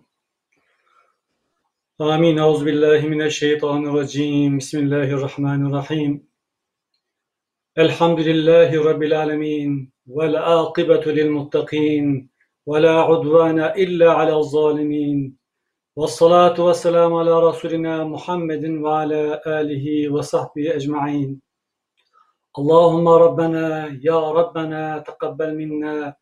Amin. 1.99 2.37
Euzubillahimineşşeytanirracim. 2.37 4.59
Bismillahirrahmanirrahim. 4.59 6.27
Elhamdülillahi 7.77 8.77
Rabbil 8.77 9.19
alemin. 9.19 9.93
Vel 10.07 10.61
akibetu 10.61 11.17
lil 11.17 11.31
muttakin. 11.31 12.31
Ve 12.69 12.83
la 12.83 13.11
udvana 13.11 13.75
illa 13.75 14.19
alel 14.19 14.43
zalimin. 14.43 15.39
Ve 15.99 16.07
salatu 16.07 16.69
ve 16.69 16.75
selamu 16.75 17.19
ala 17.19 17.53
Resulina 17.53 18.05
Muhammedin 18.05 18.85
ve 18.85 18.89
ala 18.89 19.43
alihi 19.45 20.15
ve 20.15 20.23
sahbihi 20.23 20.71
ecma'in. 20.71 21.43
اللهم 22.59 23.09
ربنا 23.09 23.99
يا 24.03 24.31
ربنا 24.31 24.99
تقبل 24.99 25.55
منا 25.57 26.15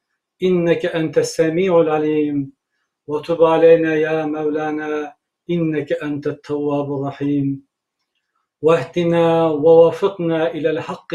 إنك 0.43 0.87
أنت 0.87 1.19
السميع 1.19 1.81
العليم. 1.81 2.53
وتب 3.07 3.45
علينا 3.45 3.95
يا 3.95 4.25
مولانا 4.25 5.15
إنك 5.51 5.93
أنت 5.93 6.27
التواب 6.27 6.89
الرحيم. 6.97 7.63
واهدنا 8.63 9.47
ووفقنا 9.47 10.51
إلى 10.51 10.71
الحق 10.71 11.13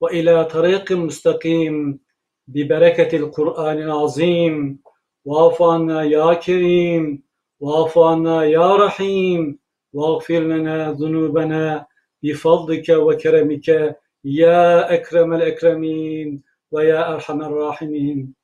وإلى 0.00 0.44
طريق 0.44 0.92
مستقيم. 0.92 2.00
ببركة 2.48 3.16
القرآن 3.16 3.78
العظيم. 3.78 4.78
واعف 5.24 5.62
عنا 5.62 6.02
يا 6.02 6.34
كريم. 6.34 7.22
واعف 7.60 7.98
عنا 7.98 8.44
يا 8.44 8.76
رحيم. 8.76 9.58
واغفر 9.92 10.40
لنا 10.40 10.92
ذنوبنا 10.92 11.86
بفضلك 12.22 12.88
وكرمك. 12.88 13.96
Ya 14.26 14.88
ekremel 14.90 15.40
ekremin 15.40 16.44
ve 16.72 16.84
ya 16.84 17.00
erhamer 17.00 17.50
rahimin. 17.50 18.36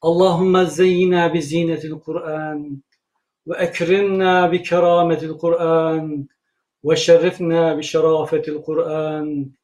Allahümme 0.00 0.64
zeyyina 0.66 1.34
bi 1.34 1.42
zinetil 1.42 2.00
Kur'an 2.00 2.82
ve 3.46 3.56
ekrimna 3.56 4.52
bi 4.52 4.62
kerametil 4.62 5.32
Kur'an 5.38 6.28
ve 6.84 6.96
şerrifna 6.96 7.78
bi 7.78 7.82
şerafetil 7.82 8.62
Kur'an 8.62 9.56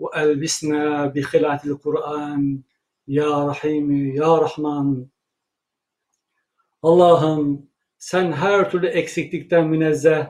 ve 0.00 0.06
elbisna 0.14 1.14
bi 1.14 1.22
hilatil 1.22 1.74
Kur'an. 1.74 2.64
Ya 3.06 3.46
Rahim, 3.46 4.14
Ya 4.14 4.40
Rahman. 4.40 5.10
Allah'ım 6.82 7.70
sen 7.98 8.32
her 8.32 8.70
türlü 8.70 8.86
eksiklikten 8.86 9.66
münezzeh 9.66 10.26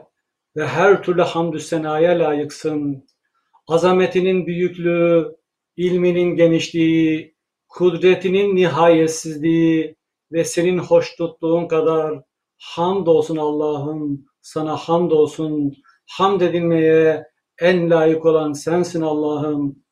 ve 0.55 0.67
her 0.67 1.03
türlü 1.03 1.21
hamdü 1.21 1.59
senaya 1.59 2.19
layıksın. 2.19 3.08
Azametinin 3.69 4.47
büyüklüğü, 4.47 5.35
ilminin 5.77 6.35
genişliği, 6.35 7.35
kudretinin 7.67 8.55
nihayetsizliği 8.55 9.95
ve 10.31 10.43
senin 10.43 10.77
hoşnutluğun 10.77 11.67
kadar 11.67 12.21
hamdolsun 12.57 13.37
Allah'ım, 13.37 14.25
sana 14.41 14.75
hamdolsun. 14.75 15.73
Hamd 16.11 16.41
edilmeye 16.41 17.27
en 17.61 17.89
layık 17.89 18.25
olan 18.25 18.53
sensin 18.53 19.01
Allah'ım. 19.01 19.83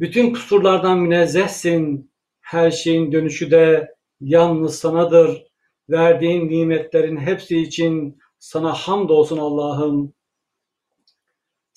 Bütün 0.00 0.32
kusurlardan 0.32 0.98
münezzehsin. 0.98 2.12
Her 2.40 2.70
şeyin 2.70 3.12
dönüşü 3.12 3.50
de 3.50 3.94
yalnız 4.20 4.78
sanadır. 4.78 5.42
Verdiğin 5.88 6.48
nimetlerin 6.48 7.16
hepsi 7.16 7.58
için 7.58 8.18
sana 8.38 8.72
hamdolsun 8.72 9.38
Allah'ım. 9.38 10.14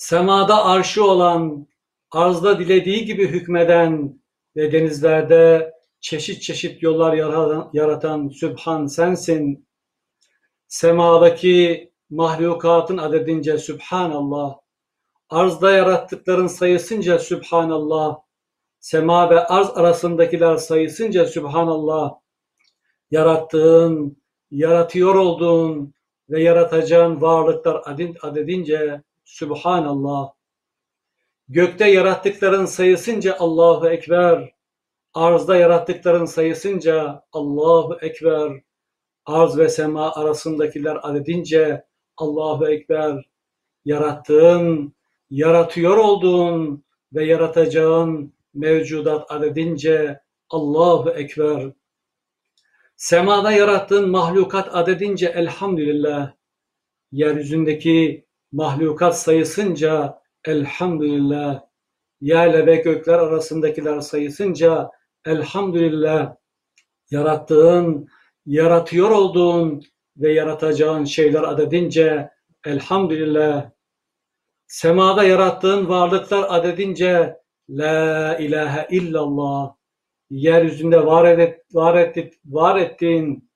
Semada 0.04 0.66
arşı 0.66 1.06
olan, 1.06 1.68
arzda 2.12 2.60
dilediği 2.60 3.06
gibi 3.06 3.28
hükmeden 3.28 4.22
ve 4.56 4.72
denizlerde 4.72 5.74
çeşit 6.02 6.42
çeşit 6.42 6.84
yollar 6.84 7.14
yaratan, 7.14 7.70
yaratan 7.74 8.28
Sübhan 8.30 8.86
sensin. 8.86 9.68
Semadaki 10.68 11.92
mahlukatın 12.10 12.98
adedince 12.98 13.58
Sübhanallah. 13.58 14.56
Arzda 15.30 15.72
yarattıkların 15.72 16.48
sayısınca 16.48 17.20
Sübhanallah. 17.20 18.18
Sema 18.80 19.30
ve 19.30 19.40
arz 19.40 19.70
arasındakiler 19.70 20.58
sayısınca 20.58 21.26
Sübhanallah. 21.26 22.14
Yarattığın, 23.12 24.18
yaratıyor 24.52 25.16
olduğun 25.16 25.94
ve 26.30 26.44
yaratacağın 26.44 27.22
varlıklar 27.22 27.82
adedince 28.22 29.02
Sübhanallah. 29.34 30.34
Gökte 31.48 31.88
yarattıkların 31.88 32.66
sayısınca 32.66 33.36
Allahu 33.40 33.90
Ekber. 33.90 34.54
Arzda 35.14 35.58
yarattıkların 35.58 36.26
sayısınca 36.26 37.24
Allahu 37.32 37.98
Ekber. 38.02 38.62
Arz 39.26 39.58
ve 39.58 39.70
sema 39.70 40.14
arasındakiler 40.14 40.98
adedince 41.02 41.86
Allahu 42.18 42.68
Ekber. 42.68 43.30
Yarattığın, 43.86 44.96
yaratıyor 45.30 45.98
olduğun 45.98 46.84
ve 47.14 47.26
yaratacağın 47.26 48.34
mevcudat 48.54 49.32
adedince 49.32 50.22
Allahu 50.50 51.10
Ekber. 51.10 51.72
Semada 52.96 53.52
yarattığın 53.52 54.10
mahlukat 54.10 54.76
adedince 54.76 55.28
elhamdülillah. 55.28 56.34
Yeryüzündeki 57.12 58.26
mahlukat 58.54 59.20
sayısınca 59.20 60.20
elhamdülillah. 60.46 61.62
Yerle 62.22 62.66
ve 62.66 62.76
gökler 62.76 63.20
arasındakiler 63.20 64.00
sayısınca 64.00 64.90
elhamdülillah. 65.26 66.36
Yarattığın, 67.12 68.08
yaratıyor 68.46 69.10
olduğun 69.10 69.84
ve 70.18 70.34
yaratacağın 70.34 71.06
şeyler 71.06 71.44
adedince 71.44 72.30
elhamdülillah. 72.66 73.72
Semada 74.68 75.24
yarattığın 75.24 75.90
varlıklar 75.90 76.46
adedince 76.50 77.38
la 77.70 78.38
ilahe 78.38 78.88
illallah. 78.92 79.76
Yeryüzünde 80.30 81.06
var, 81.06 81.26
et, 81.26 81.62
var, 81.74 81.96
et, 81.96 82.34
var 82.46 82.80
ettiğin 82.80 83.50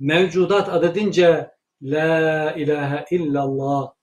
mevcudat 0.00 0.68
adedince 0.68 1.50
la 1.82 2.52
ilahe 2.52 3.04
illallah. 3.10 3.93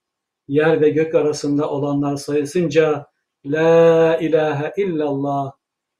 Yer 0.47 0.81
ve 0.81 0.89
gök 0.89 1.15
arasında 1.15 1.69
olanlar 1.69 2.15
sayısınca 2.15 3.07
la 3.45 4.17
ilahe 4.17 4.73
illallah. 4.77 5.51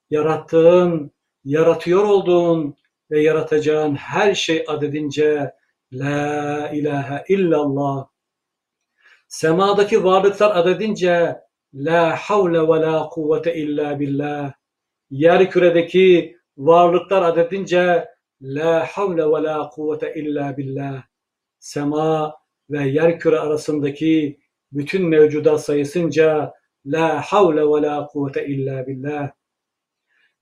Yarattığın, 0.10 1.12
yaratıyor 1.44 2.04
olduğun 2.04 2.76
ve 3.12 3.22
yaratacağın 3.22 3.96
her 3.96 4.36
şey 4.36 4.66
adedince 4.68 5.54
la 5.94 6.70
ilahe 6.70 7.24
illallah. 7.28 8.08
Semadaki 9.28 10.04
varlıklar 10.04 10.56
adedince 10.56 11.42
la 11.74 12.16
havle 12.16 12.62
ve 12.62 12.82
la 12.82 13.10
kuvvete 13.10 13.56
illa 13.56 14.00
billah. 14.00 14.54
Yer 15.10 15.50
küredeki 15.50 16.38
varlıklar 16.58 17.22
adedince 17.22 18.08
la 18.42 18.86
havle 18.86 19.26
ve 19.26 19.44
la 19.44 19.70
kuvvete 19.70 20.14
illa 20.14 20.58
billah. 20.58 21.04
Sema 21.60 22.36
ve 22.72 22.88
yer 22.88 23.20
küre 23.20 23.40
arasındaki 23.40 24.40
bütün 24.72 25.06
mevcudat 25.06 25.66
sayısınca 25.66 26.54
la 26.86 27.22
havle 27.22 27.62
ve 27.62 27.88
la 27.88 28.08
kuvvete 28.08 28.48
illa 28.48 28.88
billah. 28.88 29.32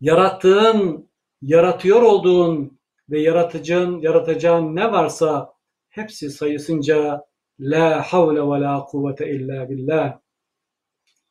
Yarattığın, 0.01 1.09
yaratıyor 1.41 2.01
olduğun 2.01 2.79
ve 3.09 3.21
yaratıcın, 3.21 3.99
yaratacağın 3.99 4.75
ne 4.75 4.91
varsa 4.91 5.53
hepsi 5.89 6.29
sayısınca 6.29 7.25
la 7.59 8.01
havle 8.01 8.41
ve 8.41 8.61
la 8.61 8.85
kuvvete 8.85 9.31
illa 9.31 9.69
billah. 9.69 10.19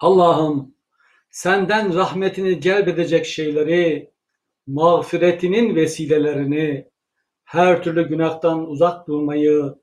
Allah'ım 0.01 0.74
senden 1.30 1.94
rahmetini 1.94 2.61
celbedecek 2.61 3.26
şeyleri, 3.26 4.11
mağfiretinin 4.66 5.76
vesilelerini, 5.76 6.88
her 7.44 7.82
türlü 7.82 8.09
günahtan 8.09 8.68
uzak 8.68 9.09
durmayı, 9.09 9.74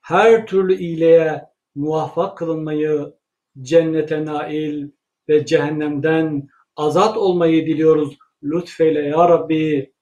her 0.00 0.46
türlü 0.46 0.74
iyiliğe 0.74 1.44
muvaffak 1.74 2.38
kılınmayı, 2.38 3.14
cennete 3.62 4.24
nail 4.24 4.88
ve 5.28 5.46
cehennemden 5.46 6.48
azat 6.76 7.16
olmayı 7.16 7.66
diliyoruz. 7.66 8.18
Lütfeyle 8.42 9.00
ya 9.00 9.28
Rabbi. 9.28 9.92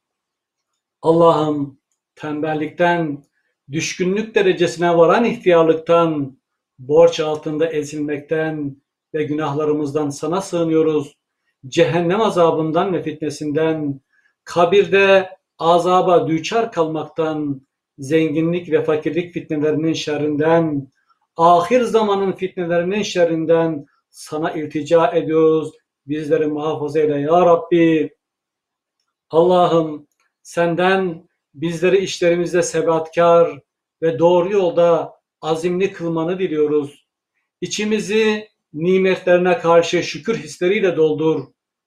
Allah'ım 1.02 1.80
tembellikten, 2.14 3.24
düşkünlük 3.72 4.34
derecesine 4.34 4.96
varan 4.96 5.24
ihtiyarlıktan, 5.24 6.38
borç 6.78 7.20
altında 7.20 7.72
ezilmekten 7.72 8.76
ve 9.14 9.24
günahlarımızdan 9.24 10.10
sana 10.10 10.40
sığınıyoruz. 10.40 11.16
Cehennem 11.66 12.20
azabından 12.20 12.92
ve 12.92 13.02
fitnesinden, 13.02 14.00
kabirde 14.44 15.30
azaba 15.58 16.28
düçar 16.28 16.72
kalmaktan, 16.72 17.67
zenginlik 17.98 18.70
ve 18.70 18.84
fakirlik 18.84 19.32
fitnelerinin 19.34 19.92
şerrinden, 19.92 20.88
ahir 21.36 21.80
zamanın 21.80 22.32
fitnelerinin 22.32 23.02
şerrinden 23.02 23.86
sana 24.10 24.52
iltica 24.52 25.10
ediyoruz. 25.10 25.72
Bizleri 26.06 26.46
muhafaza 26.46 27.00
eyle 27.00 27.20
ya 27.20 27.46
Rabbi. 27.46 28.16
Allah'ım 29.30 30.06
senden 30.42 31.28
bizleri 31.54 31.98
işlerimizde 31.98 32.62
sebatkar 32.62 33.60
ve 34.02 34.18
doğru 34.18 34.52
yolda 34.52 35.14
azimli 35.40 35.92
kılmanı 35.92 36.38
diliyoruz. 36.38 37.06
İçimizi 37.60 38.48
nimetlerine 38.72 39.58
karşı 39.58 40.02
şükür 40.02 40.36
hisleriyle 40.36 40.96
doldur 40.96 41.46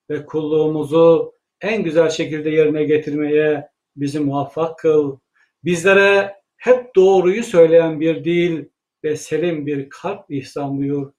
ve 0.10 0.26
kulluğumuzu 0.26 1.34
en 1.62 1.84
güzel 1.84 2.10
şekilde 2.10 2.50
yerine 2.50 2.84
getirmeye 2.84 3.70
bizi 3.96 4.20
muvaffak 4.20 4.80
kıl. 4.80 5.18
Bizlere 5.64 6.36
hep 6.58 6.96
doğruyu 6.96 7.44
söyleyen 7.44 8.00
bir 8.00 8.24
dil 8.24 8.66
ve 9.04 9.16
selim 9.16 9.66
bir 9.66 9.90
kalp 9.90 10.32
ihsan 10.32 10.78
buyur. 10.78 11.12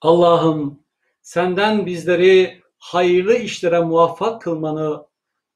Allah'ım 0.00 0.82
senden 1.22 1.86
bizleri 1.86 2.60
hayırlı 2.78 3.36
işlere 3.36 3.80
muvaffak 3.80 4.42
kılmanı, 4.42 5.06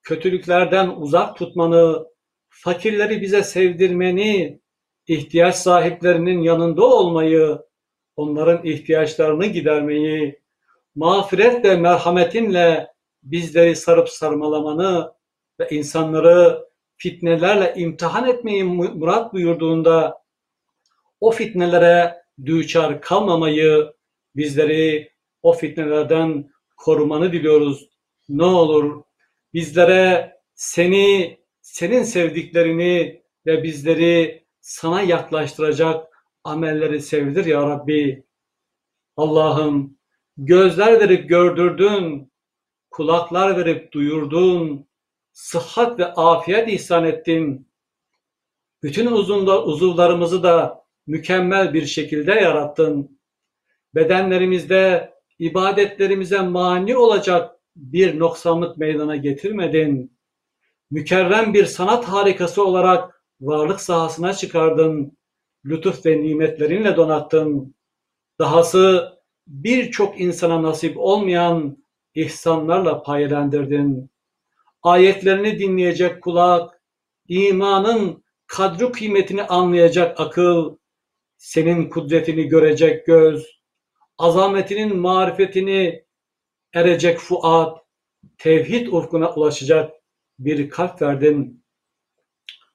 kötülüklerden 0.02 0.88
uzak 0.88 1.36
tutmanı, 1.36 2.06
fakirleri 2.48 3.20
bize 3.20 3.42
sevdirmeni, 3.42 4.60
ihtiyaç 5.06 5.54
sahiplerinin 5.54 6.42
yanında 6.42 6.84
olmayı, 6.84 7.58
onların 8.16 8.66
ihtiyaçlarını 8.66 9.46
gidermeyi, 9.46 10.40
mağfiret 10.94 11.64
merhametinle 11.64 12.92
bizleri 13.22 13.76
sarıp 13.76 14.08
sarmalamanı 14.08 15.12
ve 15.60 15.68
insanları 15.70 16.68
fitnelerle 16.96 17.74
imtihan 17.76 18.28
etmeyi 18.28 18.64
murat 18.64 19.32
buyurduğunda 19.32 20.22
o 21.20 21.30
fitnelere 21.30 22.22
düçar 22.44 23.00
kalmamayı, 23.00 23.92
bizleri 24.36 25.12
o 25.42 25.52
fitnelerden 25.52 26.50
korumanı 26.76 27.32
diliyoruz. 27.32 27.88
Ne 28.28 28.44
olur 28.44 29.04
bizlere 29.54 30.36
seni, 30.54 31.38
senin 31.60 32.02
sevdiklerini 32.02 33.22
ve 33.46 33.62
bizleri 33.62 34.44
sana 34.60 35.02
yaklaştıracak 35.02 36.06
amelleri 36.44 37.00
sevdir 37.00 37.44
ya 37.44 37.66
Rabbi. 37.66 38.24
Allah'ım 39.16 39.98
gözler 40.36 41.00
verip 41.00 41.28
gördürdün, 41.28 42.32
kulaklar 42.90 43.56
verip 43.56 43.92
duyurdun, 43.92 44.88
sıhhat 45.34 45.98
ve 45.98 46.06
afiyet 46.06 46.68
ihsan 46.68 47.04
ettin. 47.04 47.68
Bütün 48.82 49.06
uzunlar, 49.06 49.62
uzuvlarımızı 49.62 50.42
da 50.42 50.84
mükemmel 51.06 51.74
bir 51.74 51.86
şekilde 51.86 52.32
yarattın. 52.32 53.18
Bedenlerimizde 53.94 55.14
ibadetlerimize 55.38 56.40
mani 56.40 56.96
olacak 56.96 57.56
bir 57.76 58.18
noksanlık 58.18 58.76
meydana 58.76 59.16
getirmedin. 59.16 60.18
Mükerrem 60.90 61.54
bir 61.54 61.64
sanat 61.64 62.04
harikası 62.04 62.64
olarak 62.64 63.22
varlık 63.40 63.80
sahasına 63.80 64.32
çıkardın. 64.32 65.18
Lütuf 65.64 66.06
ve 66.06 66.22
nimetlerinle 66.22 66.96
donattın. 66.96 67.74
Dahası 68.38 69.12
birçok 69.46 70.20
insana 70.20 70.62
nasip 70.62 70.98
olmayan 70.98 71.84
ihsanlarla 72.14 73.02
paylendirdin. 73.02 74.13
Ayetlerini 74.84 75.58
dinleyecek 75.58 76.22
kulak, 76.22 76.82
imanın 77.28 78.24
kadru 78.46 78.92
kıymetini 78.92 79.42
anlayacak 79.42 80.20
akıl, 80.20 80.76
senin 81.36 81.88
kudretini 81.88 82.44
görecek 82.44 83.06
göz, 83.06 83.46
azametinin 84.18 84.96
marifetini 84.96 86.04
erecek 86.74 87.18
fuat, 87.18 87.78
tevhid 88.38 88.86
ufkuna 88.86 89.34
ulaşacak 89.34 89.92
bir 90.38 90.70
kalp 90.70 91.02
verdin. 91.02 91.64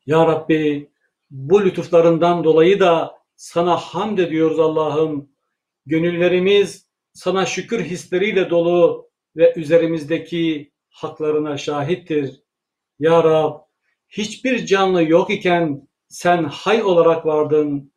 Ya 0.05 0.27
Rabbi 0.27 0.89
bu 1.31 1.65
lütuflarından 1.65 2.43
dolayı 2.43 2.79
da 2.79 3.19
sana 3.35 3.77
hamd 3.77 4.17
ediyoruz 4.17 4.59
Allah'ım. 4.59 5.29
Gönüllerimiz 5.85 6.87
sana 7.13 7.45
şükür 7.45 7.83
hisleriyle 7.83 8.49
dolu 8.49 9.09
ve 9.35 9.53
üzerimizdeki 9.55 10.71
haklarına 11.03 11.57
şahittir. 11.57 12.43
Ya 12.99 13.23
Rab 13.23 13.59
hiçbir 14.09 14.65
canlı 14.65 15.03
yok 15.03 15.29
iken 15.29 15.87
sen 16.07 16.43
hay 16.43 16.83
olarak 16.83 17.25
vardın. 17.25 17.93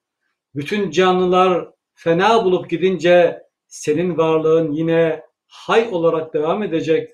Bütün 0.55 0.91
canlılar 0.91 1.71
fena 1.95 2.45
bulup 2.45 2.71
gidince 2.71 3.43
senin 3.67 4.19
varlığın 4.19 4.73
yine 4.73 5.23
hay 5.47 5.89
olarak 5.93 6.35
devam 6.35 6.63
edecek. 6.63 7.11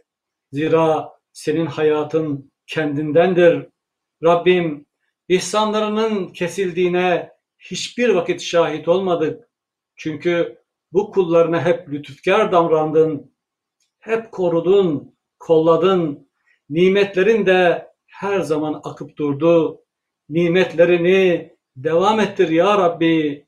Zira 0.53 1.13
senin 1.33 1.67
hayatın 1.67 2.53
kendindendir. 2.67 3.69
Rabbim 4.25 4.87
ihsanlarının 5.29 6.29
kesildiğine 6.29 7.33
hiçbir 7.59 8.09
vakit 8.09 8.41
şahit 8.41 8.89
olmadık. 8.89 9.49
Çünkü 9.97 10.59
bu 10.93 11.11
kullarına 11.11 11.65
hep 11.65 11.89
lütufkar 11.89 12.53
davrandın. 12.53 13.35
Hep 13.99 14.33
korudun, 14.33 15.18
kolladın. 15.39 16.29
Nimetlerin 16.71 17.47
de 17.47 17.89
her 18.07 18.41
zaman 18.41 18.81
akıp 18.85 19.17
durdu. 19.17 19.81
Nimetlerini 20.29 21.53
devam 21.77 22.21
ettir 22.21 22.49
ya 22.49 22.79
Rabbi. 22.79 23.47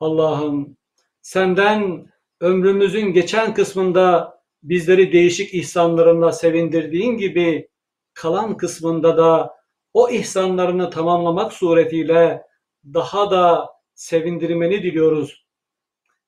Allah'ım 0.00 0.76
senden 1.22 2.06
ömrümüzün 2.40 3.12
geçen 3.12 3.54
kısmında 3.54 4.38
bizleri 4.62 5.12
değişik 5.12 5.54
ihsanlarınla 5.54 6.32
sevindirdiğin 6.32 7.16
gibi 7.16 7.68
kalan 8.14 8.56
kısmında 8.56 9.16
da 9.16 9.54
o 9.94 10.10
ihsanlarını 10.10 10.90
tamamlamak 10.90 11.52
suretiyle 11.52 12.42
daha 12.84 13.30
da 13.30 13.70
sevindirmeni 13.94 14.82
diliyoruz. 14.82 15.46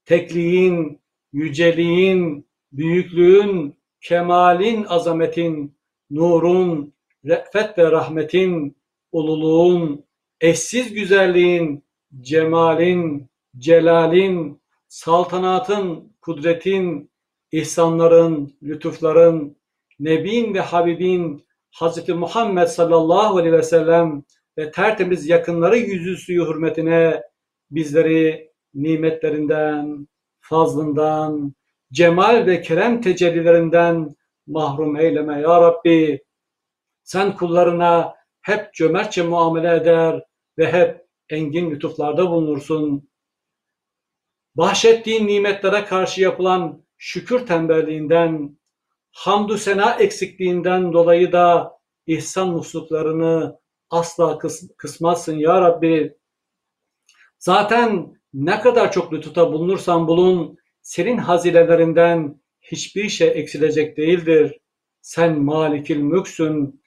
Tekliğin, 0.05 1.03
yüceliğin, 1.33 2.49
büyüklüğün, 2.73 3.79
kemalin, 4.05 4.85
azametin, 4.89 5.77
nurun, 6.11 6.95
re'fet 7.25 7.79
ve 7.79 7.91
rahmetin, 7.91 8.77
ululuğun, 9.13 10.05
eşsiz 10.41 10.95
güzelliğin, 10.95 11.85
cemalin, 12.21 13.31
celalin, 13.59 14.63
saltanatın, 14.89 16.17
kudretin, 16.21 17.11
ihsanların, 17.53 18.57
lütufların, 18.63 19.57
Nebin 20.01 20.55
ve 20.55 20.61
Habibin 20.61 21.47
Hz. 21.81 22.09
Muhammed 22.09 22.67
sallallahu 22.67 23.37
aleyhi 23.37 23.57
ve 23.57 23.63
sellem 23.63 24.23
ve 24.59 24.71
tertemiz 24.71 25.29
yakınları 25.29 25.77
yüzüstü 25.77 26.35
hürmetine 26.35 27.23
bizleri 27.71 28.51
nimetlerinden, 28.75 30.09
fazlından, 30.41 31.55
cemal 31.95 32.47
ve 32.47 32.63
kerem 32.63 33.01
tecellilerinden 33.01 34.17
mahrum 34.47 34.97
eyleme 34.97 35.41
ya 35.41 35.61
Rabbi. 35.61 36.25
Sen 37.03 37.37
kullarına 37.37 38.15
hep 38.43 38.75
cömertçe 38.75 39.23
muamele 39.23 39.75
eder 39.75 40.23
ve 40.59 40.73
hep 40.73 41.07
engin 41.29 41.71
lütuflarda 41.71 42.31
bulunursun. 42.31 43.09
Bahşettiğin 44.55 45.27
nimetlere 45.27 45.85
karşı 45.85 46.23
yapılan 46.23 46.85
şükür 46.97 47.47
tembelliğinden, 47.47 48.59
hamdü 49.13 49.59
sena 49.59 49.95
eksikliğinden 49.95 50.93
dolayı 50.93 51.33
da 51.33 51.79
ihsan 52.07 52.49
musluklarını 52.49 53.59
asla 53.91 54.39
kıs 54.39 54.77
kısmazsın 54.77 55.37
ya 55.37 55.61
Rabbi. 55.61 56.17
Zaten 57.39 58.15
ne 58.33 58.61
kadar 58.61 58.93
çok 58.93 59.13
lütufta 59.13 59.53
bulunursan 59.53 60.09
bulun, 60.09 60.59
senin 60.85 61.19
hazinelerinden 61.19 62.41
hiçbir 62.61 63.09
şey 63.09 63.29
eksilecek 63.29 63.97
değildir. 63.97 64.61
Sen 65.01 65.43
malikil 65.43 65.97
mülksün. 65.97 66.83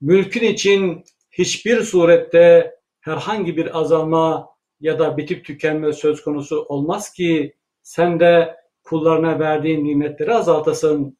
Mülkün 0.00 0.42
için 0.42 1.04
hiçbir 1.30 1.82
surette 1.82 2.74
herhangi 3.00 3.56
bir 3.56 3.78
azalma 3.78 4.48
ya 4.80 4.98
da 4.98 5.16
bitip 5.16 5.44
tükenme 5.44 5.92
söz 5.92 6.22
konusu 6.22 6.62
olmaz 6.68 7.12
ki 7.12 7.56
sen 7.82 8.20
de 8.20 8.56
kullarına 8.82 9.38
verdiğin 9.38 9.84
nimetleri 9.84 10.34
azaltasın. 10.34 11.18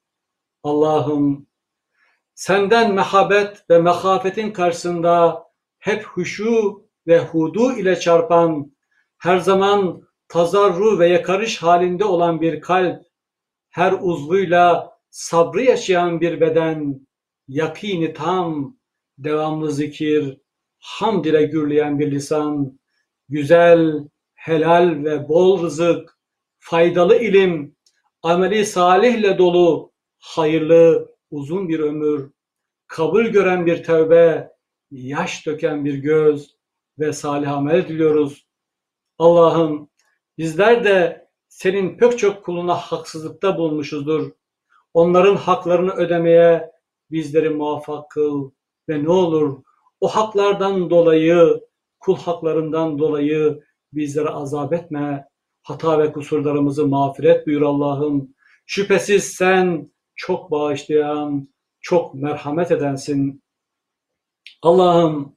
Allah'ım 0.63 1.47
senden 2.35 2.93
mehabet 2.93 3.69
ve 3.69 3.77
mehafetin 3.77 4.51
karşısında 4.51 5.43
hep 5.79 6.03
huşu 6.03 6.83
ve 7.07 7.19
hudu 7.19 7.77
ile 7.77 7.99
çarpan, 7.99 8.75
her 9.17 9.37
zaman 9.37 10.01
tazarru 10.33 10.99
ve 10.99 11.07
yakarış 11.07 11.63
halinde 11.63 12.05
olan 12.05 12.41
bir 12.41 12.61
kalp, 12.61 13.05
her 13.69 13.95
uzvuyla 14.01 14.97
sabrı 15.09 15.61
yaşayan 15.61 16.21
bir 16.21 16.41
beden, 16.41 17.07
yakini 17.47 18.13
tam, 18.13 18.77
devamlı 19.17 19.71
zikir, 19.71 20.37
hamd 20.79 21.25
ile 21.25 21.43
gürleyen 21.43 21.99
bir 21.99 22.11
lisan, 22.11 22.79
güzel, 23.29 24.07
helal 24.35 25.03
ve 25.03 25.29
bol 25.29 25.63
rızık, 25.63 26.17
faydalı 26.59 27.17
ilim, 27.19 27.75
ameli 28.23 28.65
salihle 28.65 29.37
dolu, 29.37 29.91
hayırlı, 30.19 31.15
uzun 31.31 31.69
bir 31.69 31.79
ömür, 31.79 32.31
kabul 32.87 33.25
gören 33.25 33.65
bir 33.65 33.83
tövbe, 33.83 34.51
yaş 34.91 35.45
döken 35.45 35.85
bir 35.85 35.95
göz 35.95 36.55
ve 36.99 37.13
salih 37.13 37.51
amel 37.51 37.87
diliyoruz. 37.87 38.47
Allah'ım 39.17 39.92
bizler 40.37 40.83
de 40.83 41.27
senin 41.47 41.97
pek 41.97 42.19
çok 42.19 42.45
kuluna 42.45 42.75
haksızlıkta 42.75 43.57
bulmuşuzdur. 43.57 44.31
Onların 44.93 45.35
haklarını 45.35 45.91
ödemeye 45.91 46.71
bizleri 47.11 47.49
muvaffak 47.49 48.09
kıl 48.09 48.51
ve 48.89 49.03
ne 49.03 49.09
olur 49.09 49.63
o 50.03 50.07
haklardan 50.07 50.89
dolayı, 50.89 51.61
kul 51.99 52.15
haklarından 52.17 52.99
dolayı 52.99 53.63
bizleri 53.93 54.29
azap 54.29 54.73
etme. 54.73 55.27
Hata 55.63 55.99
ve 55.99 56.11
kusurlarımızı 56.11 56.87
mağfiret 56.87 57.47
buyur 57.47 57.61
Allah'ım. 57.61 58.35
Şüphesiz 58.65 59.23
sen 59.23 59.91
çok 60.15 60.51
bağışlayan, 60.51 61.47
çok 61.81 62.13
merhamet 62.13 62.71
edensin. 62.71 63.43
Allah'ım 64.61 65.35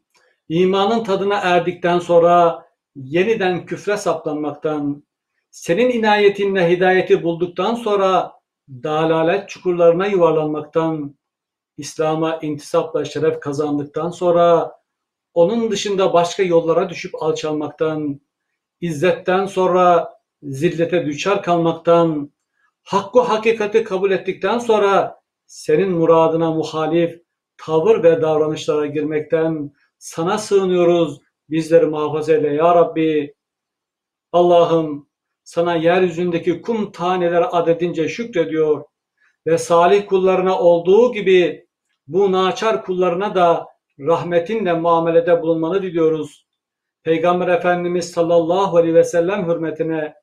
imanın 0.48 1.04
tadına 1.04 1.40
erdikten 1.40 1.98
sonra 1.98 2.65
yeniden 2.96 3.66
küfre 3.66 3.96
saplanmaktan, 3.96 5.04
senin 5.50 5.90
inayetinle 5.90 6.70
hidayeti 6.70 7.22
bulduktan 7.22 7.74
sonra 7.74 8.32
dalalet 8.68 9.48
çukurlarına 9.48 10.06
yuvarlanmaktan, 10.06 11.16
İslam'a 11.76 12.38
intisapla 12.42 13.04
şeref 13.04 13.40
kazandıktan 13.40 14.10
sonra 14.10 14.72
onun 15.34 15.70
dışında 15.70 16.12
başka 16.12 16.42
yollara 16.42 16.90
düşüp 16.90 17.22
alçalmaktan, 17.22 18.20
izzetten 18.80 19.46
sonra 19.46 20.16
zillete 20.42 21.06
düşer 21.06 21.42
kalmaktan, 21.42 22.32
hakkı 22.82 23.20
hakikati 23.20 23.84
kabul 23.84 24.10
ettikten 24.10 24.58
sonra 24.58 25.20
senin 25.46 25.90
muradına 25.90 26.50
muhalif 26.50 27.22
tavır 27.56 28.02
ve 28.02 28.22
davranışlara 28.22 28.86
girmekten 28.86 29.72
sana 29.98 30.38
sığınıyoruz. 30.38 31.25
Bizleri 31.50 31.86
muhafaza 31.86 32.32
eyle 32.32 32.54
ya 32.54 32.74
Rabbi. 32.74 33.34
Allah'ım 34.32 35.08
sana 35.44 35.74
yeryüzündeki 35.74 36.62
kum 36.62 36.92
taneleri 36.92 37.44
adedince 37.44 38.08
şükrediyor 38.08 38.84
ve 39.46 39.58
salih 39.58 40.06
kullarına 40.06 40.58
olduğu 40.58 41.12
gibi 41.12 41.66
bu 42.06 42.32
naçar 42.32 42.84
kullarına 42.84 43.34
da 43.34 43.66
rahmetinle 44.00 44.72
muamelede 44.72 45.42
bulunmanı 45.42 45.82
diliyoruz. 45.82 46.46
Peygamber 47.02 47.48
Efendimiz 47.48 48.10
sallallahu 48.10 48.76
aleyhi 48.76 48.94
ve 48.94 49.04
sellem 49.04 49.48
hürmetine, 49.48 50.14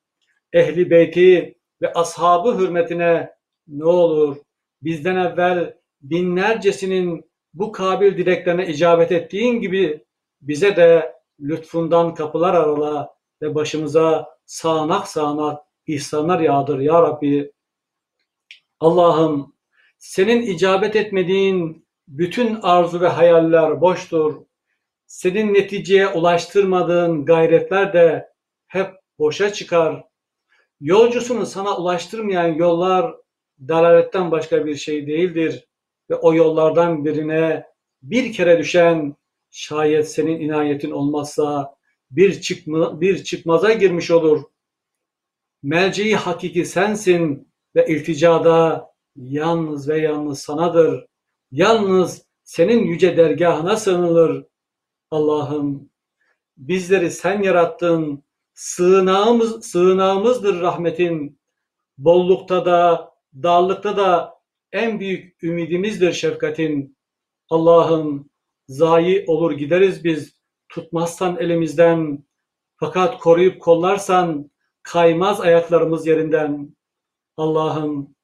ehli 0.52 0.90
beyti 0.90 1.58
ve 1.82 1.92
ashabı 1.92 2.58
hürmetine 2.58 3.34
ne 3.68 3.84
olur 3.84 4.36
bizden 4.82 5.16
evvel 5.16 5.74
binlercesinin 6.02 7.30
bu 7.54 7.72
kabil 7.72 8.16
dileklerine 8.16 8.66
icabet 8.66 9.12
ettiğin 9.12 9.60
gibi 9.60 10.04
bize 10.40 10.76
de 10.76 11.13
lütfundan 11.40 12.14
kapılar 12.14 12.54
arala 12.54 13.14
ve 13.42 13.54
başımıza 13.54 14.38
sağanak 14.46 15.08
sağanak 15.08 15.62
ihsanlar 15.86 16.40
yağdır 16.40 16.78
ya 16.78 17.02
Rabbi. 17.02 17.52
Allah'ım 18.80 19.54
senin 19.98 20.42
icabet 20.42 20.96
etmediğin 20.96 21.86
bütün 22.08 22.58
arzu 22.62 23.00
ve 23.00 23.08
hayaller 23.08 23.80
boştur. 23.80 24.42
Senin 25.06 25.54
neticeye 25.54 26.08
ulaştırmadığın 26.08 27.24
gayretler 27.24 27.92
de 27.92 28.32
hep 28.66 28.90
boşa 29.18 29.52
çıkar. 29.52 30.04
Yolcusunu 30.80 31.46
sana 31.46 31.76
ulaştırmayan 31.76 32.48
yollar 32.48 33.14
dalaletten 33.68 34.30
başka 34.30 34.66
bir 34.66 34.74
şey 34.74 35.06
değildir. 35.06 35.68
Ve 36.10 36.14
o 36.14 36.34
yollardan 36.34 37.04
birine 37.04 37.66
bir 38.02 38.32
kere 38.32 38.58
düşen 38.58 39.16
şayet 39.54 40.10
senin 40.12 40.40
inayetin 40.40 40.90
olmazsa 40.90 41.74
bir, 42.10 42.40
çıkma, 42.40 43.00
bir 43.00 43.24
çıkmaza 43.24 43.72
girmiş 43.72 44.10
olur. 44.10 44.42
Melceği 45.62 46.16
hakiki 46.16 46.64
sensin 46.64 47.52
ve 47.76 47.86
ilticada 47.86 48.90
yalnız 49.16 49.88
ve 49.88 49.98
yalnız 49.98 50.38
sanadır. 50.38 51.06
Yalnız 51.50 52.26
senin 52.42 52.84
yüce 52.84 53.16
dergahına 53.16 53.76
sığınılır. 53.76 54.46
Allah'ım 55.10 55.90
bizleri 56.56 57.10
sen 57.10 57.42
yarattın. 57.42 58.24
Sığınağımız, 58.54 59.66
sığınağımızdır 59.66 60.60
rahmetin. 60.60 61.40
Bollukta 61.98 62.66
da, 62.66 63.10
darlıkta 63.42 63.96
da 63.96 64.34
en 64.72 65.00
büyük 65.00 65.42
ümidimizdir 65.44 66.12
şefkatin. 66.12 66.98
Allah'ım 67.50 68.30
zayi 68.68 69.24
olur 69.26 69.52
gideriz 69.52 70.04
biz 70.04 70.36
tutmazsan 70.68 71.36
elimizden. 71.36 72.24
Fakat 72.76 73.18
koruyup 73.18 73.62
kollarsan 73.62 74.50
kaymaz 74.82 75.40
ayaklarımız 75.40 76.06
yerinden. 76.06 76.76
Allah'ım 77.36 78.14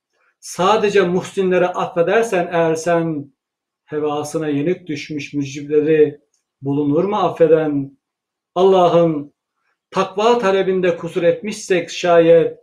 sadece 0.40 1.02
muhsinleri 1.02 1.66
affedersen 1.66 2.48
eğer 2.52 2.74
sen 2.74 3.32
hevasına 3.84 4.48
yenik 4.48 4.86
düşmüş 4.86 5.34
mücibleri 5.34 6.20
bulunur 6.62 7.04
mu 7.04 7.16
affeden? 7.16 7.98
Allah'ım 8.54 9.32
takva 9.90 10.38
talebinde 10.38 10.96
kusur 10.96 11.22
etmişsek 11.22 11.90
şayet 11.90 12.58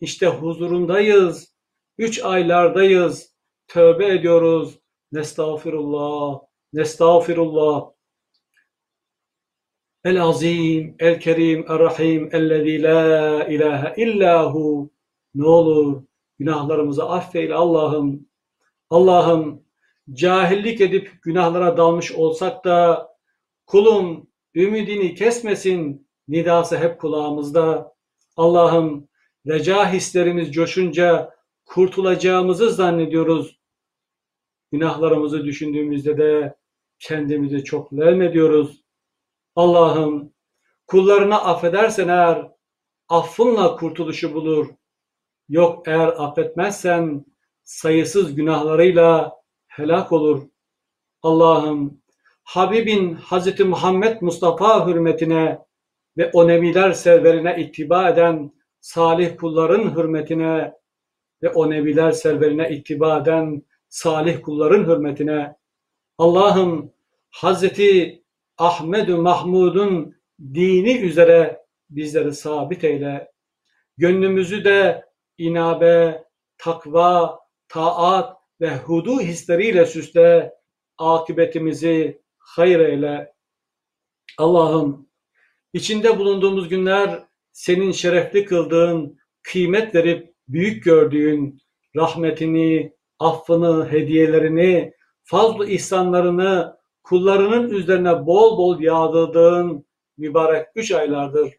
işte 0.00 0.26
huzurundayız, 0.26 1.54
üç 1.98 2.24
aylardayız, 2.24 3.34
tövbe 3.68 4.06
ediyoruz. 4.06 4.78
Nestağfirullah, 5.12 6.40
nestağfirullah. 6.72 7.90
El 10.04 10.22
azim, 10.22 10.96
el 10.98 11.20
kerim, 11.20 11.64
el 11.68 11.78
rahim, 11.78 12.28
ellezî 12.32 12.82
la 12.82 13.44
ilahe 13.46 14.02
illahu. 14.02 14.90
Ne 15.34 15.44
olur 15.44 16.02
günahlarımızı 16.38 17.08
affeyle 17.08 17.54
Allah'ım. 17.54 18.28
Allah'ım 18.90 19.62
cahillik 20.12 20.80
edip 20.80 21.22
günahlara 21.22 21.76
dalmış 21.76 22.12
olsak 22.12 22.64
da 22.64 23.08
kulum 23.66 24.30
ümidini 24.54 25.14
kesmesin 25.14 26.08
nidası 26.28 26.78
hep 26.78 27.00
kulağımızda. 27.00 27.94
Allah'ım 28.36 29.08
reca 29.46 29.92
hislerimiz 29.92 30.52
coşunca 30.52 31.34
kurtulacağımızı 31.64 32.70
zannediyoruz. 32.70 33.60
Günahlarımızı 34.72 35.44
düşündüğümüzde 35.44 36.18
de 36.18 36.59
kendimizi 37.00 37.64
çok 37.64 37.92
ediyoruz. 38.20 38.84
Allah'ım 39.56 40.32
kullarına 40.86 41.40
affedersen 41.42 42.08
eğer 42.08 42.50
affınla 43.08 43.76
kurtuluşu 43.76 44.34
bulur. 44.34 44.68
Yok 45.48 45.88
eğer 45.88 46.08
affetmezsen 46.08 47.24
sayısız 47.62 48.34
günahlarıyla 48.34 49.36
helak 49.68 50.12
olur. 50.12 50.42
Allah'ım 51.22 52.00
Habibin 52.44 53.14
Hazreti 53.14 53.64
Muhammed 53.64 54.20
Mustafa 54.20 54.86
hürmetine 54.86 55.58
ve 56.16 56.30
o 56.32 56.48
nebiler 56.48 56.92
serverine 56.92 57.56
ittiba 57.62 58.08
eden 58.08 58.52
salih 58.80 59.36
kulların 59.36 59.96
hürmetine 59.96 60.72
ve 61.42 61.48
o 61.48 61.70
nebiler 61.70 62.12
serverine 62.12 62.70
ittiba 62.70 63.18
eden 63.18 63.62
salih 63.88 64.42
kulların 64.42 64.84
hürmetine 64.84 65.59
Allah'ım 66.20 66.92
Hazreti 67.30 68.22
Ahmed 68.58 69.08
Mahmud'un 69.08 70.16
dini 70.54 70.98
üzere 70.98 71.64
bizleri 71.90 72.32
sabit 72.34 72.84
eyle. 72.84 73.32
Gönlümüzü 73.96 74.64
de 74.64 75.04
inabe, 75.38 76.24
takva, 76.58 77.40
taat 77.68 78.36
ve 78.60 78.76
hudu 78.76 79.20
hisleriyle 79.20 79.86
süsle. 79.86 80.54
Akıbetimizi 80.98 82.22
hayır 82.38 82.80
eyle. 82.80 83.32
Allah'ım 84.38 85.08
içinde 85.72 86.18
bulunduğumuz 86.18 86.68
günler 86.68 87.24
senin 87.52 87.92
şerefli 87.92 88.44
kıldığın, 88.44 89.18
kıymet 89.42 89.94
verip 89.94 90.34
büyük 90.48 90.84
gördüğün 90.84 91.60
rahmetini, 91.96 92.92
affını, 93.18 93.92
hediyelerini, 93.92 94.99
fazl 95.30 95.62
ihsanlarını 95.68 96.76
kullarının 97.02 97.70
üzerine 97.70 98.26
bol 98.26 98.58
bol 98.58 98.80
yağdırdığın 98.80 99.86
mübarek 100.18 100.66
üç 100.74 100.92
aylardır. 100.92 101.54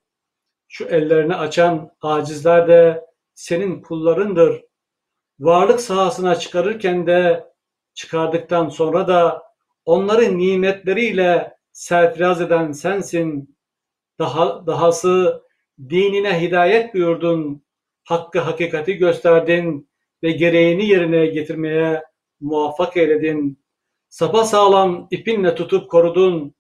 Şu 0.67 0.85
ellerini 0.85 1.35
açan 1.35 1.91
acizler 2.01 2.67
de 2.67 3.05
senin 3.33 3.81
kullarındır. 3.81 4.63
Varlık 5.39 5.81
sahasına 5.81 6.35
çıkarırken 6.35 7.07
de 7.07 7.47
çıkardıktan 7.93 8.69
sonra 8.69 9.07
da 9.07 9.43
onları 9.85 10.37
nimetleriyle 10.37 11.57
serfiraz 11.71 12.41
eden 12.41 12.71
sensin. 12.71 13.57
Daha, 14.19 14.67
dahası 14.67 15.43
dinine 15.89 16.41
hidayet 16.41 16.93
buyurdun, 16.93 17.63
hakkı 18.03 18.39
hakikati 18.39 18.93
gösterdin 18.93 19.89
ve 20.23 20.31
gereğini 20.31 20.85
yerine 20.85 21.25
getirmeye 21.25 22.03
muvaffak 22.41 22.97
eyledin. 22.97 23.60
Sapasağlam 24.11 25.07
ipinle 25.11 25.55
tutup 25.55 25.91
korudun, 25.91 26.55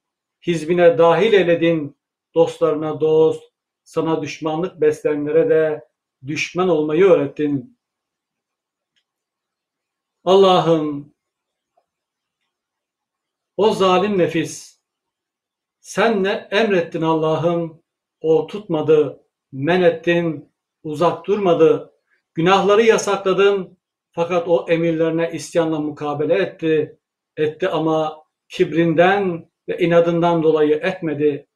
hizbine 0.47 0.97
dahil 0.97 1.33
eyledin, 1.33 1.97
dostlarına 2.35 3.01
dost, 3.01 3.43
sana 3.83 4.21
düşmanlık 4.21 4.81
beslenlere 4.81 5.49
de 5.49 5.85
düşman 6.27 6.69
olmayı 6.69 7.05
öğrettin. 7.05 7.79
Allah'ım, 10.23 11.13
o 13.57 13.73
zalim 13.73 14.17
nefis, 14.17 14.81
sen 15.79 16.23
ne 16.23 16.47
emrettin 16.51 17.01
Allah'ım, 17.01 17.83
o 18.21 18.47
tutmadı, 18.47 19.23
men 19.51 19.81
ettin, 19.81 20.53
uzak 20.83 21.25
durmadı, 21.25 21.93
günahları 22.33 22.81
yasakladın, 22.81 23.77
fakat 24.11 24.47
o 24.47 24.65
emirlerine 24.69 25.31
isyanla 25.33 25.79
mukabele 25.79 26.35
etti, 26.35 27.00
etti 27.37 27.69
ama 27.69 28.23
kibrinden 28.49 29.49
ve 29.69 29.77
inadından 29.77 30.43
dolayı 30.43 30.75
etmedi. 30.75 31.47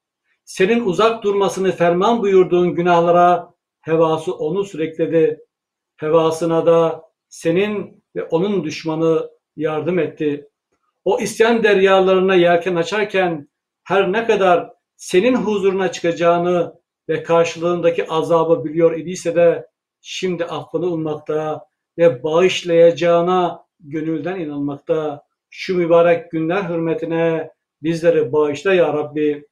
Senin 0.46 0.86
uzak 0.86 1.24
durmasını 1.24 1.72
ferman 1.72 2.22
buyurduğun 2.22 2.76
günahlara 2.76 3.54
hevası 3.82 4.34
onu 4.34 4.64
sürükledi. 4.64 5.40
Hevasına 5.98 6.66
da 6.66 7.04
senin 7.30 8.04
ve 8.16 8.24
onun 8.24 8.64
düşmanı 8.64 9.30
yardım 9.56 10.00
etti. 10.00 10.50
O 11.06 11.20
isyan 11.20 11.64
deryalarına 11.64 12.36
yelken 12.36 12.76
açarken 12.76 13.50
her 13.84 14.12
ne 14.12 14.26
kadar 14.26 14.70
senin 14.98 15.36
huzuruna 15.36 15.92
çıkacağını 15.92 16.76
ve 17.10 17.24
karşılığındaki 17.24 18.08
azabı 18.10 18.66
biliyor 18.66 18.98
idiyse 18.98 19.36
de 19.36 19.68
şimdi 20.02 20.46
affını 20.46 20.86
ummakta 20.86 21.66
ve 21.98 22.24
bağışlayacağına 22.24 23.66
gönülden 23.80 24.40
inanmakta. 24.40 25.25
Şu 25.58 25.78
mübarek 25.78 26.32
günler 26.32 26.70
hürmetine 26.70 27.52
bizleri 27.84 28.32
bağışla 28.32 28.74
ya 28.74 28.94
Rabbi. 28.94 29.48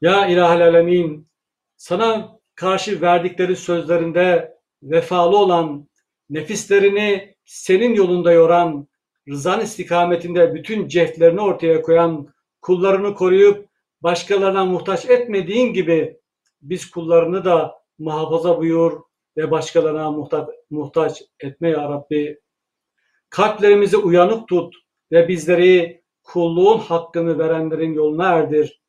Ya 0.00 0.26
İlahel 0.26 0.62
Alemin, 0.62 1.28
sana 1.76 2.38
karşı 2.54 3.00
verdikleri 3.00 3.56
sözlerinde 3.56 4.54
vefalı 4.82 5.38
olan, 5.38 5.88
nefislerini 6.30 7.36
senin 7.44 7.94
yolunda 7.94 8.32
yoran, 8.32 8.88
rızan 9.28 9.60
istikametinde 9.60 10.54
bütün 10.54 10.88
cehdlerini 10.88 11.40
ortaya 11.40 11.82
koyan, 11.82 12.28
kullarını 12.60 13.14
koruyup 13.14 13.68
başkalarına 14.02 14.64
muhtaç 14.64 15.10
etmediğin 15.10 15.72
gibi 15.72 16.20
biz 16.62 16.90
kullarını 16.90 17.44
da 17.44 17.82
muhafaza 17.98 18.58
buyur 18.58 19.00
ve 19.36 19.50
başkalarına 19.50 20.10
muhtaç, 20.10 20.48
muhtaç 20.70 21.22
etme 21.40 21.70
ya 21.70 21.88
Rabbi. 21.88 22.47
Kalplerimizi 23.30 23.96
uyanık 23.96 24.48
tut 24.48 24.74
ve 25.12 25.28
bizleri 25.28 26.02
kulluğun 26.22 26.78
hakkını 26.78 27.38
verenlerin 27.38 27.92
yoluna 27.92 28.28
erdir. 28.28 28.82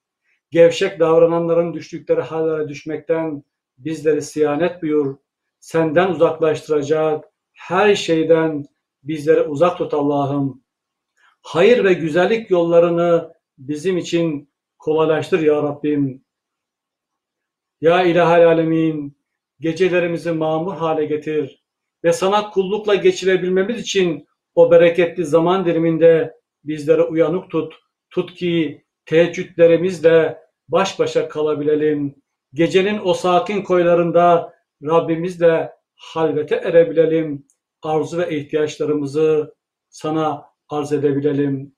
Gevşek 0.52 1.00
davrananların 1.00 1.74
düştükleri 1.74 2.22
hallere 2.22 2.70
düşmekten 2.70 3.44
bizleri 3.78 4.22
siyanet 4.22 4.84
buyur. 4.84 5.18
Senden 5.60 6.10
uzaklaştıracak 6.10 7.26
her 7.54 7.96
şeyden 7.96 8.66
bizleri 9.04 9.42
uzak 9.42 9.78
tut 9.78 9.94
Allah'ım. 9.94 10.64
Hayır 11.42 11.84
ve 11.84 11.94
güzellik 11.94 12.52
yollarını 12.52 13.34
bizim 13.58 13.98
için 13.98 14.50
kolaylaştır 14.78 15.40
ya 15.40 15.64
Rabbim. 15.64 16.26
Ya 17.82 18.04
İlahel 18.04 18.48
Alemin, 18.48 19.18
gecelerimizi 19.60 20.32
mamur 20.32 20.74
hale 20.74 21.06
getir 21.06 21.64
ve 22.04 22.14
sana 22.14 22.50
kullukla 22.50 22.96
geçirebilmemiz 22.96 23.80
için 23.82 24.29
o 24.56 24.72
bereketli 24.72 25.26
zaman 25.26 25.66
diliminde 25.66 26.34
bizleri 26.64 27.02
uyanık 27.02 27.52
tut. 27.52 27.74
Tut 28.10 28.34
ki 28.34 28.84
teheccüdlerimizle 29.06 30.40
baş 30.68 31.00
başa 31.00 31.30
kalabilelim. 31.30 32.16
Gecenin 32.54 33.00
o 33.04 33.14
sakin 33.14 33.62
koylarında 33.62 34.54
Rabbimizle 34.84 35.72
halvete 35.96 36.56
erebilelim. 36.56 37.46
Arzu 37.82 38.18
ve 38.18 38.38
ihtiyaçlarımızı 38.38 39.56
sana 39.90 40.46
arz 40.70 40.94
edebilelim. 40.94 41.76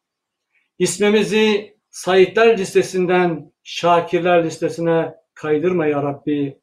İsmimizi 0.80 1.78
Saitler 1.90 2.58
listesinden 2.58 3.52
Şakirler 3.64 4.46
listesine 4.46 5.16
kaydırma 5.34 5.86
ya 5.86 6.04
Rabbi. 6.04 6.62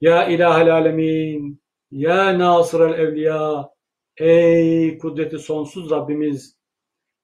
Ya 0.00 0.28
İlahel 0.28 0.72
Alemin, 0.72 1.62
Ya 1.90 2.38
Nasır 2.38 2.80
el 2.80 2.98
Evliya, 2.98 3.70
Ey 4.20 4.98
kudreti 4.98 5.38
sonsuz 5.38 5.90
Rabbimiz, 5.90 6.56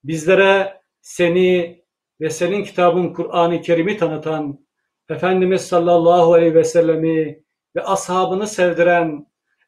bizlere 0.04 0.80
seni 1.00 1.80
ve 2.20 2.30
senin 2.30 2.64
kitabın 2.64 3.12
Kur'an-ı 3.12 3.60
Kerim'i 3.60 3.96
tanıtan, 3.96 4.66
Efendimiz 5.08 5.62
sallallahu 5.62 6.34
aleyhi 6.34 6.54
ve 6.54 6.64
sellemi 6.64 7.42
ve 7.76 7.82
ashabını 7.82 8.46
sevdiren, 8.46 9.26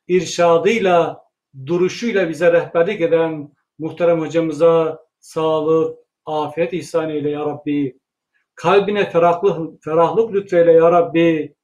irşadıyla, 0.09 1.25
duruşuyla 1.67 2.29
bize 2.29 2.53
rehberlik 2.53 3.01
eden 3.01 3.53
muhterem 3.79 4.21
hocamıza 4.21 5.07
sağlık, 5.21 5.99
afiyet 6.27 6.73
ihsan 6.73 7.11
eyle 7.11 7.31
ya 7.31 7.41
Rabbi. 7.41 7.99
Kalbine 8.55 9.11
ferahlık, 9.11 9.85
ferahlık 9.85 10.35
lütfeyle 10.35 10.73
ya 10.73 10.93
Rabbi. 10.93 11.55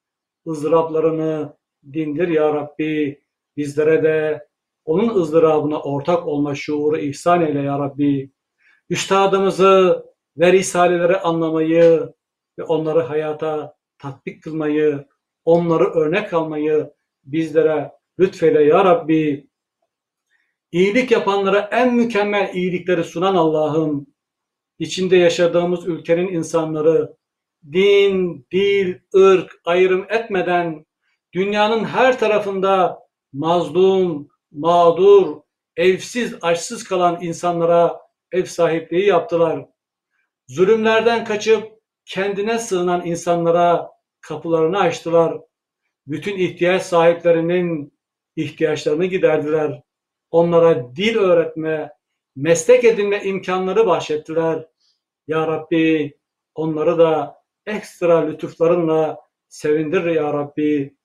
ızdıraplarını 0.47 1.57
dindir 1.93 2.27
ya 2.27 2.53
Rabbi. 2.53 3.23
Bizlere 3.57 4.03
de 4.03 4.47
onun 4.85 5.15
ızdırabına 5.21 5.81
ortak 5.81 6.27
olma 6.27 6.55
şuuru 6.55 6.97
ihsan 6.97 7.41
eyle 7.41 7.61
ya 7.61 7.79
Rabbi. 7.79 8.31
Üstadımızı 8.89 10.05
ve 10.37 10.51
risaleleri 10.51 11.17
anlamayı 11.17 12.13
ve 12.59 12.63
onları 12.63 13.01
hayata 13.01 13.75
tatbik 13.97 14.43
kılmayı, 14.43 15.05
onları 15.45 15.83
örnek 15.83 16.33
almayı 16.33 16.91
bizlere 17.23 17.91
lütfeyle 18.19 18.63
ya 18.63 18.85
Rabbi. 18.85 19.47
İyilik 20.71 21.11
yapanlara 21.11 21.59
en 21.59 21.95
mükemmel 21.95 22.53
iyilikleri 22.53 23.03
sunan 23.03 23.35
Allah'ım, 23.35 24.07
içinde 24.79 25.15
yaşadığımız 25.15 25.87
ülkenin 25.87 26.27
insanları 26.27 27.15
din, 27.71 28.47
dil, 28.51 28.95
ırk 29.15 29.61
ayrım 29.65 30.05
etmeden 30.09 30.85
dünyanın 31.33 31.83
her 31.83 32.19
tarafında 32.19 32.99
mazlum, 33.33 34.27
mağdur, 34.55 35.41
evsiz, 35.75 36.35
açsız 36.41 36.83
kalan 36.83 37.21
insanlara 37.21 38.01
ev 38.31 38.45
sahipliği 38.45 39.05
yaptılar. 39.05 39.65
Zulümlerden 40.47 41.25
kaçıp 41.25 41.71
kendine 42.05 42.59
sığınan 42.59 43.05
insanlara 43.05 43.91
kapılarını 44.21 44.79
açtılar. 44.79 45.37
Bütün 46.07 46.37
ihtiyaç 46.37 46.83
sahiplerinin 46.83 47.93
ihtiyaçlarını 48.35 49.05
giderdiler. 49.05 49.81
Onlara 50.31 50.95
dil 50.95 51.17
öğretme, 51.17 51.93
meslek 52.35 52.83
edinme 52.83 53.23
imkanları 53.23 53.87
bahşettiler. 53.87 54.67
Ya 55.27 55.47
Rabbi 55.47 56.17
onları 56.55 56.97
da 56.97 57.41
ekstra 57.65 58.25
lütuflarınla 58.25 59.21
sevindir 59.47 60.05
ya 60.05 60.33
Rabbi. 60.33 60.95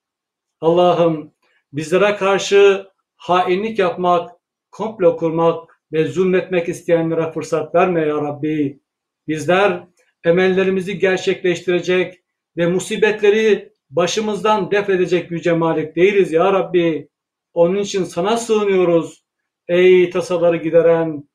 Allah'ım 0.60 1.34
bizlere 1.72 2.16
karşı 2.16 2.89
hainlik 3.20 3.78
yapmak, 3.78 4.30
komplo 4.70 5.16
kurmak 5.16 5.82
ve 5.92 6.04
zulmetmek 6.04 6.68
isteyenlere 6.68 7.32
fırsat 7.32 7.74
verme 7.74 8.00
ya 8.00 8.16
Rabbi. 8.16 8.80
Bizler 9.28 9.84
emellerimizi 10.24 10.98
gerçekleştirecek 10.98 12.14
ve 12.56 12.66
musibetleri 12.66 13.72
başımızdan 13.90 14.70
def 14.70 14.90
edecek 14.90 15.30
yüce 15.30 15.52
malik 15.52 15.96
değiliz 15.96 16.32
ya 16.32 16.52
Rabbi. 16.52 17.08
Onun 17.54 17.76
için 17.76 18.04
sana 18.04 18.36
sığınıyoruz. 18.36 19.24
Ey 19.68 20.10
tasaları 20.10 20.56
gideren, 20.56 21.28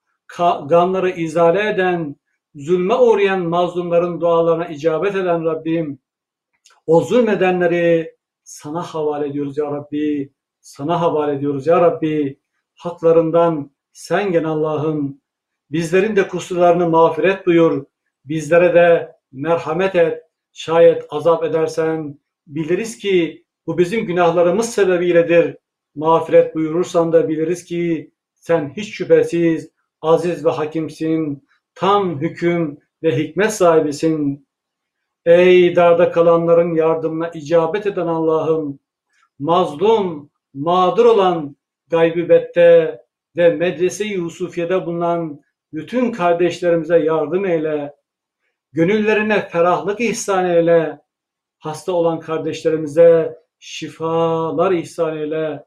ganları 0.69 1.09
izale 1.09 1.69
eden, 1.69 2.15
zulme 2.55 2.95
uğrayan 2.95 3.41
mazlumların 3.41 4.21
dualarına 4.21 4.67
icabet 4.67 5.15
eden 5.15 5.45
Rabbim. 5.45 5.99
O 6.85 7.01
zulmedenleri 7.01 8.15
sana 8.43 8.81
havale 8.81 9.27
ediyoruz 9.27 9.57
ya 9.57 9.65
Rabbi. 9.65 10.34
Sana 10.65 11.01
havale 11.01 11.35
ediyoruz 11.35 11.67
ya 11.67 11.81
Rabbi. 11.81 12.39
Haklarından 12.75 13.71
sen 13.93 14.31
gel 14.31 14.45
Allah'ım. 14.45 15.21
Bizlerin 15.71 16.15
de 16.15 16.27
kusurlarını 16.27 16.89
mağfiret 16.89 17.47
buyur. 17.47 17.85
Bizlere 18.25 18.73
de 18.73 19.15
merhamet 19.31 19.95
et. 19.95 20.23
Şayet 20.53 21.05
azap 21.09 21.43
edersen 21.43 22.19
biliriz 22.47 22.97
ki 22.97 23.45
bu 23.67 23.77
bizim 23.77 24.05
günahlarımız 24.05 24.69
sebebiyledir. 24.69 25.57
Mağfiret 25.95 26.55
buyurursan 26.55 27.13
da 27.13 27.29
biliriz 27.29 27.65
ki 27.65 28.11
sen 28.33 28.73
hiç 28.77 28.93
şüphesiz 28.93 29.71
aziz 30.01 30.45
ve 30.45 30.49
hakimsin, 30.49 31.47
tam 31.75 32.21
hüküm 32.21 32.79
ve 33.03 33.17
hikmet 33.17 33.53
sahibisin. 33.53 34.47
Ey 35.25 35.75
darda 35.75 36.11
kalanların 36.11 36.75
yardımına 36.75 37.29
icabet 37.29 37.87
eden 37.87 38.07
Allah'ım, 38.07 38.79
mazlum, 39.39 40.29
mağdur 40.55 41.05
olan 41.05 41.55
gaybibette 41.89 42.99
ve 43.37 43.49
medrese-i 43.49 44.13
Yusufiye'de 44.13 44.85
bulunan 44.85 45.41
bütün 45.73 46.11
kardeşlerimize 46.11 46.99
yardım 46.99 47.45
eyle. 47.45 47.95
Gönüllerine 48.73 49.47
ferahlık 49.49 50.01
ihsan 50.01 50.45
eyle. 50.45 50.99
Hasta 51.59 51.91
olan 51.91 52.19
kardeşlerimize 52.19 53.39
şifalar 53.59 54.71
ihsan 54.71 55.17
eyle. 55.17 55.65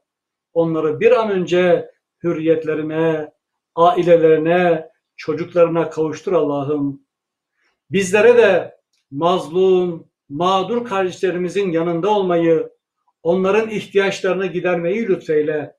Onları 0.53 0.99
bir 0.99 1.11
an 1.11 1.31
önce 1.31 1.91
hürriyetlerine, 2.23 3.31
ailelerine, 3.75 4.89
çocuklarına 5.17 5.89
kavuştur 5.89 6.33
Allah'ım. 6.33 7.01
Bizlere 7.91 8.37
de 8.37 8.77
mazlum, 9.11 10.07
mağdur 10.29 10.85
kardeşlerimizin 10.85 11.71
yanında 11.71 12.09
olmayı, 12.09 12.69
onların 13.23 13.69
ihtiyaçlarını 13.69 14.45
gidermeyi 14.47 15.07
lütfeyle. 15.07 15.75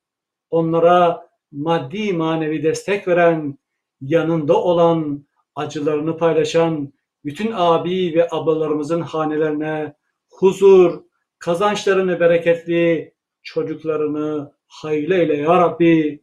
Onlara 0.50 1.28
maddi 1.52 2.12
manevi 2.12 2.62
destek 2.62 3.08
veren, 3.08 3.58
yanında 4.00 4.62
olan, 4.62 5.26
acılarını 5.54 6.16
paylaşan 6.16 6.92
bütün 7.24 7.52
abi 7.54 8.14
ve 8.16 8.28
ablalarımızın 8.30 9.00
hanelerine 9.00 9.94
huzur, 10.30 11.02
kazançlarını 11.38 12.20
bereketli, 12.20 13.14
çocuklarını 13.42 14.52
hayırlı 14.66 15.14
eyle 15.14 15.36
ya 15.36 15.56
Rabbi. 15.56 16.22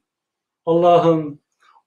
Allah'ım 0.66 1.40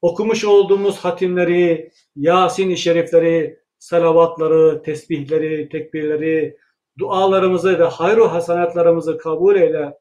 okumuş 0.03 0.45
olduğumuz 0.45 0.97
hatimleri, 0.99 1.91
Yasin-i 2.17 2.77
Şerifleri, 2.77 3.61
salavatları, 3.79 4.83
tesbihleri, 4.83 5.69
tekbirleri, 5.69 6.59
dualarımızı 7.01 7.79
ve 7.79 7.85
hayru 7.85 8.33
hasanatlarımızı 8.33 9.19
kabul 9.19 9.57
eyle. 9.57 9.99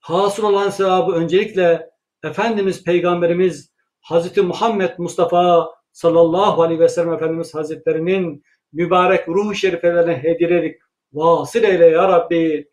Hasıl 0.00 0.42
olan 0.42 0.70
sevabı 0.70 1.12
öncelikle 1.12 1.90
Efendimiz 2.24 2.84
Peygamberimiz 2.84 3.70
Hazreti 4.00 4.42
Muhammed 4.42 4.90
Mustafa 4.98 5.70
sallallahu 5.92 6.62
aleyhi 6.62 6.80
ve 6.80 6.88
sellem 6.88 7.12
Efendimiz 7.12 7.54
Hazretlerinin 7.54 8.42
mübarek 8.72 9.28
ruh 9.28 9.54
şerifelerine 9.54 10.16
hediye 10.22 10.48
ederek 10.48 10.80
vasıl 11.12 11.62
eyle 11.62 11.86
ya 11.86 12.08
Rabbi. 12.08 12.68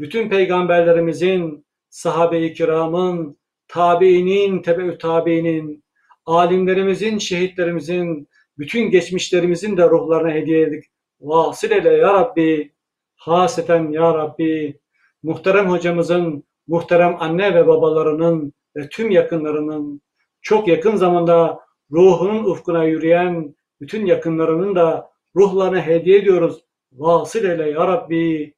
Bütün 0.00 0.28
peygamberlerimizin, 0.28 1.66
sahabe-i 1.88 2.54
kiramın, 2.54 3.38
tabiinin, 3.68 4.62
tebeü 4.62 4.98
tabiinin, 4.98 5.84
alimlerimizin, 6.26 7.18
şehitlerimizin, 7.18 8.28
bütün 8.58 8.90
geçmişlerimizin 8.90 9.76
de 9.76 9.90
ruhlarına 9.90 10.30
hediye 10.30 10.62
edik. 10.62 10.84
Vasıl 11.20 11.70
eyle 11.70 11.90
ya 11.90 12.14
Rabbi. 12.14 12.72
Haseten 13.16 13.90
ya 13.92 14.14
Rabbi. 14.14 14.80
Muhterem 15.22 15.70
hocamızın, 15.70 16.44
muhterem 16.66 17.16
anne 17.20 17.54
ve 17.54 17.66
babalarının 17.66 18.52
ve 18.76 18.88
tüm 18.88 19.10
yakınlarının 19.10 20.02
çok 20.42 20.68
yakın 20.68 20.96
zamanda 20.96 21.60
ruhunun 21.90 22.44
ufkuna 22.44 22.84
yürüyen 22.84 23.54
bütün 23.80 24.06
yakınlarının 24.06 24.74
da 24.74 25.10
ruhlarına 25.36 25.86
hediye 25.86 26.18
ediyoruz. 26.18 26.64
Vasıl 26.92 27.44
eyle 27.44 27.70
ya 27.70 27.88
Rabbi. 27.88 28.54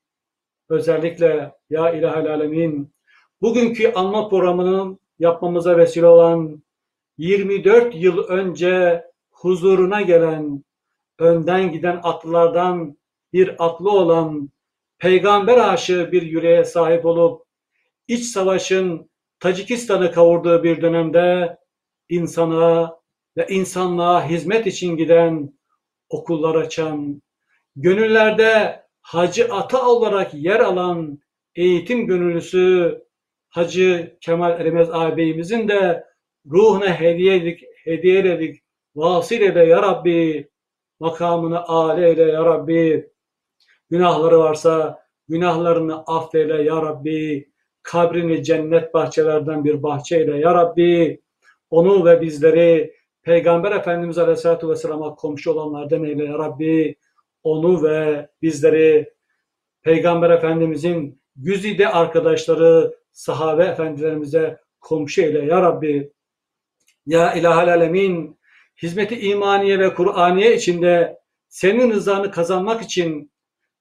Özellikle 0.68 1.52
ya 1.70 1.93
İlahel 1.93 2.32
Alemin. 2.35 2.93
Bugünkü 3.43 3.93
anma 3.93 4.28
programının 4.28 4.98
yapmamıza 5.18 5.76
vesile 5.76 6.06
olan 6.06 6.62
24 7.18 7.94
yıl 7.94 8.18
önce 8.18 9.05
huzuruna 9.30 10.01
gelen, 10.01 10.64
önden 11.19 11.73
giden 11.73 12.01
atlılardan 12.03 12.99
bir 13.32 13.65
atlı 13.66 13.90
olan, 13.90 14.51
peygamber 14.99 15.59
aşığı 15.59 16.12
bir 16.12 16.23
yüreğe 16.23 16.65
sahip 16.65 17.07
olup, 17.07 17.43
iç 18.09 18.24
savaşın 18.24 19.11
Tacikistan'ı 19.40 20.12
kavurduğu 20.12 20.62
bir 20.62 20.82
dönemde 20.82 21.57
insana 22.09 22.99
ve 23.36 23.47
insanlığa 23.49 24.28
hizmet 24.28 24.66
için 24.66 24.97
giden, 24.97 25.59
okullar 26.09 26.55
açan, 26.55 27.23
gönüllerde 27.77 28.82
Hacı 29.01 29.55
Ata 29.55 29.86
olarak 29.86 30.35
yer 30.35 30.61
alan 30.61 31.19
eğitim 31.55 32.07
gönüllüsü 32.07 32.99
Hacı 33.49 34.16
Kemal 34.20 34.61
Erimez 34.61 34.90
ağabeyimizin 34.90 35.69
de 35.69 36.05
ruhuna 36.47 37.01
hediye 37.01 37.36
edik, 37.36 37.61
hediye 37.85 38.19
edik. 38.19 38.62
Vasıl 38.95 39.36
eyle 39.36 39.65
ya 39.65 39.82
Rabbi. 39.82 40.49
Makamını 41.01 41.65
âli 41.65 42.05
eyle 42.05 42.23
ya 42.23 42.45
Rabbi. 42.45 43.11
Günahları 43.91 44.39
varsa 44.39 45.03
günahlarını 45.29 46.03
affeyle 46.07 46.62
ya 46.62 46.83
Rabbi. 46.83 47.49
Kabrini 47.83 48.45
cennet 48.45 48.95
bahçelerden 48.95 49.65
bir 49.65 49.83
bahçe 49.83 50.16
eyle 50.16 50.39
ya 50.39 50.55
Rabbi. 50.55 51.20
Onu 51.70 52.05
ve 52.05 52.20
bizleri 52.20 52.95
Peygamber 53.23 53.73
Efendimiz 53.73 54.19
Aleyhisselatü 54.19 54.69
Vesselam'a 54.69 55.15
komşu 55.15 55.53
olanlardan 55.53 56.05
eyle 56.05 56.25
ya 56.25 56.39
Rabbi. 56.39 56.97
Onu 57.43 57.83
ve 57.83 58.29
bizleri 58.43 59.12
Peygamber 59.83 60.31
Efendimizin 60.31 61.23
güzide 61.37 61.89
arkadaşları, 61.89 62.95
sahabe 63.12 63.65
efendilerimize 63.65 64.61
komşu 64.81 65.23
eyle 65.23 65.45
ya 65.45 65.62
Rabbi. 65.62 66.12
Ya 67.07 67.35
İlahel 67.35 67.73
Alemin, 67.73 68.38
hizmeti 68.82 69.20
imaniye 69.20 69.78
ve 69.78 69.94
Kur'aniye 69.94 70.56
içinde 70.56 71.18
senin 71.48 71.90
rızanı 71.90 72.30
kazanmak 72.30 72.82
için 72.82 73.32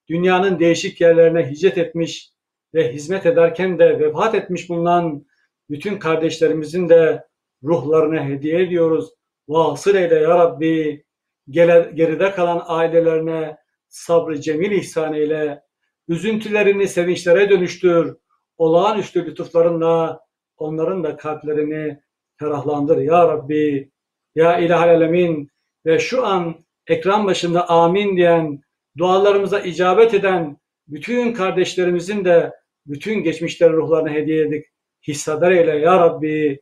dünyanın 0.09 0.59
değişik 0.59 1.01
yerlerine 1.01 1.49
hicret 1.49 1.77
etmiş 1.77 2.31
ve 2.73 2.93
hizmet 2.93 3.25
ederken 3.25 3.79
de 3.79 3.99
vefat 3.99 4.35
etmiş 4.35 4.69
bulunan 4.69 5.25
bütün 5.69 5.99
kardeşlerimizin 5.99 6.89
de 6.89 7.27
ruhlarına 7.63 8.25
hediye 8.25 8.61
ediyoruz. 8.61 9.09
Vasıl 9.47 9.95
eyle 9.95 10.15
ya 10.15 10.37
Rabbi. 10.37 11.03
Geride 11.49 12.31
kalan 12.31 12.63
ailelerine 12.65 13.57
sabrı 13.87 14.41
cemil 14.41 14.71
ihsan 14.71 15.13
eyle. 15.13 15.61
Üzüntülerini 16.07 16.87
sevinçlere 16.87 17.49
dönüştür. 17.49 18.17
Olağanüstü 18.57 19.25
lütuflarınla 19.25 20.19
onların 20.57 21.03
da 21.03 21.17
kalplerini 21.17 21.99
ferahlandır 22.39 22.97
ya 22.97 23.27
Rabbi. 23.27 23.91
Ya 24.38 24.59
İlahel 24.59 24.89
Alemin 24.89 25.51
ve 25.85 25.99
şu 25.99 26.26
an 26.26 26.55
ekran 26.88 27.26
başında 27.26 27.69
amin 27.69 28.18
diyen, 28.18 28.61
dualarımıza 28.97 29.59
icabet 29.59 30.14
eden 30.14 30.57
bütün 30.88 31.34
kardeşlerimizin 31.34 32.26
de 32.26 32.53
bütün 32.85 33.23
geçmişlerin 33.23 33.73
ruhlarını 33.73 34.09
hediye 34.09 34.47
edik. 34.47 34.65
Hissedar 35.07 35.51
eyle 35.51 35.72
ya 35.77 35.99
Rabbi. 35.99 36.61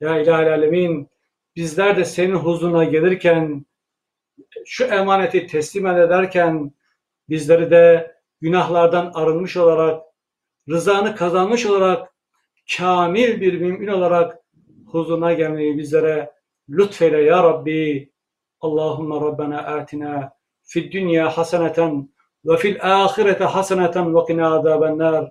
Ya 0.00 0.20
İlahel 0.20 0.52
Alemin 0.52 1.08
bizler 1.56 1.96
de 1.96 2.04
senin 2.04 2.34
huzuruna 2.34 2.84
gelirken 2.84 3.66
şu 4.66 4.84
emaneti 4.84 5.46
teslim 5.46 5.86
ederken 5.86 6.72
bizleri 7.28 7.70
de 7.70 8.14
günahlardan 8.40 9.10
arınmış 9.14 9.56
olarak, 9.56 10.02
rızanı 10.68 11.16
kazanmış 11.16 11.66
olarak, 11.66 12.14
kamil 12.76 13.40
bir 13.40 13.60
mümin 13.60 13.88
olarak 13.88 14.38
huzuruna 14.86 15.32
gelmeyi 15.32 15.78
bizlere 15.78 16.39
لطفنا 16.70 17.18
يا 17.18 17.40
ربي. 17.40 18.12
اللهم 18.64 19.12
ربنا 19.12 19.58
آتنا 19.76 20.32
في 20.64 20.78
الدنيا 20.80 21.28
حسنة 21.28 22.06
وفي 22.44 22.68
الآخرة 22.68 23.46
حسنة 23.46 23.94
وقنا 24.16 24.48
عذاب 24.48 24.82
النار. 24.84 25.30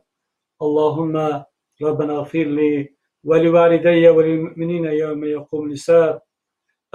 اللهم 0.62 1.44
ربنا 1.82 2.14
اغفر 2.18 2.44
لي 2.44 2.96
ولوالدي 3.24 4.10
وللمؤمنين 4.10 4.86
يوم 4.86 5.24
يقوم 5.24 5.68
الحساب. 5.68 6.22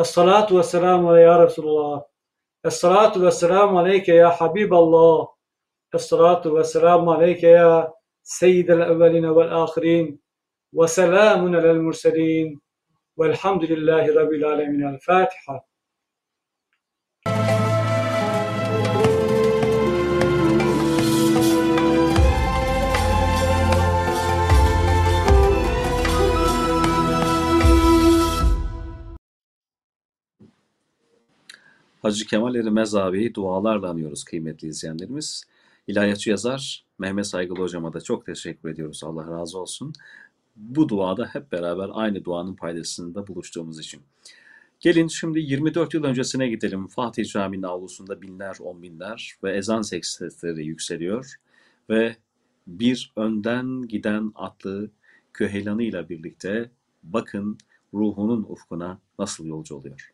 الصلاة 0.01 0.49
والسلام 0.53 1.07
على 1.07 1.21
يا 1.23 1.37
رسول 1.37 1.65
الله. 1.69 2.05
الصلاة 2.67 3.15
والسلام 3.25 3.77
عليك 3.77 4.09
يا 4.09 4.29
حبيب 4.29 4.75
الله. 4.75 5.29
الصلاة 5.95 6.43
والسلام 6.47 7.09
عليك 7.09 7.43
يا 7.43 7.93
سيد 8.23 8.71
الأولين 8.71 9.27
والآخرين. 9.27 10.19
وسلام 10.73 11.57
على 11.57 11.71
المرسلين. 11.71 12.61
Velhamdülillahi 13.19 14.15
Rabbil 14.15 14.45
alemin. 14.45 14.81
El 14.81 14.99
Fatiha. 14.99 15.65
Hacı 32.03 32.27
Kemal 32.27 32.55
Erimez 32.55 32.95
abiyi 32.95 33.35
dualarla 33.35 33.91
anıyoruz 33.91 34.25
kıymetli 34.25 34.69
izleyenlerimiz. 34.69 35.45
İlahiyatçı 35.87 36.31
yazar 36.31 36.85
Mehmet 36.99 37.27
Saygılı 37.27 37.59
hocama 37.59 37.93
da 37.93 38.01
çok 38.01 38.27
teşekkür 38.27 38.69
ediyoruz. 38.69 39.05
Allah 39.05 39.31
razı 39.31 39.59
olsun. 39.59 39.93
Bu 40.57 40.89
duada 40.89 41.27
hep 41.27 41.53
beraber 41.53 41.91
aynı 41.93 42.25
duanın 42.25 42.55
paydasında 42.55 43.27
buluştuğumuz 43.27 43.81
için. 43.81 44.03
Gelin 44.81 45.09
şimdi 45.09 45.41
24 45.41 45.95
yıl 45.95 46.05
öncesine 46.05 46.49
gidelim. 46.49 46.89
Fatih 46.89 47.33
Camii'nin 47.33 47.63
avlusunda 47.63 48.23
binler, 48.23 48.57
on 48.61 48.83
binler 48.83 49.35
ve 49.45 49.57
ezan 49.57 49.83
sesleri 49.83 50.67
yükseliyor. 50.67 51.35
Ve 51.91 52.17
bir 52.67 53.13
önden 53.17 53.83
giden 53.83 54.33
atlı 54.35 54.91
köheylanıyla 55.33 56.09
birlikte 56.09 56.71
bakın 57.03 57.59
ruhunun 57.95 58.47
ufkuna 58.49 59.01
nasıl 59.19 59.47
yolcu 59.47 59.75
oluyor. 59.75 60.14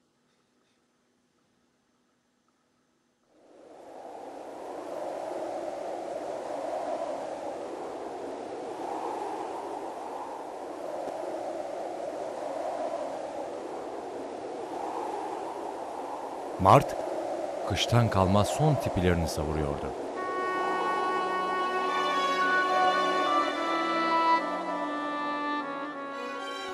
Mart, 16.62 16.96
kıştan 17.68 18.10
kalma 18.10 18.44
son 18.44 18.74
tipilerini 18.74 19.28
savuruyordu. 19.28 19.92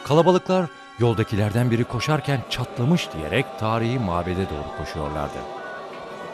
Kalabalıklar 0.04 0.70
yoldakilerden 0.98 1.70
biri 1.70 1.84
koşarken 1.84 2.40
çatlamış 2.50 3.08
diyerek 3.12 3.46
tarihi 3.58 3.98
mabede 3.98 4.50
doğru 4.50 4.78
koşuyorlardı. 4.78 5.38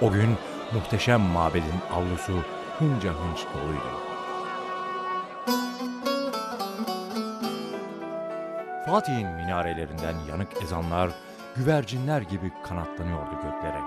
O 0.00 0.10
gün 0.10 0.36
muhteşem 0.72 1.20
mabedin 1.20 1.80
avlusu 1.94 2.32
hınca 2.78 3.10
hınç 3.10 3.46
doluydu. 3.54 4.02
Fatih'in 8.86 9.28
minarelerinden 9.28 10.16
yanık 10.28 10.62
ezanlar 10.62 11.10
güvercinler 11.56 12.22
gibi 12.22 12.52
kanatlanıyordu 12.62 13.30
göklere. 13.42 13.80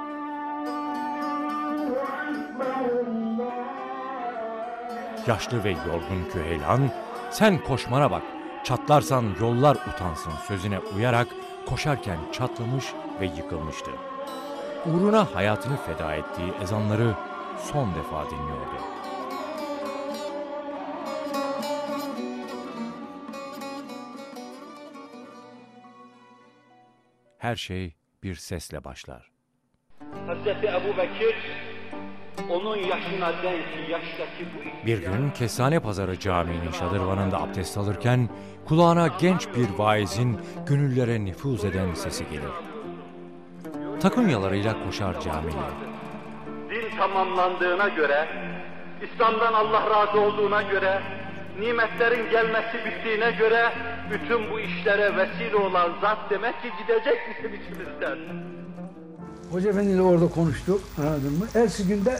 Yaşlı 5.27 5.63
ve 5.63 5.69
yorgun 5.69 6.29
Küheylan, 6.33 6.89
sen 7.31 7.63
koşmana 7.63 8.11
bak, 8.11 8.23
çatlarsan 8.63 9.25
yollar 9.39 9.77
utansın 9.93 10.31
sözüne 10.47 10.79
uyarak 10.79 11.27
koşarken 11.65 12.17
çatlamış 12.31 12.85
ve 13.21 13.25
yıkılmıştı. 13.25 13.91
Uğruna 14.85 15.35
hayatını 15.35 15.77
feda 15.77 16.15
ettiği 16.15 16.53
ezanları 16.63 17.13
son 17.71 17.95
defa 17.95 18.25
dinliyordu. 18.25 18.94
Her 27.55 27.59
şey 27.59 27.93
bir 28.23 28.35
sesle 28.35 28.83
başlar. 28.83 29.31
Hazreti 30.27 30.67
Ebu 30.67 30.97
Bekir 30.97 31.35
onun 32.49 32.77
yaşına 32.77 33.43
denk 33.43 33.89
yaştaki 33.89 34.45
bu 34.55 34.87
Bir 34.87 34.97
gün 34.97 35.29
Kestane 35.29 35.79
Pazarı 35.79 36.19
Camii'nin 36.19 36.71
şadırvanında 36.71 37.41
abdest 37.41 37.77
alırken 37.77 38.29
kulağına 38.65 39.07
genç 39.07 39.47
bir 39.47 39.69
vaizin 39.77 40.39
gönüllere 40.67 41.25
nüfuz 41.25 41.65
eden 41.65 41.93
sesi 41.93 42.25
gelir. 42.29 42.51
Takunyalarıyla 44.01 44.85
koşar 44.85 45.21
camiye. 45.21 45.63
din 46.69 46.97
tamamlandığına 46.97 47.87
göre, 47.89 48.27
İslam'dan 49.01 49.53
Allah 49.53 49.89
razı 49.89 50.21
olduğuna 50.21 50.61
göre, 50.61 51.01
nimetlerin 51.59 52.31
gelmesi 52.31 52.85
bittiğine 52.85 53.31
göre 53.31 53.71
bütün 54.11 54.51
bu 54.51 54.59
işlere 54.59 55.17
vesile 55.17 55.55
olan 55.55 55.89
zat 56.01 56.17
demek 56.29 56.61
ki 56.61 56.67
gidecek 56.81 57.17
bizim 57.37 57.53
içimizden. 57.61 58.17
Hoca 59.51 59.69
Efendi 59.69 59.91
ile 59.91 60.01
orada 60.01 60.27
konuştuk. 60.27 60.81
Anladın 60.97 61.33
mı? 61.33 61.45
Ertesi 61.55 61.87
günde 61.87 62.19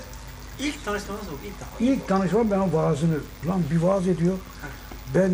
İlk 0.60 0.86
tanışmanız 0.86 1.22
oldu, 1.28 1.38
ilk 1.46 1.60
defa. 1.60 1.70
ilk 1.80 2.08
tanışmam 2.08 2.52
ben 2.52 2.74
vaazını. 2.74 3.18
Lan 3.48 3.62
bir 3.72 3.82
vaaz 3.82 4.08
ediyor. 4.08 4.38
Ben 5.16 5.32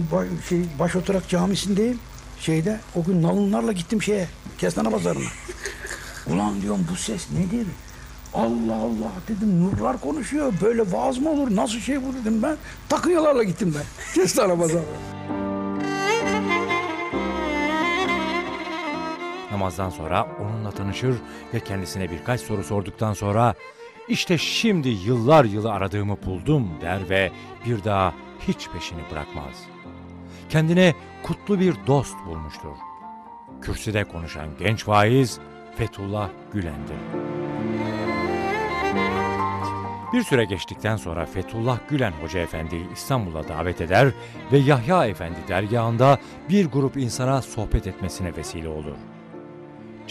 şey 0.50 0.62
baş 0.80 0.96
oturak 0.96 1.30
camisindeyim. 1.30 2.00
Şeyde 2.40 2.80
o 2.96 3.04
gün 3.04 3.24
nalınlarla 3.24 3.72
gittim 3.72 4.02
şeye. 4.02 4.28
Kestane 4.58 4.90
pazarına. 4.90 5.26
Ulan 6.28 6.62
diyorum 6.62 6.88
bu 6.92 6.96
ses 6.96 7.32
nedir? 7.32 7.68
Allah 8.34 8.76
Allah 8.76 9.12
dedim 9.28 9.64
nurlar 9.64 10.02
konuşuyor. 10.02 10.54
Böyle 10.62 10.92
vaaz 10.92 11.18
mı 11.18 11.30
olur? 11.30 11.56
Nasıl 11.56 11.80
şey 11.80 12.04
bu 12.08 12.14
dedim 12.14 12.44
ben. 12.44 12.56
Takıyalarla 12.90 13.44
gittim 13.44 13.76
ben. 13.78 14.14
Kestane 14.22 14.58
pazarına. 14.58 14.82
Namazdan 19.52 19.90
sonra 19.90 20.28
onunla 20.40 20.72
tanışır 20.72 21.16
ve 21.54 21.60
kendisine 21.60 22.12
birkaç 22.12 22.42
soru 22.42 22.64
sorduktan 22.64 23.14
sonra 23.14 23.54
işte 24.08 24.38
şimdi 24.38 24.90
yıllar 24.90 25.46
yılı 25.46 25.72
aradığımı 25.72 26.18
buldum 26.26 26.70
der 26.82 27.10
ve 27.10 27.32
bir 27.66 27.84
daha 27.84 28.14
hiç 28.48 28.70
peşini 28.70 29.02
bırakmaz. 29.12 29.66
Kendine 30.50 30.96
kutlu 31.24 31.60
bir 31.60 31.76
dost 31.88 32.16
bulmuştur. 32.26 32.76
Kürsüde 33.62 34.04
konuşan 34.04 34.48
genç 34.60 34.88
vaiz 34.88 35.40
Fethullah 35.76 36.30
Gülen'dir. 36.54 37.32
Bir 40.14 40.24
süre 40.24 40.46
geçtikten 40.46 40.98
sonra 40.98 41.26
Fethullah 41.26 41.80
Gülen 41.90 42.12
Hoca 42.12 42.40
Efendi'yi 42.40 42.94
İstanbul'a 42.94 43.48
davet 43.48 43.82
eder 43.82 44.12
ve 44.52 44.58
Yahya 44.58 45.06
Efendi 45.06 45.38
dergahında 45.48 46.18
bir 46.50 46.66
grup 46.66 46.98
insana 46.98 47.42
sohbet 47.42 47.88
etmesine 47.88 48.36
vesile 48.36 48.68
olur. 48.68 48.96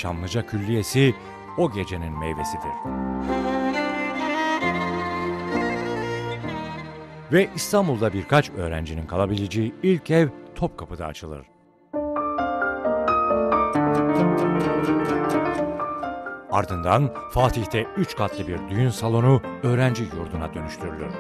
Çamlıca 0.01 0.47
Külliyesi 0.47 1.15
o 1.59 1.73
gecenin 1.73 2.19
meyvesidir. 2.19 2.73
Ve 7.33 7.49
İstanbul'da 7.55 8.13
birkaç 8.13 8.51
öğrencinin 8.51 9.07
kalabileceği 9.07 9.75
ilk 9.83 10.11
ev 10.11 10.29
Topkapı'da 10.55 11.07
açılır. 11.07 11.47
Ardından 16.51 17.15
Fatih'te 17.33 17.87
üç 17.97 18.17
katlı 18.17 18.49
bir 18.49 18.59
düğün 18.69 18.91
salonu 18.91 19.43
öğrenci 19.63 20.03
yurduna 20.03 20.55
dönüştürülür. 20.55 21.13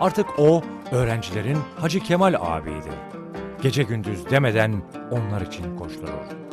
Artık 0.00 0.26
o 0.38 0.62
öğrencilerin 0.92 1.58
Hacı 1.80 2.00
Kemal 2.00 2.34
ağabeyidir. 2.40 2.94
Gece 3.62 3.82
gündüz 3.82 4.30
demeden 4.30 4.82
onlar 5.10 5.40
için 5.40 5.76
koşturur. 5.76 6.44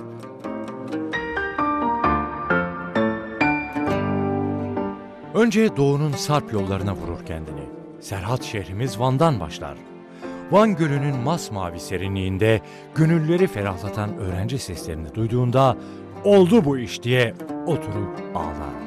Önce 5.34 5.78
doğunun 5.78 6.12
sarp 6.12 6.54
yollarına 6.54 6.96
vurur 6.96 7.26
kendini. 7.26 7.62
Serhat 8.00 8.44
şehrimiz 8.44 9.00
Van'dan 9.00 9.40
başlar. 9.40 9.78
Van 10.52 10.76
Gölü'nün 10.76 11.16
masmavi 11.16 11.80
serinliğinde 11.80 12.62
gönülleri 12.96 13.48
ferahlatan 13.48 14.18
öğrenci 14.18 14.60
seslerini 14.60 15.16
duyduğunda 15.16 15.78
oldu 16.24 16.66
bu 16.66 16.78
iş 16.78 17.04
diye 17.04 17.34
oturup 17.66 18.20
ağlar. 18.36 18.82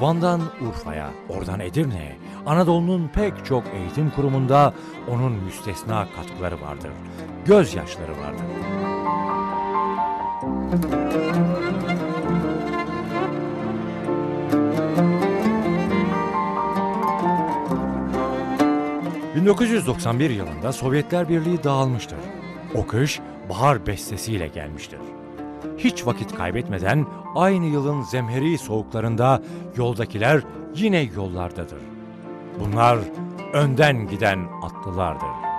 Van'dan 0.00 0.40
Urfa'ya, 0.68 1.10
oradan 1.28 1.60
Edirne'ye, 1.60 2.16
Anadolu'nun 2.46 3.10
pek 3.14 3.44
çok 3.44 3.64
eğitim 3.74 4.10
kurumunda 4.10 4.74
onun 5.08 5.32
müstesna 5.32 6.06
katkıları 6.16 6.60
vardır. 6.60 6.90
Gözyaşları 7.46 8.12
vardır. 8.12 8.46
...1991 19.40 20.32
yılında 20.32 20.72
Sovyetler 20.72 21.28
Birliği 21.28 21.64
dağılmıştır. 21.64 22.18
O 22.74 22.86
kış 22.86 23.20
bahar 23.48 23.86
bestesiyle 23.86 24.48
gelmiştir. 24.48 24.98
Hiç 25.78 26.06
vakit 26.06 26.34
kaybetmeden 26.34 27.06
aynı 27.34 27.66
yılın 27.66 28.02
zemheri 28.02 28.58
soğuklarında 28.58 29.42
yoldakiler 29.76 30.42
yine 30.74 31.00
yollardadır. 31.00 31.80
Bunlar 32.60 32.98
önden 33.52 34.08
giden 34.08 34.48
atlılardır. 34.62 35.50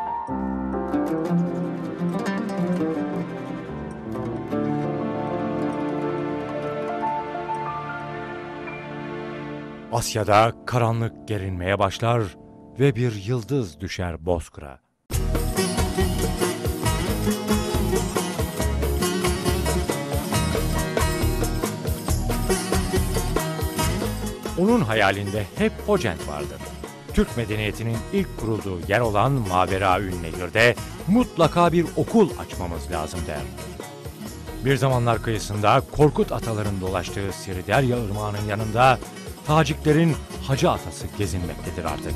Asya'da 9.92 10.52
karanlık 10.66 11.28
gerinmeye 11.28 11.80
başlar 11.80 12.24
ve 12.80 12.96
bir 12.96 13.26
yıldız 13.26 13.80
düşer 13.80 14.26
bozkıra. 14.26 14.80
Onun 24.60 24.82
hayalinde 24.82 25.46
hep 25.56 25.72
Hocent 25.88 26.28
vardı. 26.28 26.58
Türk 27.14 27.38
medeniyetinin 27.38 27.98
ilk 28.14 28.38
kurulduğu 28.40 28.80
yer 28.88 29.00
olan 29.00 29.32
Mavera 29.32 30.02
Ünnehir'de 30.02 30.76
mutlaka 31.08 31.72
bir 31.72 31.86
okul 31.96 32.30
açmamız 32.40 32.92
lazım 32.92 33.20
der. 33.28 33.42
Bir 34.66 34.76
zamanlar 34.76 35.22
kıyısında 35.22 35.82
Korkut 35.92 36.32
ataların 36.32 36.82
dolaştığı 36.82 37.32
Siriderya 37.32 37.98
Irmağı'nın 37.98 38.48
yanında 38.50 39.00
Taciklerin 39.48 40.16
hacı 40.48 40.72
atası 40.72 41.08
gezinmektedir 41.18 41.86
artık. 41.86 42.14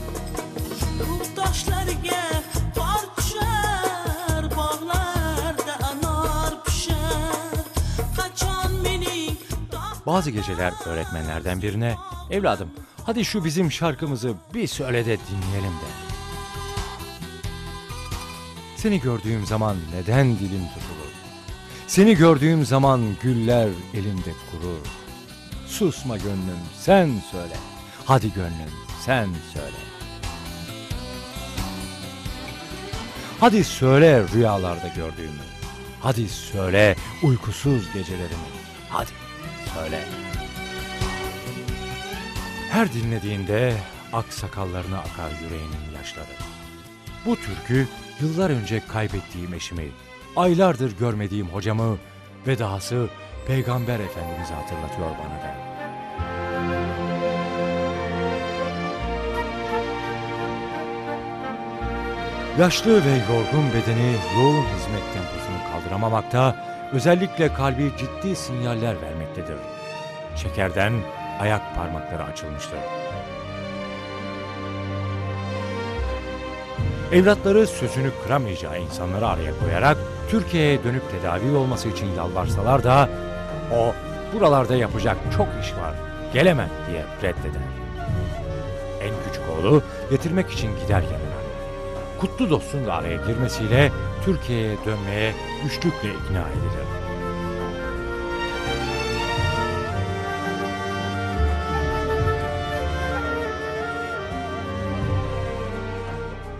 Bazı 10.06 10.32
geceler 10.32 10.74
öğretmenlerden 10.86 11.62
birine 11.62 11.96
evladım 12.32 12.70
hadi 13.06 13.26
şu 13.26 13.46
bizim 13.46 13.72
şarkımızı 13.72 14.34
bir 14.54 14.68
söyle 14.68 15.06
de 15.06 15.18
dinleyelim 15.18 15.72
de. 15.72 15.90
Seni 18.78 19.00
gördüğüm 19.02 19.46
zaman 19.46 19.78
neden 19.94 20.40
dilim 20.40 20.68
tutulur? 20.68 21.12
Seni 21.88 22.16
gördüğüm 22.16 22.66
zaman 22.66 23.02
güller 23.22 23.70
elimde 23.94 24.34
kurur. 24.52 24.88
Susma 25.68 26.18
gönlüm 26.18 26.60
sen 26.80 27.12
söyle. 27.32 27.58
Hadi 28.06 28.34
gönlüm 28.34 28.72
sen 29.06 29.30
söyle. 29.54 29.95
Hadi 33.40 33.64
söyle 33.64 34.24
rüyalarda 34.34 34.88
gördüğümü. 34.88 35.46
Hadi 36.02 36.30
söyle 36.30 36.96
uykusuz 37.24 37.94
gecelerimi. 37.94 38.50
Hadi 38.90 39.10
söyle. 39.74 40.00
Her 42.72 42.94
dinlediğinde 42.94 43.74
ak 44.14 44.34
sakallarına 44.34 44.98
akar 44.98 45.32
yüreğinin 45.44 45.98
yaşları. 45.98 46.26
Bu 47.26 47.36
türkü 47.36 47.88
yıllar 48.22 48.50
önce 48.50 48.82
kaybettiğim 48.88 49.54
eşimi, 49.54 49.88
aylardır 50.36 50.98
görmediğim 50.98 51.48
hocamı 51.48 51.98
ve 52.48 52.60
dahası 52.60 53.08
Peygamber 53.48 54.00
Efendimiz'i 54.00 54.54
hatırlatıyor 54.54 55.10
bana 55.10 55.42
da. 55.44 55.75
Yaşlı 62.60 63.06
ve 63.06 63.10
yorgun 63.10 63.70
bedeni 63.70 64.16
yoğun 64.36 64.64
hizmet 64.64 65.04
temposunu 65.14 65.72
kaldıramamakta, 65.72 66.56
özellikle 66.94 67.54
kalbi 67.54 67.92
ciddi 67.98 68.36
sinyaller 68.36 69.02
vermektedir. 69.02 69.58
Şekerden 70.36 70.94
ayak 71.40 71.76
parmakları 71.76 72.24
açılmıştır. 72.24 72.80
Evlatları 77.12 77.68
sözünü 77.68 78.12
kıramayacağı 78.24 78.82
insanları 78.82 79.28
araya 79.28 79.60
koyarak 79.60 79.98
Türkiye'ye 80.30 80.84
dönüp 80.84 81.04
tedavi 81.12 81.56
olması 81.58 81.90
için 81.90 82.08
yalvarsalar 82.18 82.84
da 82.84 83.10
o 83.74 83.94
buralarda 84.34 84.76
yapacak 84.76 85.18
çok 85.38 85.48
iş 85.62 85.74
var, 85.74 85.94
gelemem 86.34 86.70
diye 86.90 87.04
reddeder. 87.22 87.62
En 89.02 89.14
küçük 89.28 89.44
oğlu 89.50 89.84
getirmek 90.10 90.52
için 90.52 90.70
gider 90.84 91.02
yanına. 91.02 91.25
Kutlu 92.20 92.50
dostun 92.50 92.86
da 92.86 92.94
araya 92.94 93.16
girmesiyle 93.16 93.92
Türkiye'ye 94.26 94.78
dönmeye 94.86 95.34
güçlükle 95.64 96.10
ikna 96.10 96.42
edilir. 96.50 96.86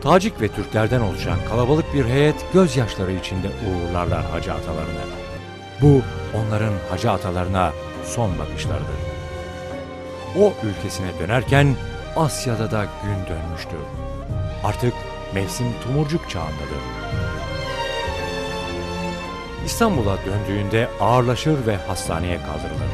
Tacik 0.06 0.42
ve 0.42 0.48
Türklerden 0.48 1.02
oluşan 1.02 1.40
kalabalık 1.50 1.94
bir 1.94 2.06
heyet 2.06 2.54
gözyaşları 2.54 3.12
içinde 3.12 3.48
uğurlarlar 3.48 4.26
hacı 4.26 4.54
atalarını. 4.54 5.06
Bu 5.82 6.02
onların 6.38 6.74
hacı 6.90 7.12
atalarına 7.12 7.72
son 8.04 8.40
bakışlarıdır. 8.40 9.00
O 10.40 10.54
ülkesine 10.64 11.20
dönerken 11.20 11.76
Asya'da 12.16 12.72
da 12.72 12.86
gün 13.04 13.36
dönmüştür. 13.36 13.80
Artık 14.64 14.94
mevsim 15.34 15.68
tumurcuk 15.84 16.30
çağındadır. 16.30 16.82
İstanbul'a 19.66 20.18
döndüğünde 20.26 20.88
ağırlaşır 21.00 21.68
ve 21.68 21.76
hastaneye 21.76 22.38
kaldırılır. 22.38 22.92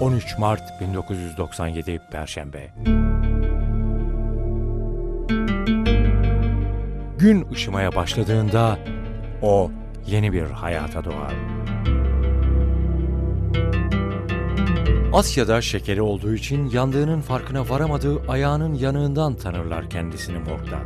...13 0.00 0.40
Mart 0.40 0.80
1997 0.80 2.00
Perşembe. 2.12 2.70
Gün 7.18 7.48
ışımaya 7.52 7.94
başladığında 7.94 8.78
o 9.42 9.70
yeni 10.06 10.32
bir 10.32 10.42
hayata 10.42 11.04
doğar. 11.04 11.34
Asya'da 15.12 15.60
şekeri 15.60 16.02
olduğu 16.02 16.34
için 16.34 16.70
yandığının 16.70 17.20
farkına 17.20 17.68
varamadığı 17.68 18.20
ayağının 18.28 18.74
yanığından 18.74 19.34
tanırlar 19.34 19.90
kendisini 19.90 20.38
morgda. 20.38 20.78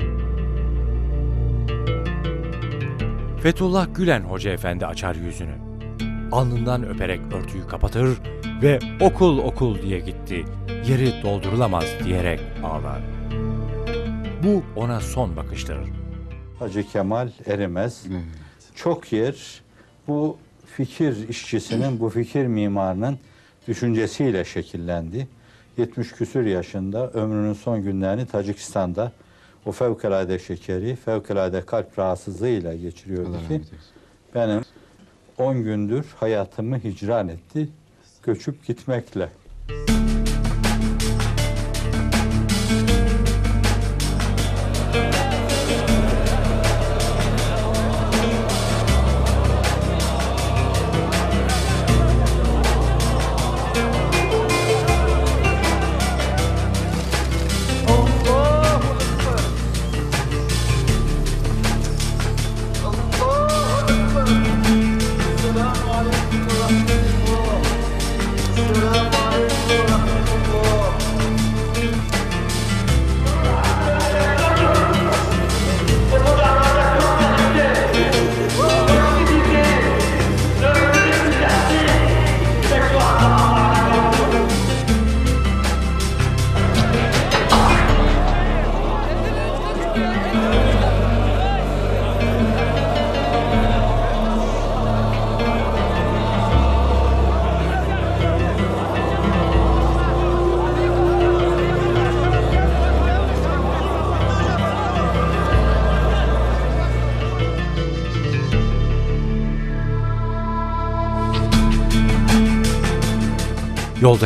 Fethullah 3.42 3.86
Gülen 3.94 4.20
Hoca 4.20 4.51
Efendi 4.51 4.86
açar 4.86 5.14
yüzünü. 5.14 5.55
Alnından 6.32 6.88
öperek 6.88 7.20
örtüyü 7.32 7.66
kapatır 7.66 8.18
ve 8.62 8.78
okul 9.01 9.38
okul 9.38 9.82
diye 9.82 9.98
gitti, 9.98 10.44
yeri 10.88 11.22
doldurulamaz 11.22 11.84
diyerek 12.05 12.40
ağlar. 12.62 13.02
Bu 14.44 14.62
ona 14.80 15.01
son 15.01 15.36
bakıştır. 15.36 15.78
Hacı 16.59 16.88
Kemal 16.88 17.28
Erimez 17.46 18.06
çok 18.74 19.12
yer 19.12 19.62
bu 20.09 20.36
fikir 20.76 21.28
işçisinin, 21.28 22.01
bu 22.01 22.09
fikir 22.09 22.46
mimarının 22.46 23.18
düşüncesiyle 23.69 24.45
şekillendi. 24.45 25.28
70 25.77 26.12
küsür 26.12 26.47
yaşında 26.47 27.11
ömrünün 27.11 27.53
son 27.53 27.82
günlerini 27.82 28.27
Tacikistan'da 28.27 29.12
o 29.66 29.73
fevkalade 29.73 30.39
şekeri, 30.39 30.97
fevkalade 30.97 31.61
kalp 31.61 31.99
rahatsızlığıyla 31.99 32.74
geçiriyordu 32.74 33.39
ki 33.49 33.61
benim 34.35 34.62
10 35.39 35.65
gündür 35.65 36.07
hayatımı 36.20 36.78
hicran 36.78 37.28
etti 37.28 37.69
göçüp 38.23 38.66
gitmekle. 38.66 39.28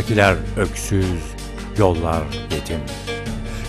Yoldakiler 0.09 0.37
öksüz, 0.57 1.23
yollar 1.79 2.23
yetim. 2.51 2.81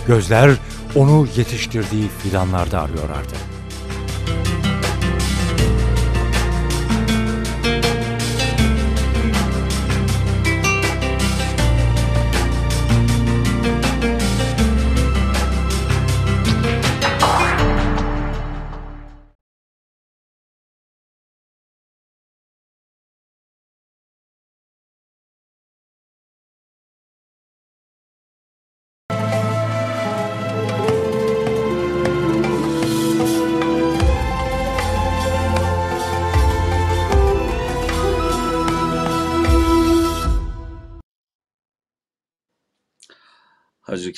Gözler 0.06 0.50
onu 0.94 1.26
yetiştirdiği 1.36 2.08
fidanlarda 2.22 2.80
arıyorlardı. 2.80 3.49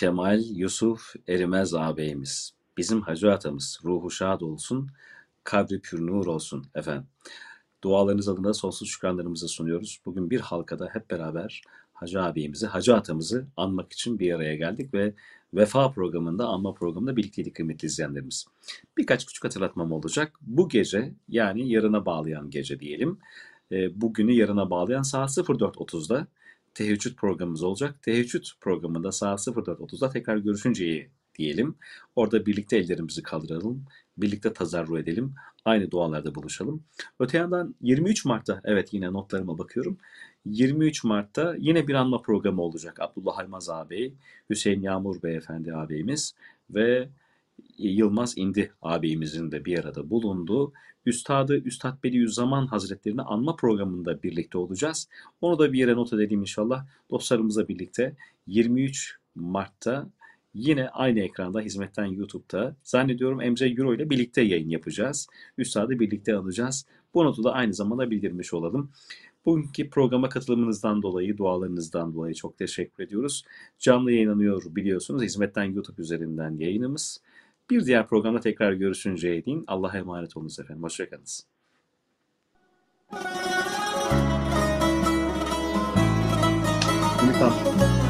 Hacı 0.02 0.10
Kemal 0.10 0.42
Yusuf 0.44 1.14
Erimez 1.28 1.74
ağabeyimiz. 1.74 2.52
Bizim 2.76 3.00
hacı 3.00 3.32
atamız. 3.32 3.80
Ruhu 3.84 4.10
şad 4.10 4.40
olsun. 4.40 4.90
Kabri 5.44 5.80
pür 5.80 6.06
nur 6.06 6.26
olsun 6.26 6.66
efendim. 6.74 7.06
Dualarınız 7.84 8.28
adına 8.28 8.54
sonsuz 8.54 8.88
şükranlarımızı 8.88 9.48
sunuyoruz. 9.48 10.00
Bugün 10.06 10.30
bir 10.30 10.40
halkada 10.40 10.88
hep 10.92 11.10
beraber 11.10 11.62
Hacı 11.92 12.22
abimizi, 12.22 12.66
Hacı 12.66 12.96
atamızı 12.96 13.46
anmak 13.56 13.92
için 13.92 14.18
bir 14.18 14.34
araya 14.34 14.56
geldik 14.56 14.94
ve 14.94 15.14
Vefa 15.54 15.90
programında, 15.90 16.46
anma 16.46 16.74
programında 16.74 17.16
birlikteydik 17.16 17.54
kıymetli 17.54 17.86
izleyenlerimiz. 17.86 18.46
Birkaç 18.96 19.26
küçük 19.26 19.44
hatırlatmam 19.44 19.92
olacak. 19.92 20.32
Bu 20.40 20.68
gece 20.68 21.14
yani 21.28 21.68
yarına 21.68 22.06
bağlayan 22.06 22.50
gece 22.50 22.80
diyelim. 22.80 23.18
E, 23.72 24.00
bugünü 24.00 24.32
yarına 24.32 24.70
bağlayan 24.70 25.02
saat 25.02 25.30
04.30'da 25.30 26.26
teheccüd 26.74 27.16
programımız 27.16 27.62
olacak. 27.62 28.02
Teheccüd 28.02 28.44
programında 28.60 29.12
saat 29.12 29.40
04.30'da 29.40 30.10
tekrar 30.10 30.36
görüşünceye 30.36 31.10
diyelim. 31.34 31.74
Orada 32.16 32.46
birlikte 32.46 32.76
ellerimizi 32.76 33.22
kaldıralım. 33.22 33.84
Birlikte 34.16 34.52
tazarru 34.52 34.98
edelim. 34.98 35.34
Aynı 35.64 35.90
dualarda 35.90 36.34
buluşalım. 36.34 36.84
Öte 37.20 37.38
yandan 37.38 37.74
23 37.80 38.24
Mart'ta, 38.24 38.60
evet 38.64 38.92
yine 38.92 39.12
notlarıma 39.12 39.58
bakıyorum. 39.58 39.98
23 40.44 41.04
Mart'ta 41.04 41.54
yine 41.58 41.88
bir 41.88 41.94
anma 41.94 42.22
programı 42.22 42.62
olacak. 42.62 43.00
Abdullah 43.00 43.38
Aymaz 43.38 43.70
ağabey, 43.70 44.14
Hüseyin 44.50 44.82
Yağmur 44.82 45.22
beyefendi 45.22 45.74
ağabeyimiz 45.74 46.34
ve 46.70 47.08
Yılmaz 47.78 48.38
İndi 48.38 48.72
ağabeyimizin 48.82 49.52
de 49.52 49.64
bir 49.64 49.78
arada 49.78 50.10
bulunduğu 50.10 50.72
Üstadı 51.06 51.56
Üstad 51.56 52.02
Bediüzzaman 52.02 52.66
Hazretlerini 52.66 53.22
anma 53.22 53.56
programında 53.56 54.22
birlikte 54.22 54.58
olacağız. 54.58 55.08
Onu 55.40 55.58
da 55.58 55.72
bir 55.72 55.78
yere 55.78 55.96
not 55.96 56.12
edelim 56.12 56.40
inşallah. 56.40 56.86
Dostlarımızla 57.10 57.68
birlikte 57.68 58.16
23 58.46 59.16
Mart'ta 59.34 60.10
yine 60.54 60.88
aynı 60.88 61.20
ekranda 61.20 61.60
hizmetten 61.60 62.04
YouTube'da 62.04 62.76
zannediyorum 62.82 63.40
Emre 63.40 63.68
Euro 63.70 63.94
ile 63.94 64.10
birlikte 64.10 64.42
yayın 64.42 64.68
yapacağız. 64.68 65.26
Üstadı 65.58 66.00
birlikte 66.00 66.34
alacağız. 66.34 66.86
Bu 67.14 67.24
notu 67.24 67.44
da 67.44 67.52
aynı 67.52 67.74
zamanda 67.74 68.10
bildirmiş 68.10 68.54
olalım. 68.54 68.90
Bugünkü 69.46 69.90
programa 69.90 70.28
katılımınızdan 70.28 71.02
dolayı, 71.02 71.38
dualarınızdan 71.38 72.14
dolayı 72.14 72.34
çok 72.34 72.58
teşekkür 72.58 73.04
ediyoruz. 73.04 73.44
Canlı 73.78 74.12
yayınlanıyor 74.12 74.62
biliyorsunuz. 74.66 75.22
Hizmetten 75.22 75.64
YouTube 75.64 76.02
üzerinden 76.02 76.56
yayınımız. 76.58 77.20
Bir 77.72 77.86
diğer 77.86 78.06
programda 78.06 78.40
tekrar 78.40 78.72
görüşünceye 78.72 79.44
değin. 79.44 79.64
Allah'a 79.66 79.98
emanet 79.98 80.36
olunuz 80.36 80.58
efendim. 80.58 80.82
Hoşçakalınız. 80.82 81.46
Bir 87.22 88.01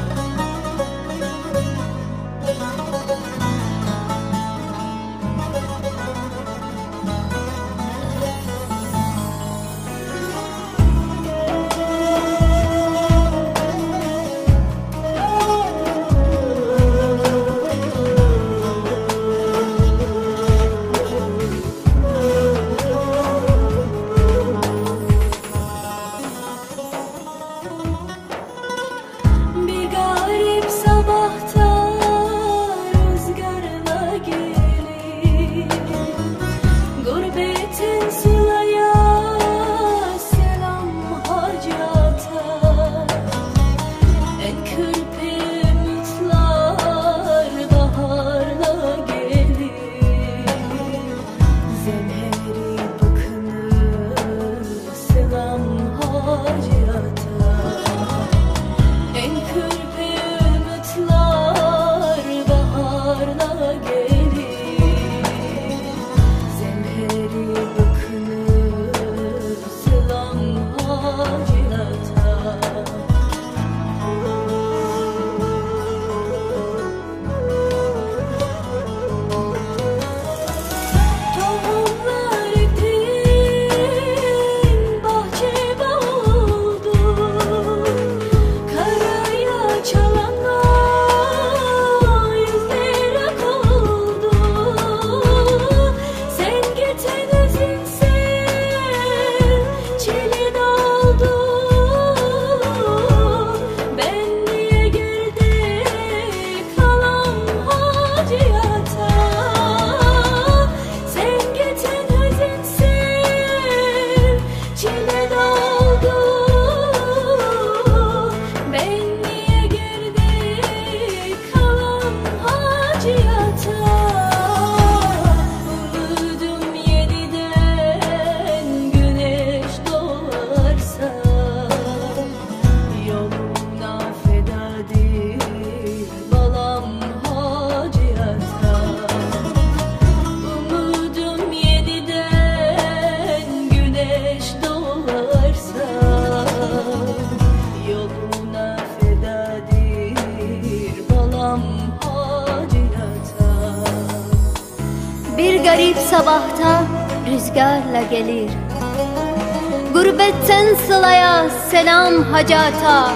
selam 161.73 162.23
hacata. 162.31 163.13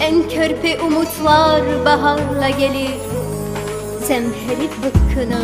En 0.00 0.28
körpe 0.28 0.80
umutlar 0.80 1.62
baharla 1.84 2.48
gelir. 2.48 3.00
Zemherit 4.06 4.72
bıkkını 4.82 5.42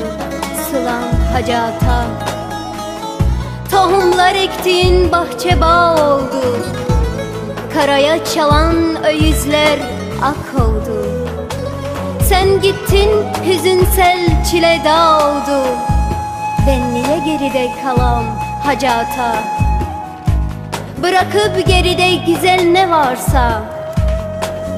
sılan 0.70 1.12
hacata. 1.32 2.06
Tohumlar 3.70 4.34
ektiğin 4.34 5.12
bahçe 5.12 5.60
bağ 5.60 5.94
oldu 5.94 6.42
Karaya 7.74 8.24
çalan 8.24 9.04
öyüzler 9.04 9.78
ak 10.22 10.62
oldu. 10.62 11.26
Sen 12.28 12.60
gittin 12.60 13.10
hüzünsel 13.46 14.44
çile 14.50 14.80
dağ 14.84 15.18
oldu 15.18 15.68
Ben 16.66 16.94
niye 16.94 17.18
geride 17.18 17.70
kalam 17.84 18.24
hacata 18.64 19.57
Bırakıp 21.02 21.66
geride 21.66 22.14
güzel 22.26 22.62
ne 22.62 22.90
varsa 22.90 23.62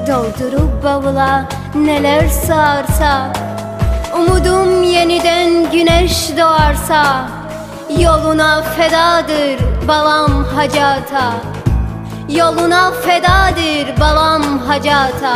Doldurup 0.07 0.83
bavula 0.83 1.49
neler 1.75 2.27
sığarsa 2.27 3.33
Umudum 4.15 4.83
yeniden 4.83 5.71
güneş 5.71 6.37
doğarsa 6.37 7.27
Yoluna 7.99 8.61
fedadır 8.61 9.87
balam 9.87 10.43
hacata. 10.43 11.33
Yoluna 12.29 12.91
fedadır 12.91 13.99
balam 13.99 14.59
hacata. 14.59 15.35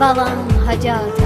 Balam 0.00 0.48
hacata 0.66 1.23